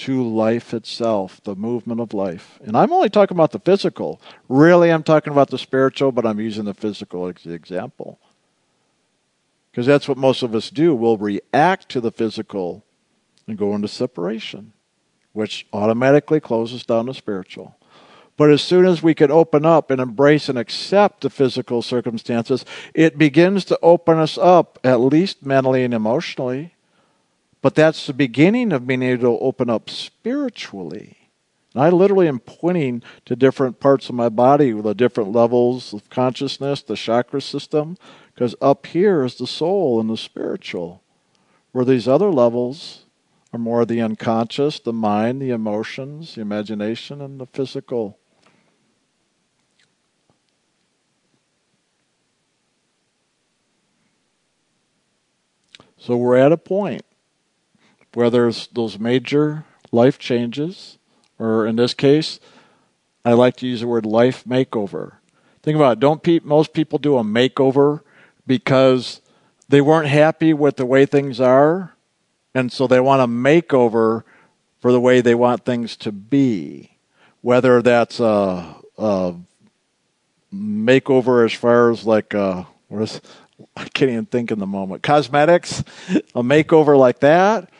to 0.00 0.22
life 0.26 0.72
itself, 0.72 1.42
the 1.44 1.54
movement 1.54 2.00
of 2.00 2.14
life. 2.14 2.58
And 2.64 2.74
I'm 2.74 2.92
only 2.92 3.10
talking 3.10 3.36
about 3.36 3.52
the 3.52 3.58
physical. 3.58 4.20
Really, 4.48 4.90
I'm 4.90 5.02
talking 5.02 5.30
about 5.30 5.50
the 5.50 5.58
spiritual, 5.58 6.10
but 6.10 6.24
I'm 6.24 6.40
using 6.40 6.64
the 6.64 6.72
physical 6.72 7.26
as 7.26 7.42
the 7.44 7.52
example. 7.52 8.18
Because 9.70 9.86
that's 9.86 10.08
what 10.08 10.16
most 10.16 10.42
of 10.42 10.54
us 10.54 10.70
do. 10.70 10.94
We'll 10.94 11.18
react 11.18 11.90
to 11.90 12.00
the 12.00 12.10
physical 12.10 12.82
and 13.46 13.58
go 13.58 13.74
into 13.74 13.88
separation, 13.88 14.72
which 15.34 15.66
automatically 15.70 16.40
closes 16.40 16.86
down 16.86 17.06
the 17.06 17.14
spiritual. 17.14 17.76
But 18.38 18.50
as 18.50 18.62
soon 18.62 18.86
as 18.86 19.02
we 19.02 19.14
can 19.14 19.30
open 19.30 19.66
up 19.66 19.90
and 19.90 20.00
embrace 20.00 20.48
and 20.48 20.58
accept 20.58 21.20
the 21.20 21.28
physical 21.28 21.82
circumstances, 21.82 22.64
it 22.94 23.18
begins 23.18 23.66
to 23.66 23.78
open 23.82 24.16
us 24.16 24.38
up, 24.38 24.78
at 24.82 24.98
least 24.98 25.44
mentally 25.44 25.84
and 25.84 25.92
emotionally, 25.92 26.74
but 27.62 27.74
that's 27.74 28.06
the 28.06 28.12
beginning 28.12 28.72
of 28.72 28.86
being 28.86 29.02
able 29.02 29.22
to 29.22 29.44
open 29.44 29.68
up 29.68 29.90
spiritually. 29.90 31.16
And 31.74 31.82
I 31.84 31.90
literally 31.90 32.26
am 32.26 32.40
pointing 32.40 33.02
to 33.26 33.36
different 33.36 33.80
parts 33.80 34.08
of 34.08 34.14
my 34.14 34.28
body, 34.28 34.72
with 34.72 34.84
the 34.84 34.94
different 34.94 35.32
levels 35.32 35.92
of 35.92 36.08
consciousness, 36.10 36.82
the 36.82 36.96
chakra 36.96 37.40
system, 37.40 37.96
because 38.34 38.54
up 38.60 38.86
here 38.86 39.24
is 39.24 39.36
the 39.36 39.46
soul 39.46 40.00
and 40.00 40.08
the 40.08 40.16
spiritual, 40.16 41.02
where 41.72 41.84
these 41.84 42.08
other 42.08 42.30
levels 42.30 43.04
are 43.52 43.58
more 43.58 43.84
the 43.84 44.00
unconscious, 44.00 44.80
the 44.80 44.92
mind, 44.92 45.42
the 45.42 45.50
emotions, 45.50 46.34
the 46.34 46.40
imagination, 46.40 47.20
and 47.20 47.40
the 47.40 47.46
physical. 47.46 48.16
So 55.98 56.16
we're 56.16 56.36
at 56.36 56.52
a 56.52 56.56
point 56.56 57.04
where 58.14 58.30
there's 58.30 58.66
those 58.68 58.98
major 58.98 59.64
life 59.92 60.18
changes, 60.18 60.98
or 61.38 61.66
in 61.66 61.76
this 61.76 61.94
case, 61.94 62.40
I 63.24 63.32
like 63.32 63.56
to 63.56 63.66
use 63.66 63.80
the 63.80 63.86
word 63.86 64.06
life 64.06 64.44
makeover. 64.44 65.14
Think 65.62 65.76
about 65.76 65.94
it. 65.94 66.00
Don't 66.00 66.22
pe- 66.22 66.40
most 66.42 66.72
people 66.72 66.98
do 66.98 67.18
a 67.18 67.24
makeover 67.24 68.00
because 68.46 69.20
they 69.68 69.80
weren't 69.80 70.08
happy 70.08 70.52
with 70.52 70.76
the 70.76 70.86
way 70.86 71.06
things 71.06 71.40
are, 71.40 71.94
and 72.54 72.72
so 72.72 72.86
they 72.86 73.00
want 73.00 73.22
a 73.22 73.26
makeover 73.26 74.24
for 74.80 74.92
the 74.92 75.00
way 75.00 75.20
they 75.20 75.34
want 75.34 75.64
things 75.64 75.96
to 75.98 76.12
be. 76.12 76.96
Whether 77.42 77.82
that's 77.82 78.20
a, 78.20 78.74
a 78.98 79.34
makeover 80.52 81.44
as 81.44 81.52
far 81.52 81.90
as 81.90 82.06
like 82.06 82.34
uh, 82.34 82.64
I 83.76 83.84
can't 83.92 84.10
even 84.10 84.26
think 84.26 84.50
in 84.50 84.58
the 84.58 84.66
moment. 84.66 85.02
Cosmetics, 85.02 85.80
a 86.34 86.42
makeover 86.42 86.98
like 86.98 87.20
that, 87.20 87.70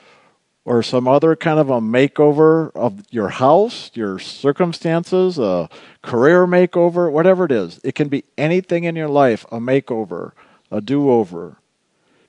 or 0.65 0.83
some 0.83 1.09
other 1.09 1.35
kind 1.35 1.59
of 1.59 1.71
a 1.71 1.81
makeover 1.81 2.71
of 2.75 3.03
your 3.11 3.29
house, 3.31 3.91
your 3.95 4.19
circumstances, 4.19 5.39
a 5.39 5.69
career 6.03 6.47
makeover, 6.47 7.11
whatever 7.11 7.45
it 7.47 7.53
is. 7.53 7.81
It 7.83 7.95
can 7.95 8.09
be 8.09 8.25
anything 8.37 8.85
in 8.85 8.95
your 8.95 9.09
life, 9.09 9.45
a 9.51 9.59
makeover, 9.59 10.33
a 10.71 10.81
do 10.81 11.11
over. 11.11 11.57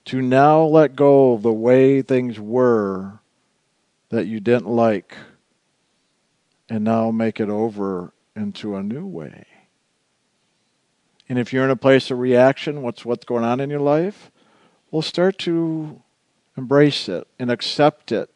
to 0.05 0.21
now 0.21 0.63
let 0.63 0.95
go 0.95 1.34
of 1.34 1.41
the 1.43 1.53
way 1.53 2.01
things 2.01 2.39
were 2.39 3.19
that 4.09 4.27
you 4.27 4.39
didn't 4.39 4.67
like 4.67 5.15
and 6.69 6.84
now 6.84 7.11
make 7.11 7.39
it 7.39 7.49
over 7.49 8.13
into 8.36 8.75
a 8.75 8.84
new 8.84 9.05
way. 9.05 9.45
And 11.29 11.38
if 11.39 11.53
you're 11.53 11.63
in 11.63 11.69
a 11.69 11.75
place 11.75 12.11
of 12.11 12.19
reaction, 12.19 12.82
what's 12.82 13.05
what's 13.05 13.25
going 13.25 13.43
on 13.43 13.59
in 13.59 13.69
your 13.69 13.79
life? 13.79 14.32
Well, 14.89 15.01
start 15.01 15.38
to 15.39 16.01
embrace 16.62 17.09
it 17.09 17.28
and 17.39 17.49
accept 17.49 18.12
it. 18.12 18.30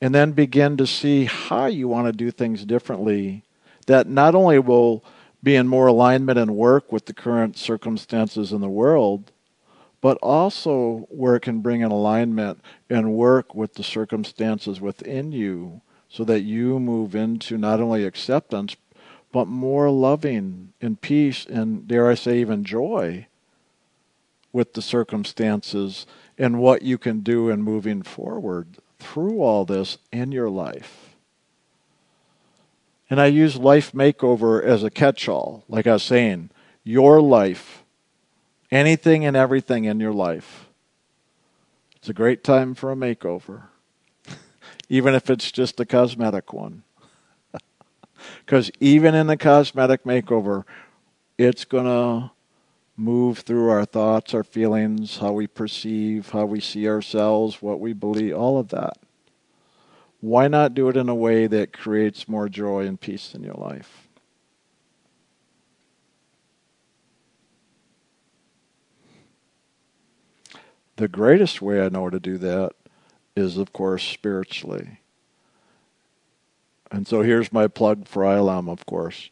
And 0.00 0.12
then 0.12 0.32
begin 0.32 0.76
to 0.78 0.86
see 0.86 1.26
how 1.26 1.66
you 1.66 1.86
want 1.86 2.08
to 2.08 2.12
do 2.12 2.32
things 2.32 2.64
differently 2.64 3.44
that 3.86 4.08
not 4.08 4.34
only 4.34 4.58
will 4.58 5.04
be 5.42 5.54
in 5.54 5.68
more 5.68 5.86
alignment 5.86 6.38
and 6.38 6.56
work 6.56 6.90
with 6.90 7.06
the 7.06 7.14
current 7.14 7.56
circumstances 7.56 8.52
in 8.52 8.60
the 8.60 8.68
world, 8.68 9.30
but 10.00 10.18
also 10.18 11.06
where 11.08 11.36
it 11.36 11.40
can 11.40 11.60
bring 11.60 11.84
an 11.84 11.92
alignment 11.92 12.60
and 12.90 13.14
work 13.14 13.54
with 13.54 13.74
the 13.74 13.84
circumstances 13.84 14.80
within 14.80 15.30
you 15.30 15.80
so 16.08 16.24
that 16.24 16.40
you 16.40 16.80
move 16.80 17.14
into 17.14 17.56
not 17.56 17.80
only 17.80 18.04
acceptance, 18.04 18.76
but 19.30 19.46
more 19.46 19.88
loving 19.88 20.72
and 20.80 21.00
peace 21.00 21.46
and, 21.46 21.86
dare 21.86 22.10
I 22.10 22.14
say, 22.14 22.40
even 22.40 22.64
joy 22.64 23.26
with 24.52 24.74
the 24.74 24.82
circumstances 24.82 26.06
and 26.42 26.58
what 26.58 26.82
you 26.82 26.98
can 26.98 27.20
do 27.20 27.48
in 27.48 27.62
moving 27.62 28.02
forward 28.02 28.66
through 28.98 29.40
all 29.40 29.64
this 29.64 29.98
in 30.10 30.32
your 30.32 30.50
life. 30.50 31.14
And 33.08 33.20
I 33.20 33.26
use 33.26 33.56
life 33.56 33.92
makeover 33.92 34.60
as 34.60 34.82
a 34.82 34.90
catch 34.90 35.28
all. 35.28 35.62
Like 35.68 35.86
I 35.86 35.92
was 35.92 36.02
saying, 36.02 36.50
your 36.82 37.20
life, 37.20 37.84
anything 38.72 39.24
and 39.24 39.36
everything 39.36 39.84
in 39.84 40.00
your 40.00 40.12
life. 40.12 40.66
It's 41.94 42.08
a 42.08 42.14
great 42.14 42.42
time 42.42 42.74
for 42.74 42.90
a 42.90 42.96
makeover, 42.96 43.68
even 44.88 45.14
if 45.14 45.30
it's 45.30 45.52
just 45.52 45.78
a 45.78 45.86
cosmetic 45.86 46.52
one. 46.52 46.82
Because 48.44 48.70
even 48.78 49.14
in 49.14 49.26
the 49.26 49.36
cosmetic 49.36 50.04
makeover, 50.04 50.64
it's 51.38 51.64
going 51.64 51.86
to 51.86 52.30
move 52.96 53.40
through 53.40 53.70
our 53.70 53.84
thoughts, 53.84 54.34
our 54.34 54.44
feelings, 54.44 55.18
how 55.18 55.32
we 55.32 55.46
perceive, 55.46 56.30
how 56.30 56.44
we 56.44 56.60
see 56.60 56.88
ourselves, 56.88 57.62
what 57.62 57.80
we 57.80 57.92
believe, 57.92 58.36
all 58.36 58.58
of 58.58 58.68
that. 58.68 58.98
Why 60.20 60.46
not 60.46 60.74
do 60.74 60.88
it 60.88 60.96
in 60.96 61.08
a 61.08 61.14
way 61.14 61.46
that 61.46 61.72
creates 61.72 62.28
more 62.28 62.48
joy 62.48 62.86
and 62.86 63.00
peace 63.00 63.34
in 63.34 63.42
your 63.42 63.54
life? 63.54 64.08
The 70.96 71.08
greatest 71.08 71.60
way 71.60 71.84
I 71.84 71.88
know 71.88 72.10
to 72.10 72.20
do 72.20 72.38
that 72.38 72.72
is, 73.34 73.56
of 73.56 73.72
course, 73.72 74.04
spiritually. 74.04 75.00
And 76.92 77.08
so 77.08 77.22
here's 77.22 77.52
my 77.52 77.66
plug 77.66 78.06
for 78.06 78.22
ILM, 78.22 78.70
of 78.70 78.84
course. 78.86 79.30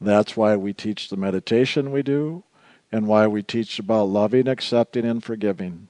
That's 0.00 0.36
why 0.36 0.56
we 0.56 0.72
teach 0.72 1.08
the 1.08 1.16
meditation 1.16 1.92
we 1.92 2.02
do 2.02 2.42
and 2.92 3.06
why 3.06 3.26
we 3.26 3.42
teach 3.42 3.78
about 3.78 4.04
loving, 4.04 4.48
accepting, 4.48 5.04
and 5.04 5.22
forgiving 5.22 5.88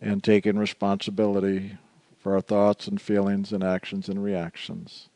and 0.00 0.22
taking 0.22 0.58
responsibility 0.58 1.78
for 2.18 2.34
our 2.34 2.40
thoughts 2.40 2.86
and 2.86 3.00
feelings 3.00 3.52
and 3.52 3.62
actions 3.62 4.08
and 4.08 4.22
reactions. 4.22 5.08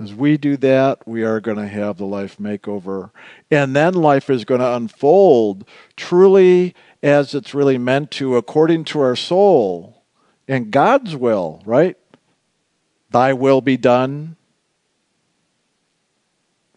As 0.00 0.14
we 0.14 0.36
do 0.36 0.56
that, 0.56 1.06
we 1.06 1.22
are 1.22 1.38
going 1.38 1.58
to 1.58 1.68
have 1.68 1.98
the 1.98 2.06
life 2.06 2.38
makeover. 2.38 3.10
And 3.50 3.76
then 3.76 3.94
life 3.94 4.28
is 4.28 4.44
going 4.44 4.60
to 4.60 4.74
unfold 4.74 5.68
truly 5.96 6.74
as 7.02 7.34
it's 7.34 7.54
really 7.54 7.78
meant 7.78 8.10
to, 8.12 8.36
according 8.36 8.84
to 8.86 9.00
our 9.00 9.14
soul 9.14 10.02
and 10.48 10.72
God's 10.72 11.14
will, 11.14 11.62
right? 11.64 11.96
Thy 13.10 13.32
will 13.32 13.60
be 13.60 13.76
done. 13.76 14.36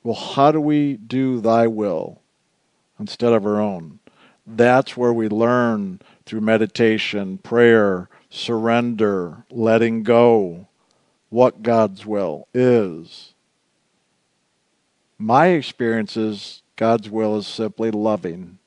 Well, 0.04 0.16
how 0.16 0.52
do 0.52 0.62
we 0.62 0.98
do 0.98 1.42
thy 1.42 1.66
will 1.66 2.22
instead 3.00 3.34
of 3.34 3.46
our 3.46 3.60
own? 3.60 4.00
That's 4.46 4.96
where 4.96 5.14
we 5.14 5.28
learn 5.28 6.02
through 6.26 6.42
meditation, 6.42 7.38
prayer, 7.40 8.10
surrender, 8.30 9.46
letting 9.50 10.04
go, 10.04 10.68
what 11.30 11.64
God's 11.64 12.06
will 12.06 12.48
is. 12.54 13.34
My 15.18 15.48
experience 15.48 16.18
is 16.18 16.62
God's 16.76 17.10
will 17.10 17.38
is 17.38 17.48
simply 17.48 17.92
loving. 17.92 18.60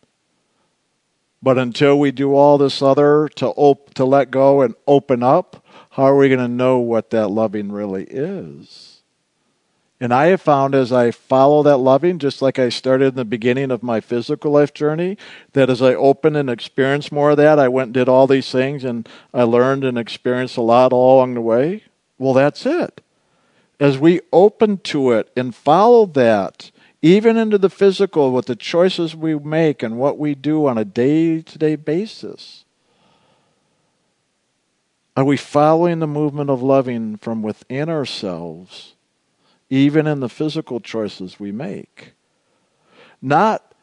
But 1.42 1.58
until 1.58 1.98
we 1.98 2.10
do 2.10 2.34
all 2.34 2.58
this 2.58 2.82
other 2.82 3.28
to 3.36 3.48
op- 3.48 3.94
to 3.94 4.04
let 4.04 4.30
go 4.30 4.62
and 4.62 4.74
open 4.86 5.22
up, 5.22 5.64
how 5.90 6.04
are 6.04 6.16
we 6.16 6.28
going 6.28 6.40
to 6.40 6.48
know 6.48 6.78
what 6.78 7.10
that 7.10 7.28
loving 7.28 7.70
really 7.70 8.04
is? 8.04 8.97
And 10.00 10.14
I 10.14 10.26
have 10.26 10.40
found 10.40 10.76
as 10.76 10.92
I 10.92 11.10
follow 11.10 11.62
that 11.64 11.78
loving, 11.78 12.18
just 12.20 12.40
like 12.40 12.58
I 12.58 12.68
started 12.68 13.08
in 13.08 13.14
the 13.16 13.24
beginning 13.24 13.72
of 13.72 13.82
my 13.82 14.00
physical 14.00 14.52
life 14.52 14.72
journey, 14.72 15.18
that 15.54 15.68
as 15.68 15.82
I 15.82 15.94
opened 15.94 16.36
and 16.36 16.48
experienced 16.48 17.10
more 17.10 17.30
of 17.30 17.36
that, 17.38 17.58
I 17.58 17.66
went 17.66 17.88
and 17.88 17.94
did 17.94 18.08
all 18.08 18.28
these 18.28 18.50
things 18.50 18.84
and 18.84 19.08
I 19.34 19.42
learned 19.42 19.82
and 19.84 19.98
experienced 19.98 20.56
a 20.56 20.62
lot 20.62 20.92
all 20.92 21.16
along 21.16 21.34
the 21.34 21.40
way. 21.40 21.82
Well, 22.16 22.32
that's 22.32 22.64
it. 22.64 23.00
As 23.80 23.98
we 23.98 24.20
open 24.32 24.78
to 24.78 25.12
it 25.12 25.30
and 25.36 25.54
follow 25.54 26.06
that, 26.06 26.70
even 27.02 27.36
into 27.36 27.58
the 27.58 27.70
physical 27.70 28.32
with 28.32 28.46
the 28.46 28.56
choices 28.56 29.16
we 29.16 29.36
make 29.36 29.82
and 29.82 29.98
what 29.98 30.18
we 30.18 30.34
do 30.34 30.66
on 30.66 30.78
a 30.78 30.84
day 30.84 31.40
to 31.42 31.58
day 31.58 31.76
basis, 31.76 32.64
are 35.16 35.24
we 35.24 35.36
following 35.36 35.98
the 35.98 36.06
movement 36.06 36.50
of 36.50 36.62
loving 36.62 37.16
from 37.16 37.42
within 37.42 37.88
ourselves, 37.88 38.94
even 39.70 40.06
in 40.06 40.20
the 40.20 40.28
physical 40.28 40.80
choices 40.80 41.38
we 41.38 41.52
make? 41.52 42.12
Not 43.20 43.74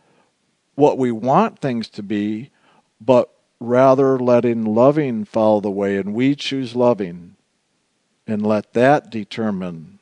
what 0.75 0.97
we 0.97 1.11
want 1.11 1.59
things 1.59 1.87
to 1.89 2.03
be, 2.03 2.51
but 2.99 3.29
rather 3.59 4.19
letting 4.19 4.65
loving 4.65 5.25
follow 5.25 5.61
the 5.61 5.71
way, 5.71 5.97
and 5.97 6.13
we 6.13 6.35
choose 6.35 6.75
loving, 6.75 7.35
and 8.27 8.45
let 8.45 8.73
that 8.73 9.09
determine. 9.09 9.99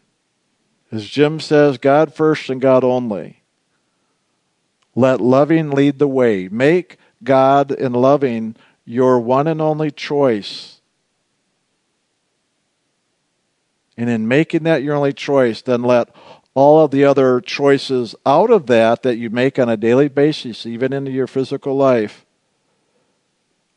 As 0.91 1.07
Jim 1.07 1.39
says, 1.39 1.77
God 1.77 2.13
first 2.13 2.49
and 2.49 2.61
God 2.61 2.83
only. 2.83 3.41
Let 4.95 5.21
loving 5.21 5.71
lead 5.71 5.97
the 5.97 6.07
way. 6.07 6.47
Make 6.47 6.97
God 7.23 7.71
and 7.71 7.95
loving 7.95 8.55
your 8.85 9.19
one 9.19 9.47
and 9.47 9.61
only 9.61 9.89
choice 9.89 10.72
And 13.97 14.09
in 14.09 14.27
making 14.27 14.63
that 14.63 14.83
your 14.83 14.95
only 14.95 15.13
choice, 15.13 15.61
then 15.61 15.83
let 15.83 16.09
all 16.55 16.83
of 16.83 16.91
the 16.91 17.03
other 17.03 17.41
choices 17.41 18.15
out 18.25 18.51
of 18.51 18.67
that 18.67 19.03
that 19.03 19.17
you 19.17 19.29
make 19.29 19.57
on 19.57 19.69
a 19.69 19.77
daily 19.77 20.07
basis, 20.07 20.65
even 20.65 20.93
into 20.93 21.11
your 21.11 21.27
physical 21.27 21.75
life, 21.75 22.25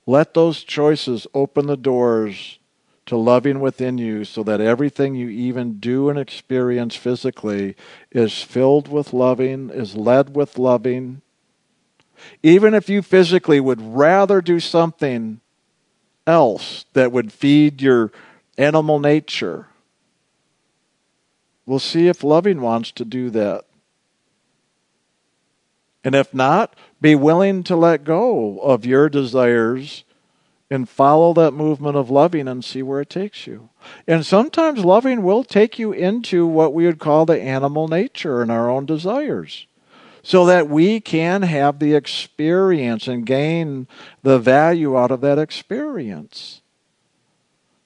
let 0.07 0.35
those 0.35 0.63
choices 0.63 1.27
open 1.35 1.67
the 1.67 1.77
doors 1.77 2.59
to 3.07 3.17
loving 3.17 3.61
within 3.61 3.99
you 3.99 4.25
so 4.25 4.43
that 4.43 4.61
everything 4.61 5.15
you 5.15 5.29
even 5.29 5.79
do 5.79 6.09
and 6.09 6.19
experience 6.19 6.97
physically 6.97 7.77
is 8.11 8.43
filled 8.43 8.89
with 8.89 9.13
loving, 9.13 9.71
is 9.71 9.95
led 9.95 10.35
with 10.35 10.59
loving. 10.59 11.23
Even 12.43 12.75
if 12.75 12.89
you 12.89 13.03
physically 13.03 13.61
would 13.61 13.81
rather 13.81 14.41
do 14.41 14.61
something 14.61 15.41
else 16.27 16.85
that 16.95 17.13
would 17.13 17.33
feed 17.33 17.81
your 17.81 18.11
animal 18.59 18.99
nature 18.99 19.69
We'll 21.67 21.81
see 21.81 22.07
if 22.09 22.25
loving 22.25 22.61
wants 22.61 22.93
to 22.93 23.05
do 23.05 23.29
that. 23.31 23.65
And 26.05 26.15
if 26.15 26.33
not, 26.33 26.75
be 27.01 27.17
willing 27.17 27.65
to 27.65 27.75
let 27.75 28.05
go 28.05 28.61
of 28.61 28.87
your 28.87 29.09
desires 29.09 30.05
and 30.71 30.89
follow 30.89 31.33
that 31.35 31.53
movement 31.53 31.97
of 31.97 32.11
loving 32.11 32.49
and 32.49 32.65
see 32.65 32.83
where 32.83 33.01
it 33.01 33.11
takes 33.11 33.47
you. 33.47 33.69
And 34.07 34.25
sometimes 34.25 34.85
loving 34.85 35.23
will 35.23 35.45
take 35.45 35.79
you 35.79 35.93
into 35.93 36.47
what 36.47 36.73
we 36.73 36.87
would 36.87 37.01
call 37.01 37.27
the 37.27 37.41
animal 37.41 37.89
nature 37.89 38.41
and 38.41 38.51
our 38.51 38.71
own 38.71 38.87
desires 38.87 39.67
so 40.23 40.45
that 40.47 40.69
we 40.69 41.01
can 41.01 41.43
have 41.43 41.79
the 41.79 41.95
experience 41.95 43.07
and 43.07 43.25
gain 43.25 43.87
the 44.23 44.41
value 44.41 44.97
out 44.97 45.13
of 45.13 45.21
that 45.21 45.39
experience. 45.39 46.63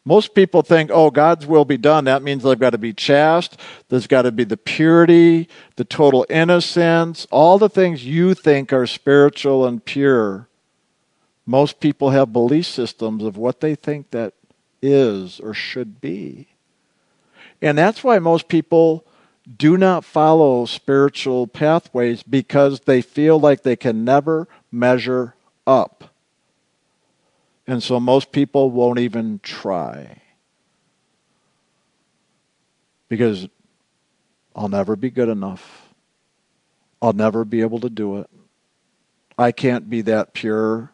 Most 0.05 0.35
people 0.35 0.63
think, 0.63 0.91
oh, 0.93 1.11
God's 1.11 1.47
will 1.47 1.67
be 1.67 1.77
done. 1.77 2.05
That 2.05 2.23
means 2.23 2.43
they've 2.43 2.59
got 2.59 2.71
to 2.71 2.79
be 2.79 2.95
chaste. 2.95 3.61
There's 3.89 4.07
got 4.07 4.23
to 4.23 4.33
be 4.33 4.45
the 4.45 4.57
purity, 4.57 5.49
the 5.77 5.85
total 5.85 6.25
innocence, 6.31 7.27
all 7.31 7.59
the 7.59 7.69
things 7.69 8.05
you 8.05 8.35
think 8.35 8.73
are 8.73 8.87
spiritual 8.87 9.67
and 9.67 9.85
pure. 9.85 10.49
Most 11.45 11.81
people 11.81 12.11
have 12.11 12.33
belief 12.33 12.67
systems 12.67 13.23
of 13.23 13.37
what 13.37 13.61
they 13.61 13.75
think 13.75 14.11
that 14.11 14.35
is 14.81 15.39
or 15.41 15.53
should 15.53 16.01
be. 16.01 16.49
And 17.61 17.77
that's 17.77 18.03
why 18.03 18.19
most 18.19 18.49
people 18.49 19.05
do 19.57 19.77
not 19.77 20.05
follow 20.05 20.65
spiritual 20.65 21.47
pathways 21.47 22.23
because 22.23 22.81
they 22.81 23.03
feel 23.03 23.39
like 23.39 23.63
they 23.63 23.77
can 23.77 24.05
never 24.05 24.49
measure 24.71 25.35
up. 25.67 26.10
And 27.71 27.85
so 27.85 28.01
most 28.01 28.33
people 28.33 28.73
won't 28.73 28.99
even 28.99 29.39
try. 29.45 30.23
Because 33.09 33.47
I'll 34.57 34.69
never 34.69 34.97
be 34.97 35.09
good 35.09 35.29
enough. 35.29 35.95
I'll 37.01 37.13
never 37.13 37.45
be 37.45 37.61
able 37.61 37.79
to 37.79 37.89
do 37.89 38.19
it. 38.19 38.29
I 39.39 39.53
can't 39.53 39.89
be 39.89 40.01
that 40.01 40.35
pure. 40.35 40.91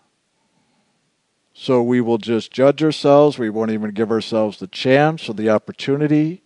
So 1.55 1.83
we 1.83 2.03
will 2.03 2.19
just 2.19 2.53
judge 2.53 2.85
ourselves. 2.85 3.39
We 3.39 3.49
won't 3.49 3.71
even 3.71 3.93
give 3.93 4.11
ourselves 4.11 4.59
the 4.59 4.67
chance 4.67 5.31
or 5.31 5.33
the 5.33 5.49
opportunity 5.49 6.43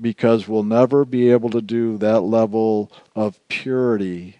because 0.00 0.48
we'll 0.48 0.62
never 0.62 1.04
be 1.04 1.30
able 1.30 1.50
to 1.50 1.60
do 1.60 1.98
that 1.98 2.22
level 2.22 2.90
of 3.14 3.46
purity. 3.48 4.39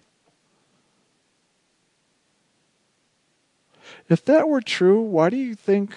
If 4.11 4.25
that 4.25 4.49
were 4.49 4.59
true, 4.59 5.01
why 5.01 5.29
do 5.29 5.37
you 5.37 5.55
think 5.55 5.95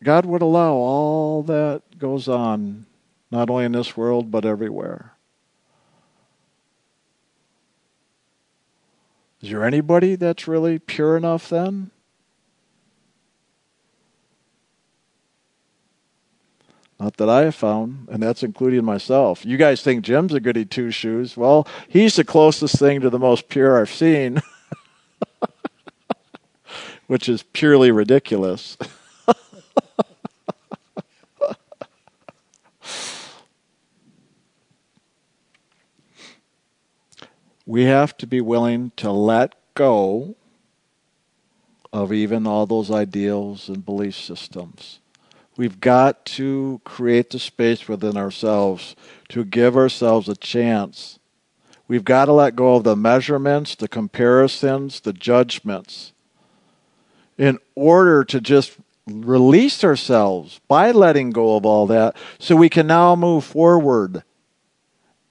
God 0.00 0.24
would 0.24 0.40
allow 0.40 0.74
all 0.74 1.42
that 1.42 1.98
goes 1.98 2.28
on, 2.28 2.86
not 3.32 3.50
only 3.50 3.64
in 3.64 3.72
this 3.72 3.96
world, 3.96 4.30
but 4.30 4.44
everywhere? 4.44 5.14
Is 9.40 9.50
there 9.50 9.64
anybody 9.64 10.14
that's 10.14 10.46
really 10.46 10.78
pure 10.78 11.16
enough 11.16 11.48
then? 11.48 11.90
Not 17.00 17.16
that 17.16 17.28
I 17.28 17.40
have 17.40 17.56
found, 17.56 18.06
and 18.08 18.22
that's 18.22 18.44
including 18.44 18.84
myself. 18.84 19.44
You 19.44 19.56
guys 19.56 19.82
think 19.82 20.04
Jim's 20.04 20.32
a 20.32 20.38
goody 20.38 20.64
two 20.64 20.92
shoes. 20.92 21.36
Well, 21.36 21.66
he's 21.88 22.14
the 22.14 22.22
closest 22.22 22.78
thing 22.78 23.00
to 23.00 23.10
the 23.10 23.18
most 23.18 23.48
pure 23.48 23.80
I've 23.80 23.90
seen, 23.90 24.40
which 27.12 27.28
is 27.28 27.42
purely 27.42 27.90
ridiculous. 27.90 28.78
we 37.66 37.84
have 37.84 38.16
to 38.16 38.26
be 38.26 38.40
willing 38.40 38.92
to 38.96 39.10
let 39.10 39.54
go 39.74 40.34
of 41.92 42.14
even 42.14 42.46
all 42.46 42.64
those 42.64 42.90
ideals 42.90 43.68
and 43.68 43.84
belief 43.84 44.14
systems. 44.14 45.00
We've 45.58 45.80
got 45.80 46.24
to 46.24 46.80
create 46.82 47.28
the 47.28 47.38
space 47.38 47.86
within 47.86 48.16
ourselves 48.16 48.96
to 49.28 49.44
give 49.44 49.76
ourselves 49.76 50.30
a 50.30 50.34
chance. 50.34 51.18
We've 51.86 52.06
got 52.06 52.24
to 52.24 52.32
let 52.32 52.56
go 52.56 52.76
of 52.76 52.84
the 52.84 52.96
measurements, 52.96 53.74
the 53.74 53.86
comparisons, 53.86 55.00
the 55.00 55.12
judgments 55.12 56.12
in 57.42 57.58
order 57.74 58.22
to 58.22 58.40
just 58.40 58.76
release 59.04 59.82
ourselves 59.82 60.60
by 60.68 60.92
letting 60.92 61.30
go 61.30 61.56
of 61.56 61.66
all 61.66 61.88
that 61.88 62.14
so 62.38 62.54
we 62.54 62.68
can 62.68 62.86
now 62.86 63.16
move 63.16 63.44
forward 63.44 64.22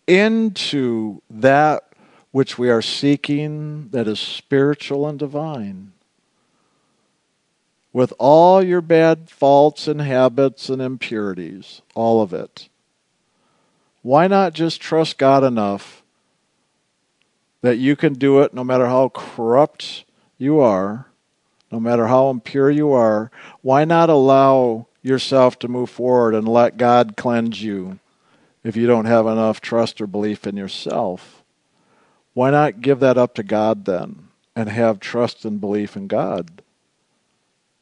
into 0.08 1.22
that 1.30 1.84
which 2.32 2.58
we 2.58 2.70
are 2.70 2.82
seeking 2.82 3.88
that 3.92 4.10
is 4.10 4.20
spiritual 4.20 5.08
and 5.08 5.20
divine 5.20 5.94
with 7.94 8.12
all 8.20 8.62
your 8.62 8.82
bad 8.82 9.30
faults 9.30 9.88
and 9.88 10.02
habits 10.02 10.68
and 10.68 10.82
impurities, 10.82 11.82
all 11.96 12.22
of 12.22 12.34
it. 12.34 12.68
Why 14.02 14.28
not 14.28 14.52
just 14.52 14.82
trust 14.82 15.18
God 15.18 15.46
enough 15.46 16.04
that 17.62 17.78
you 17.78 17.96
can 17.96 18.16
do 18.16 18.42
it 18.42 18.54
no 18.54 18.66
matter 18.66 18.88
how 18.88 19.08
corrupt 19.08 20.04
you 20.38 20.60
are, 20.60 21.08
no 21.72 21.80
matter 21.80 22.08
how 22.08 22.30
impure 22.30 22.70
you 22.70 22.92
are? 22.92 23.32
Why 23.62 23.86
not 23.86 24.10
allow 24.10 24.88
yourself 25.02 25.58
to 25.60 25.68
move 25.68 25.90
forward 25.90 26.36
and 26.36 26.48
let 26.48 26.78
God 26.78 27.16
cleanse 27.18 27.62
you 27.64 28.00
if 28.64 28.76
you 28.76 28.88
don't 28.88 29.06
have 29.06 29.26
enough 29.26 29.62
trust 29.62 30.02
or 30.02 30.08
belief 30.08 30.46
in 30.46 30.58
yourself? 30.58 31.44
Why 32.34 32.52
not 32.52 32.82
give 32.82 33.00
that 33.00 33.18
up 33.18 33.36
to 33.36 33.44
God 33.44 33.86
then 33.86 34.28
and 34.56 34.70
have 34.70 35.00
trust 35.00 35.46
and 35.46 35.62
belief 35.62 35.96
in 35.96 36.08
God? 36.08 36.62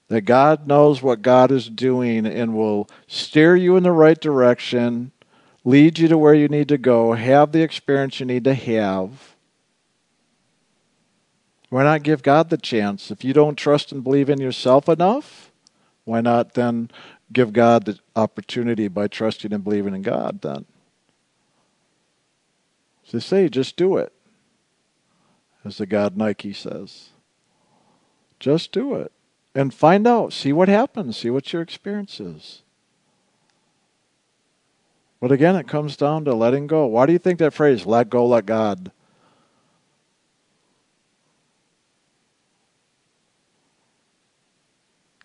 that 0.10 0.22
God 0.22 0.68
knows 0.68 1.02
what 1.02 1.22
God 1.22 1.52
is 1.52 1.70
doing 1.70 2.26
and 2.26 2.56
will 2.56 2.90
steer 3.08 3.56
you 3.56 3.78
in 3.78 3.84
the 3.84 3.92
right 3.92 4.20
direction, 4.20 5.12
lead 5.64 6.00
you 6.00 6.08
to 6.08 6.18
where 6.18 6.34
you 6.34 6.48
need 6.48 6.68
to 6.70 6.78
go, 6.78 7.14
have 7.14 7.52
the 7.52 7.62
experience 7.62 8.20
you 8.20 8.26
need 8.26 8.44
to 8.44 8.56
have. 8.56 9.36
Why 11.70 11.84
not 11.84 12.04
give 12.04 12.24
God 12.24 12.50
the 12.50 12.58
chance? 12.58 13.12
If 13.12 13.24
you 13.24 13.34
don't 13.34 13.56
trust 13.56 13.92
and 13.92 14.04
believe 14.04 14.30
in 14.30 14.42
yourself 14.42 14.90
enough, 14.90 15.52
why 16.04 16.22
not 16.22 16.56
then 16.56 16.90
give 17.32 17.54
God 17.54 17.86
the 17.86 18.00
opportunity 18.16 18.88
by 18.88 19.08
trusting 19.08 19.54
and 19.54 19.64
believing 19.64 19.94
in 19.94 20.02
God 20.02 20.42
then? 20.42 20.66
So 23.04 23.20
say, 23.20 23.50
just 23.50 23.76
do 23.76 23.98
it. 23.98 24.12
As 25.64 25.78
the 25.78 25.86
God 25.86 26.18
Nike 26.18 26.54
says. 26.54 27.10
Just 28.40 28.72
do 28.72 28.96
it 28.96 29.12
and 29.54 29.74
find 29.74 30.08
out. 30.08 30.34
See 30.34 30.54
what 30.54 30.70
happens. 30.70 31.18
See 31.18 31.30
what 31.30 31.52
your 31.52 31.62
experience 31.62 32.20
is. 32.20 32.62
But 35.20 35.32
again, 35.32 35.56
it 35.56 35.68
comes 35.68 35.98
down 35.98 36.24
to 36.26 36.34
letting 36.34 36.68
go. 36.68 36.86
Why 36.86 37.06
do 37.06 37.12
you 37.12 37.20
think 37.20 37.40
that 37.40 37.54
phrase, 37.54 37.86
let 37.86 38.10
go, 38.10 38.26
let 38.26 38.46
God? 38.46 38.92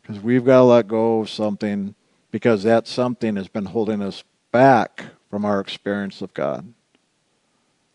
Because 0.05 0.23
we've 0.23 0.45
got 0.45 0.59
to 0.59 0.65
let 0.65 0.87
go 0.87 1.21
of 1.21 1.31
something 1.31 1.95
because 2.31 2.63
that 2.65 2.87
something 2.87 3.37
has 3.37 3.49
been 3.49 3.65
holding 3.65 4.03
us 4.03 4.23
back 4.53 5.05
from 5.31 5.47
our 5.47 5.61
experience 5.61 6.21
of 6.21 6.35
God. 6.35 6.75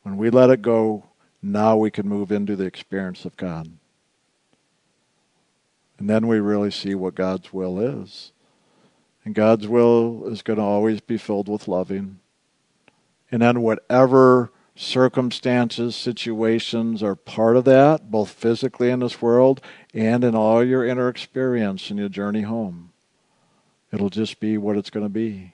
When 0.02 0.18
we 0.18 0.32
let 0.32 0.50
it 0.50 0.64
go, 0.64 1.06
now 1.44 1.78
we 1.78 1.92
can 1.92 2.08
move 2.08 2.32
into 2.32 2.56
the 2.56 2.66
experience 2.66 3.26
of 3.26 3.38
God. 3.38 3.70
And 6.00 6.10
then 6.10 6.28
we 6.28 6.40
really 6.40 6.72
see 6.72 6.96
what 6.96 7.14
God's 7.14 7.54
will 7.54 7.80
is. 7.80 8.32
And 9.24 9.36
God's 9.36 9.68
will 9.68 10.26
is 10.28 10.42
going 10.42 10.58
to 10.58 10.64
always 10.64 11.02
be 11.02 11.18
filled 11.18 11.48
with 11.48 11.68
loving. 11.68 12.20
And 13.32 13.44
then 13.44 13.62
whatever 13.62 14.52
circumstances, 14.76 15.96
situations 15.96 17.04
are 17.04 17.16
part 17.16 17.56
of 17.56 17.66
that, 17.66 18.10
both 18.10 18.32
physically 18.32 18.90
in 18.90 19.02
this 19.02 19.22
world 19.22 19.62
and 19.94 20.24
in 20.24 20.36
all 20.36 20.64
your 20.64 20.86
inner 20.86 21.10
experience 21.10 21.90
in 21.90 21.98
your 21.98 22.10
journey 22.10 22.42
home. 22.42 22.92
It'll 23.92 24.10
just 24.10 24.40
be 24.40 24.58
what 24.58 24.78
it's 24.78 24.90
going 24.90 25.06
to 25.06 25.10
be. 25.10 25.54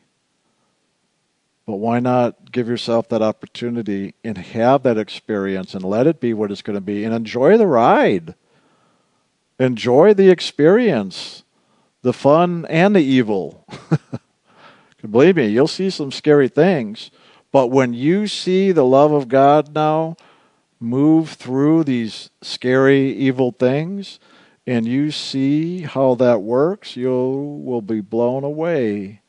But 1.66 1.78
why 1.78 2.00
not 2.00 2.52
give 2.52 2.68
yourself 2.68 3.10
that 3.10 3.22
opportunity 3.22 4.14
and 4.24 4.38
have 4.38 4.84
that 4.84 4.98
experience 4.98 5.74
and 5.74 5.84
let 5.84 6.06
it 6.06 6.20
be 6.20 6.34
what 6.34 6.52
it's 6.52 6.62
going 6.62 6.76
to 6.76 6.82
be 6.82 7.04
and 7.04 7.14
enjoy 7.14 7.58
the 7.58 7.68
ride? 7.68 8.36
enjoy 9.60 10.14
the 10.14 10.30
experience, 10.30 11.44
the 12.02 12.14
fun 12.14 12.66
and 12.70 12.96
the 12.96 13.02
evil. 13.02 13.66
Believe 15.10 15.36
me, 15.36 15.48
you'll 15.48 15.68
see 15.68 15.90
some 15.90 16.12
scary 16.12 16.48
things. 16.48 17.12
But 17.52 17.68
when 17.68 17.94
you 17.94 18.28
see 18.28 18.72
the 18.72 18.86
love 18.86 19.12
of 19.12 19.28
God 19.28 19.74
now 19.74 20.18
move 20.80 21.32
through 21.32 21.84
these 21.84 22.30
scary, 22.42 23.12
evil 23.14 23.52
things, 23.52 24.20
and 24.68 24.86
you 24.86 25.12
see 25.12 25.82
how 25.82 26.16
that 26.16 26.42
works, 26.42 26.96
you 26.96 27.10
will 27.10 27.82
be 27.82 28.02
blown 28.02 28.44
away. 28.44 29.22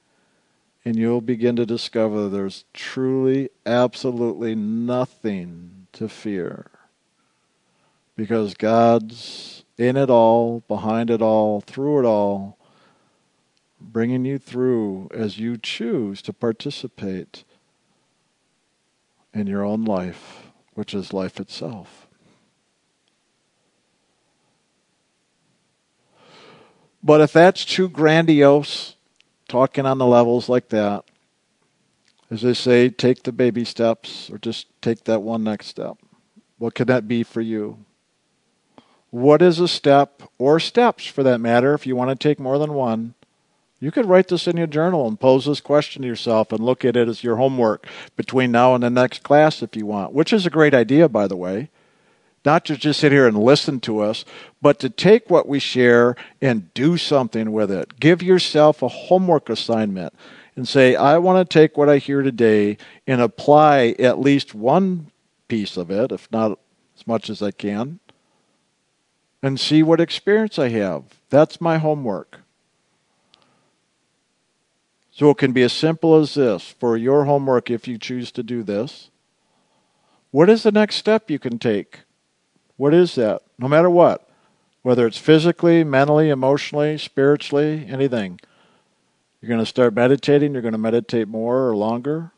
And 0.85 0.97
you'll 0.97 1.21
begin 1.21 1.57
to 1.57 1.67
discover 1.67 2.29
there's 2.29 2.65
truly, 2.73 3.51
absolutely 3.67 4.55
nothing 4.55 5.89
to 5.93 6.09
fear. 6.09 6.71
Because 8.15 8.55
God's 8.55 9.65
in 9.77 9.97
it 9.97 10.09
all, 10.09 10.63
behind 10.69 11.11
it 11.11 11.21
all, 11.21 11.61
through 11.61 12.01
it 12.01 12.05
all, 12.07 12.57
bringing 13.81 14.25
you 14.25 14.39
through 14.39 15.09
as 15.13 15.39
you 15.39 15.59
choose 15.59 16.23
to 16.23 16.33
participate 16.33 17.45
in 19.35 19.47
your 19.47 19.65
own 19.65 19.85
life, 19.85 20.46
which 20.77 20.95
is 20.95 21.13
life 21.13 21.41
itself. 21.41 22.07
But 27.03 27.21
if 27.21 27.33
that's 27.33 27.65
too 27.65 27.89
grandiose, 27.89 28.95
talking 29.49 29.87
on 29.87 29.99
the 29.99 30.07
levels 30.07 30.49
like 30.49 30.69
that, 30.69 31.05
as 32.31 32.43
they 32.43 32.55
say, 32.55 32.89
take 32.89 33.25
the 33.25 33.33
baby 33.33 33.65
steps 33.65 34.31
or 34.31 34.39
just 34.39 34.67
take 34.81 35.05
that 35.05 35.23
one 35.23 35.43
next 35.43 35.67
step. 35.67 35.99
What 36.59 36.75
could 36.75 36.87
that 36.87 37.09
be 37.09 37.25
for 37.25 37.41
you? 37.41 37.85
what 39.17 39.41
is 39.41 39.61
a 39.61 39.67
step, 39.67 40.23
or 40.37 40.61
steps 40.61 41.07
for 41.07 41.23
that 41.23 41.41
matter, 41.41 41.73
if 41.73 41.87
you 41.87 41.97
want 41.97 42.11
to 42.11 42.29
take 42.29 42.39
more 42.39 42.59
than 42.59 42.75
one? 42.75 43.15
You 43.79 43.91
could 43.91 44.07
write 44.07 44.29
this 44.29 44.47
in 44.47 44.57
your 44.57 44.67
journal 44.67 45.07
and 45.07 45.21
pose 45.21 45.45
this 45.45 45.61
question 45.61 46.03
to 46.03 46.09
yourself 46.09 46.51
and 46.51 46.65
look 46.65 46.85
at 46.85 46.97
it 46.97 47.09
as 47.09 47.23
your 47.23 47.37
homework 47.37 47.87
between 48.17 48.51
now 48.51 48.75
and 48.75 48.83
the 48.83 48.91
next 48.91 49.23
class 49.23 49.63
if 49.63 49.77
you 49.77 49.85
want, 49.85 50.13
which 50.15 50.33
is 50.33 50.47
a 50.47 50.51
great 50.51 50.73
idea, 50.73 51.09
by 51.09 51.27
the 51.27 51.37
way, 51.37 51.69
not 52.43 52.65
to 52.65 52.77
just 52.77 53.01
sit 53.01 53.13
here 53.13 53.27
and 53.27 53.37
listen 53.37 53.81
to 53.81 54.01
us, 54.01 54.25
but 54.63 54.79
to 54.79 54.89
take 54.89 55.29
what 55.29 55.47
we 55.47 55.59
share 55.59 56.17
and 56.41 56.73
do 56.73 56.97
something 56.97 57.53
with 57.53 57.71
it. 57.71 58.01
Give 58.01 58.23
yourself 58.23 58.81
a 58.81 58.89
homework 58.89 59.51
assignment 59.51 60.15
and 60.55 60.67
say, 60.67 60.97
I 60.97 61.19
want 61.19 61.47
to 61.47 61.59
take 61.59 61.77
what 61.77 61.91
I 61.91 61.99
hear 61.99 62.23
today 62.23 62.79
and 63.07 63.21
apply 63.21 63.95
at 63.99 64.19
least 64.19 64.55
one 64.55 65.11
piece 65.49 65.77
of 65.77 65.91
it, 65.91 66.13
if 66.13 66.33
not 66.33 66.59
as 66.97 67.07
much 67.07 67.29
as 67.29 67.43
I 67.43 67.51
can, 67.51 68.01
and 69.43 69.61
see 69.61 69.83
what 69.83 70.01
experience 70.01 70.59
I 70.59 70.71
have. 70.71 71.05
That's 71.29 71.61
my 71.61 71.77
homework. 71.77 72.41
So 75.17 75.31
it 75.31 75.39
can 75.39 75.53
be 75.53 75.63
as 75.63 75.73
simple 75.73 76.15
as 76.17 76.35
this 76.35 76.75
for 76.79 76.95
your 76.95 77.25
homework 77.25 77.71
if 77.71 77.89
you 77.89 77.97
choose 77.97 78.31
to 78.33 78.43
do 78.43 78.63
this. 78.63 79.09
What 80.31 80.51
is 80.51 80.63
the 80.63 80.71
next 80.71 80.97
step 80.97 81.31
you 81.31 81.39
can 81.39 81.59
take? 81.59 82.01
What 82.77 82.93
is 82.93 83.15
that? 83.15 83.41
No 83.59 83.67
matter 83.67 83.89
what, 83.89 84.29
whether 84.83 85.07
it's 85.07 85.17
physically, 85.17 85.85
mentally, 85.85 86.29
emotionally, 86.29 86.99
spiritually, 86.99 87.87
anything. 87.89 88.41
You're 89.41 89.49
going 89.49 89.59
to 89.59 89.65
start 89.65 89.95
meditating, 89.95 90.53
you're 90.53 90.61
going 90.61 90.73
to 90.73 90.79
meditate 90.79 91.29
more 91.29 91.67
or 91.67 91.75
longer 91.75 92.33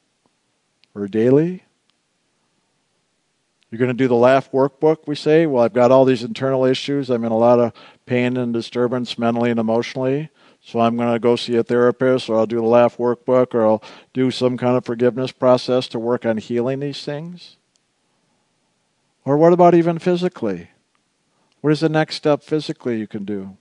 or 0.94 1.08
daily. 1.08 1.64
You're 3.72 3.80
going 3.80 3.88
to 3.88 3.94
do 3.94 4.06
the 4.06 4.14
laugh 4.14 4.52
workbook, 4.52 5.08
we 5.08 5.16
say. 5.16 5.46
Well, 5.46 5.64
I've 5.64 5.74
got 5.74 5.90
all 5.90 6.04
these 6.04 6.22
internal 6.22 6.64
issues. 6.64 7.10
I'm 7.10 7.24
in 7.24 7.32
a 7.32 7.36
lot 7.36 7.58
of 7.58 7.72
pain 8.06 8.36
and 8.36 8.54
disturbance 8.54 9.18
mentally 9.18 9.50
and 9.50 9.58
emotionally. 9.58 10.30
So 10.68 10.80
I'm 10.80 10.98
going 10.98 11.10
to 11.10 11.18
go 11.18 11.34
see 11.34 11.56
a 11.56 11.64
therapist, 11.64 12.28
or 12.28 12.36
I'll 12.36 12.44
do 12.44 12.56
the 12.56 12.62
laugh 12.62 12.98
workbook, 12.98 13.54
or 13.54 13.66
I'll 13.66 13.82
do 14.12 14.30
some 14.30 14.58
kind 14.58 14.76
of 14.76 14.84
forgiveness 14.84 15.32
process 15.32 15.88
to 15.88 15.98
work 15.98 16.26
on 16.26 16.36
healing 16.36 16.80
these 16.80 17.02
things. 17.02 17.56
Or 19.24 19.38
what 19.38 19.54
about 19.54 19.74
even 19.74 19.98
physically? 19.98 20.68
What 21.62 21.72
is 21.72 21.80
the 21.80 21.88
next 21.88 22.16
step 22.16 22.42
physically 22.42 22.98
you 22.98 23.06
can 23.06 23.24
do? 23.24 23.56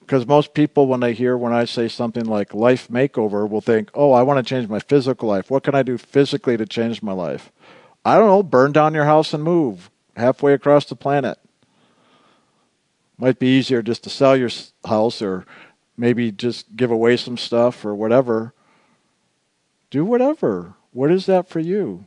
Because 0.00 0.26
most 0.26 0.54
people, 0.54 0.86
when 0.86 1.00
they 1.00 1.12
hear 1.12 1.36
when 1.36 1.52
I 1.52 1.66
say 1.66 1.88
something 1.88 2.24
like 2.24 2.54
life 2.54 2.88
makeover, 2.88 3.46
will 3.46 3.60
think, 3.60 3.90
oh, 3.92 4.12
I 4.12 4.22
want 4.22 4.38
to 4.38 4.48
change 4.48 4.66
my 4.70 4.80
physical 4.80 5.28
life. 5.28 5.50
What 5.50 5.62
can 5.62 5.74
I 5.74 5.82
do 5.82 5.98
physically 5.98 6.56
to 6.56 6.64
change 6.64 7.02
my 7.02 7.12
life? 7.12 7.52
I 8.02 8.16
don't 8.16 8.28
know, 8.28 8.42
burn 8.42 8.72
down 8.72 8.94
your 8.94 9.04
house 9.04 9.34
and 9.34 9.44
move 9.44 9.90
halfway 10.16 10.54
across 10.54 10.86
the 10.86 10.96
planet. 10.96 11.38
Might 13.18 13.40
be 13.40 13.48
easier 13.58 13.82
just 13.82 14.04
to 14.04 14.10
sell 14.10 14.36
your 14.36 14.50
house 14.84 15.20
or 15.20 15.44
maybe 15.96 16.30
just 16.30 16.76
give 16.76 16.92
away 16.92 17.16
some 17.16 17.36
stuff 17.36 17.84
or 17.84 17.94
whatever. 17.94 18.54
Do 19.90 20.04
whatever. 20.04 20.74
What 20.92 21.10
is 21.10 21.26
that 21.26 21.48
for 21.48 21.58
you? 21.58 22.06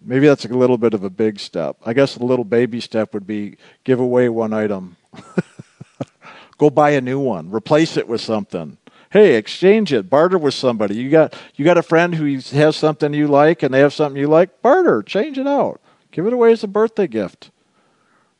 Maybe 0.00 0.26
that's 0.26 0.46
a 0.46 0.48
little 0.48 0.78
bit 0.78 0.94
of 0.94 1.04
a 1.04 1.10
big 1.10 1.38
step. 1.38 1.76
I 1.84 1.92
guess 1.92 2.16
a 2.16 2.24
little 2.24 2.44
baby 2.44 2.80
step 2.80 3.12
would 3.12 3.26
be 3.26 3.58
give 3.84 4.00
away 4.00 4.30
one 4.30 4.54
item. 4.54 4.96
Go 6.58 6.70
buy 6.70 6.90
a 6.90 7.00
new 7.00 7.20
one. 7.20 7.50
Replace 7.50 7.96
it 7.96 8.08
with 8.08 8.20
something. 8.20 8.78
Hey, 9.10 9.36
exchange 9.36 9.92
it. 9.92 10.08
Barter 10.08 10.38
with 10.38 10.54
somebody. 10.54 10.96
You 10.96 11.10
got 11.10 11.34
you 11.56 11.64
got 11.64 11.78
a 11.78 11.82
friend 11.82 12.14
who 12.14 12.38
has 12.56 12.76
something 12.76 13.12
you 13.12 13.26
like 13.26 13.62
and 13.62 13.74
they 13.74 13.80
have 13.80 13.92
something 13.92 14.20
you 14.20 14.28
like. 14.28 14.62
Barter. 14.62 15.02
Change 15.02 15.38
it 15.38 15.46
out. 15.46 15.80
Give 16.12 16.26
it 16.26 16.32
away 16.32 16.52
as 16.52 16.64
a 16.64 16.68
birthday 16.68 17.06
gift. 17.06 17.50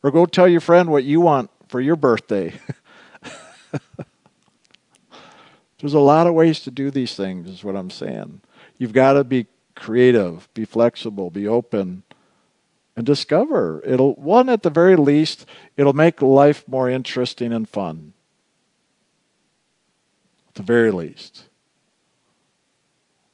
Or 0.03 0.11
go 0.11 0.27
tell 0.27 0.49
your 0.49 0.61
friend 0.61 0.91
what 0.91 1.05
you 1.05 1.21
want 1.21 1.51
for 1.69 1.81
your 1.81 1.97
birthday. 1.97 2.55
There's 5.79 5.95
a 5.95 6.01
lot 6.01 6.27
of 6.27 6.35
ways 6.35 6.61
to 6.61 6.71
do 6.71 6.91
these 6.91 7.15
things, 7.15 7.49
is 7.49 7.63
what 7.63 7.77
I'm 7.77 7.91
saying. 7.91 8.41
You've 8.79 8.93
got 8.93 9.13
to 9.13 9.23
be 9.25 9.47
creative, 9.77 10.53
be 10.55 10.65
flexible, 10.65 11.31
be 11.31 11.47
open, 11.47 12.03
and 12.97 13.07
discover. 13.07 13.81
It'll, 13.85 14.15
one, 14.15 14.49
at 14.49 14.65
the 14.65 14.71
very 14.71 14.97
least, 14.97 15.47
it'll 15.77 15.93
make 15.93 16.21
life 16.21 16.67
more 16.67 16.91
interesting 16.91 17.53
and 17.53 17.69
fun. 17.69 18.13
At 20.49 20.55
the 20.55 20.63
very 20.65 20.91
least. 20.91 21.45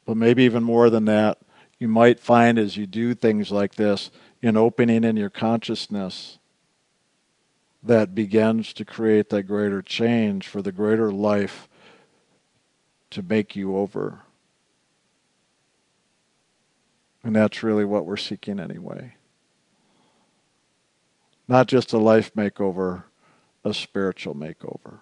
But 0.04 0.18
maybe 0.18 0.42
even 0.42 0.62
more 0.62 0.90
than 0.90 1.06
that, 1.06 1.38
you 1.78 1.88
might 1.88 2.20
find 2.20 2.58
as 2.58 2.76
you 2.76 2.86
do 2.86 3.14
things 3.14 3.50
like 3.50 3.76
this, 3.76 4.10
an 4.42 4.58
opening 4.58 5.04
in 5.04 5.16
your 5.16 5.30
consciousness 5.30 6.38
that 7.84 8.14
begins 8.14 8.72
to 8.72 8.84
create 8.84 9.28
that 9.28 9.42
greater 9.42 9.82
change 9.82 10.48
for 10.48 10.62
the 10.62 10.72
greater 10.72 11.12
life 11.12 11.68
to 13.10 13.22
make 13.22 13.54
you 13.54 13.76
over. 13.76 14.22
And 17.22 17.36
that's 17.36 17.62
really 17.62 17.84
what 17.84 18.06
we're 18.06 18.16
seeking 18.16 18.58
anyway. 18.58 19.14
Not 21.46 21.68
just 21.68 21.92
a 21.92 21.98
life 21.98 22.34
makeover, 22.34 23.04
a 23.64 23.74
spiritual 23.74 24.34
makeover. 24.34 25.00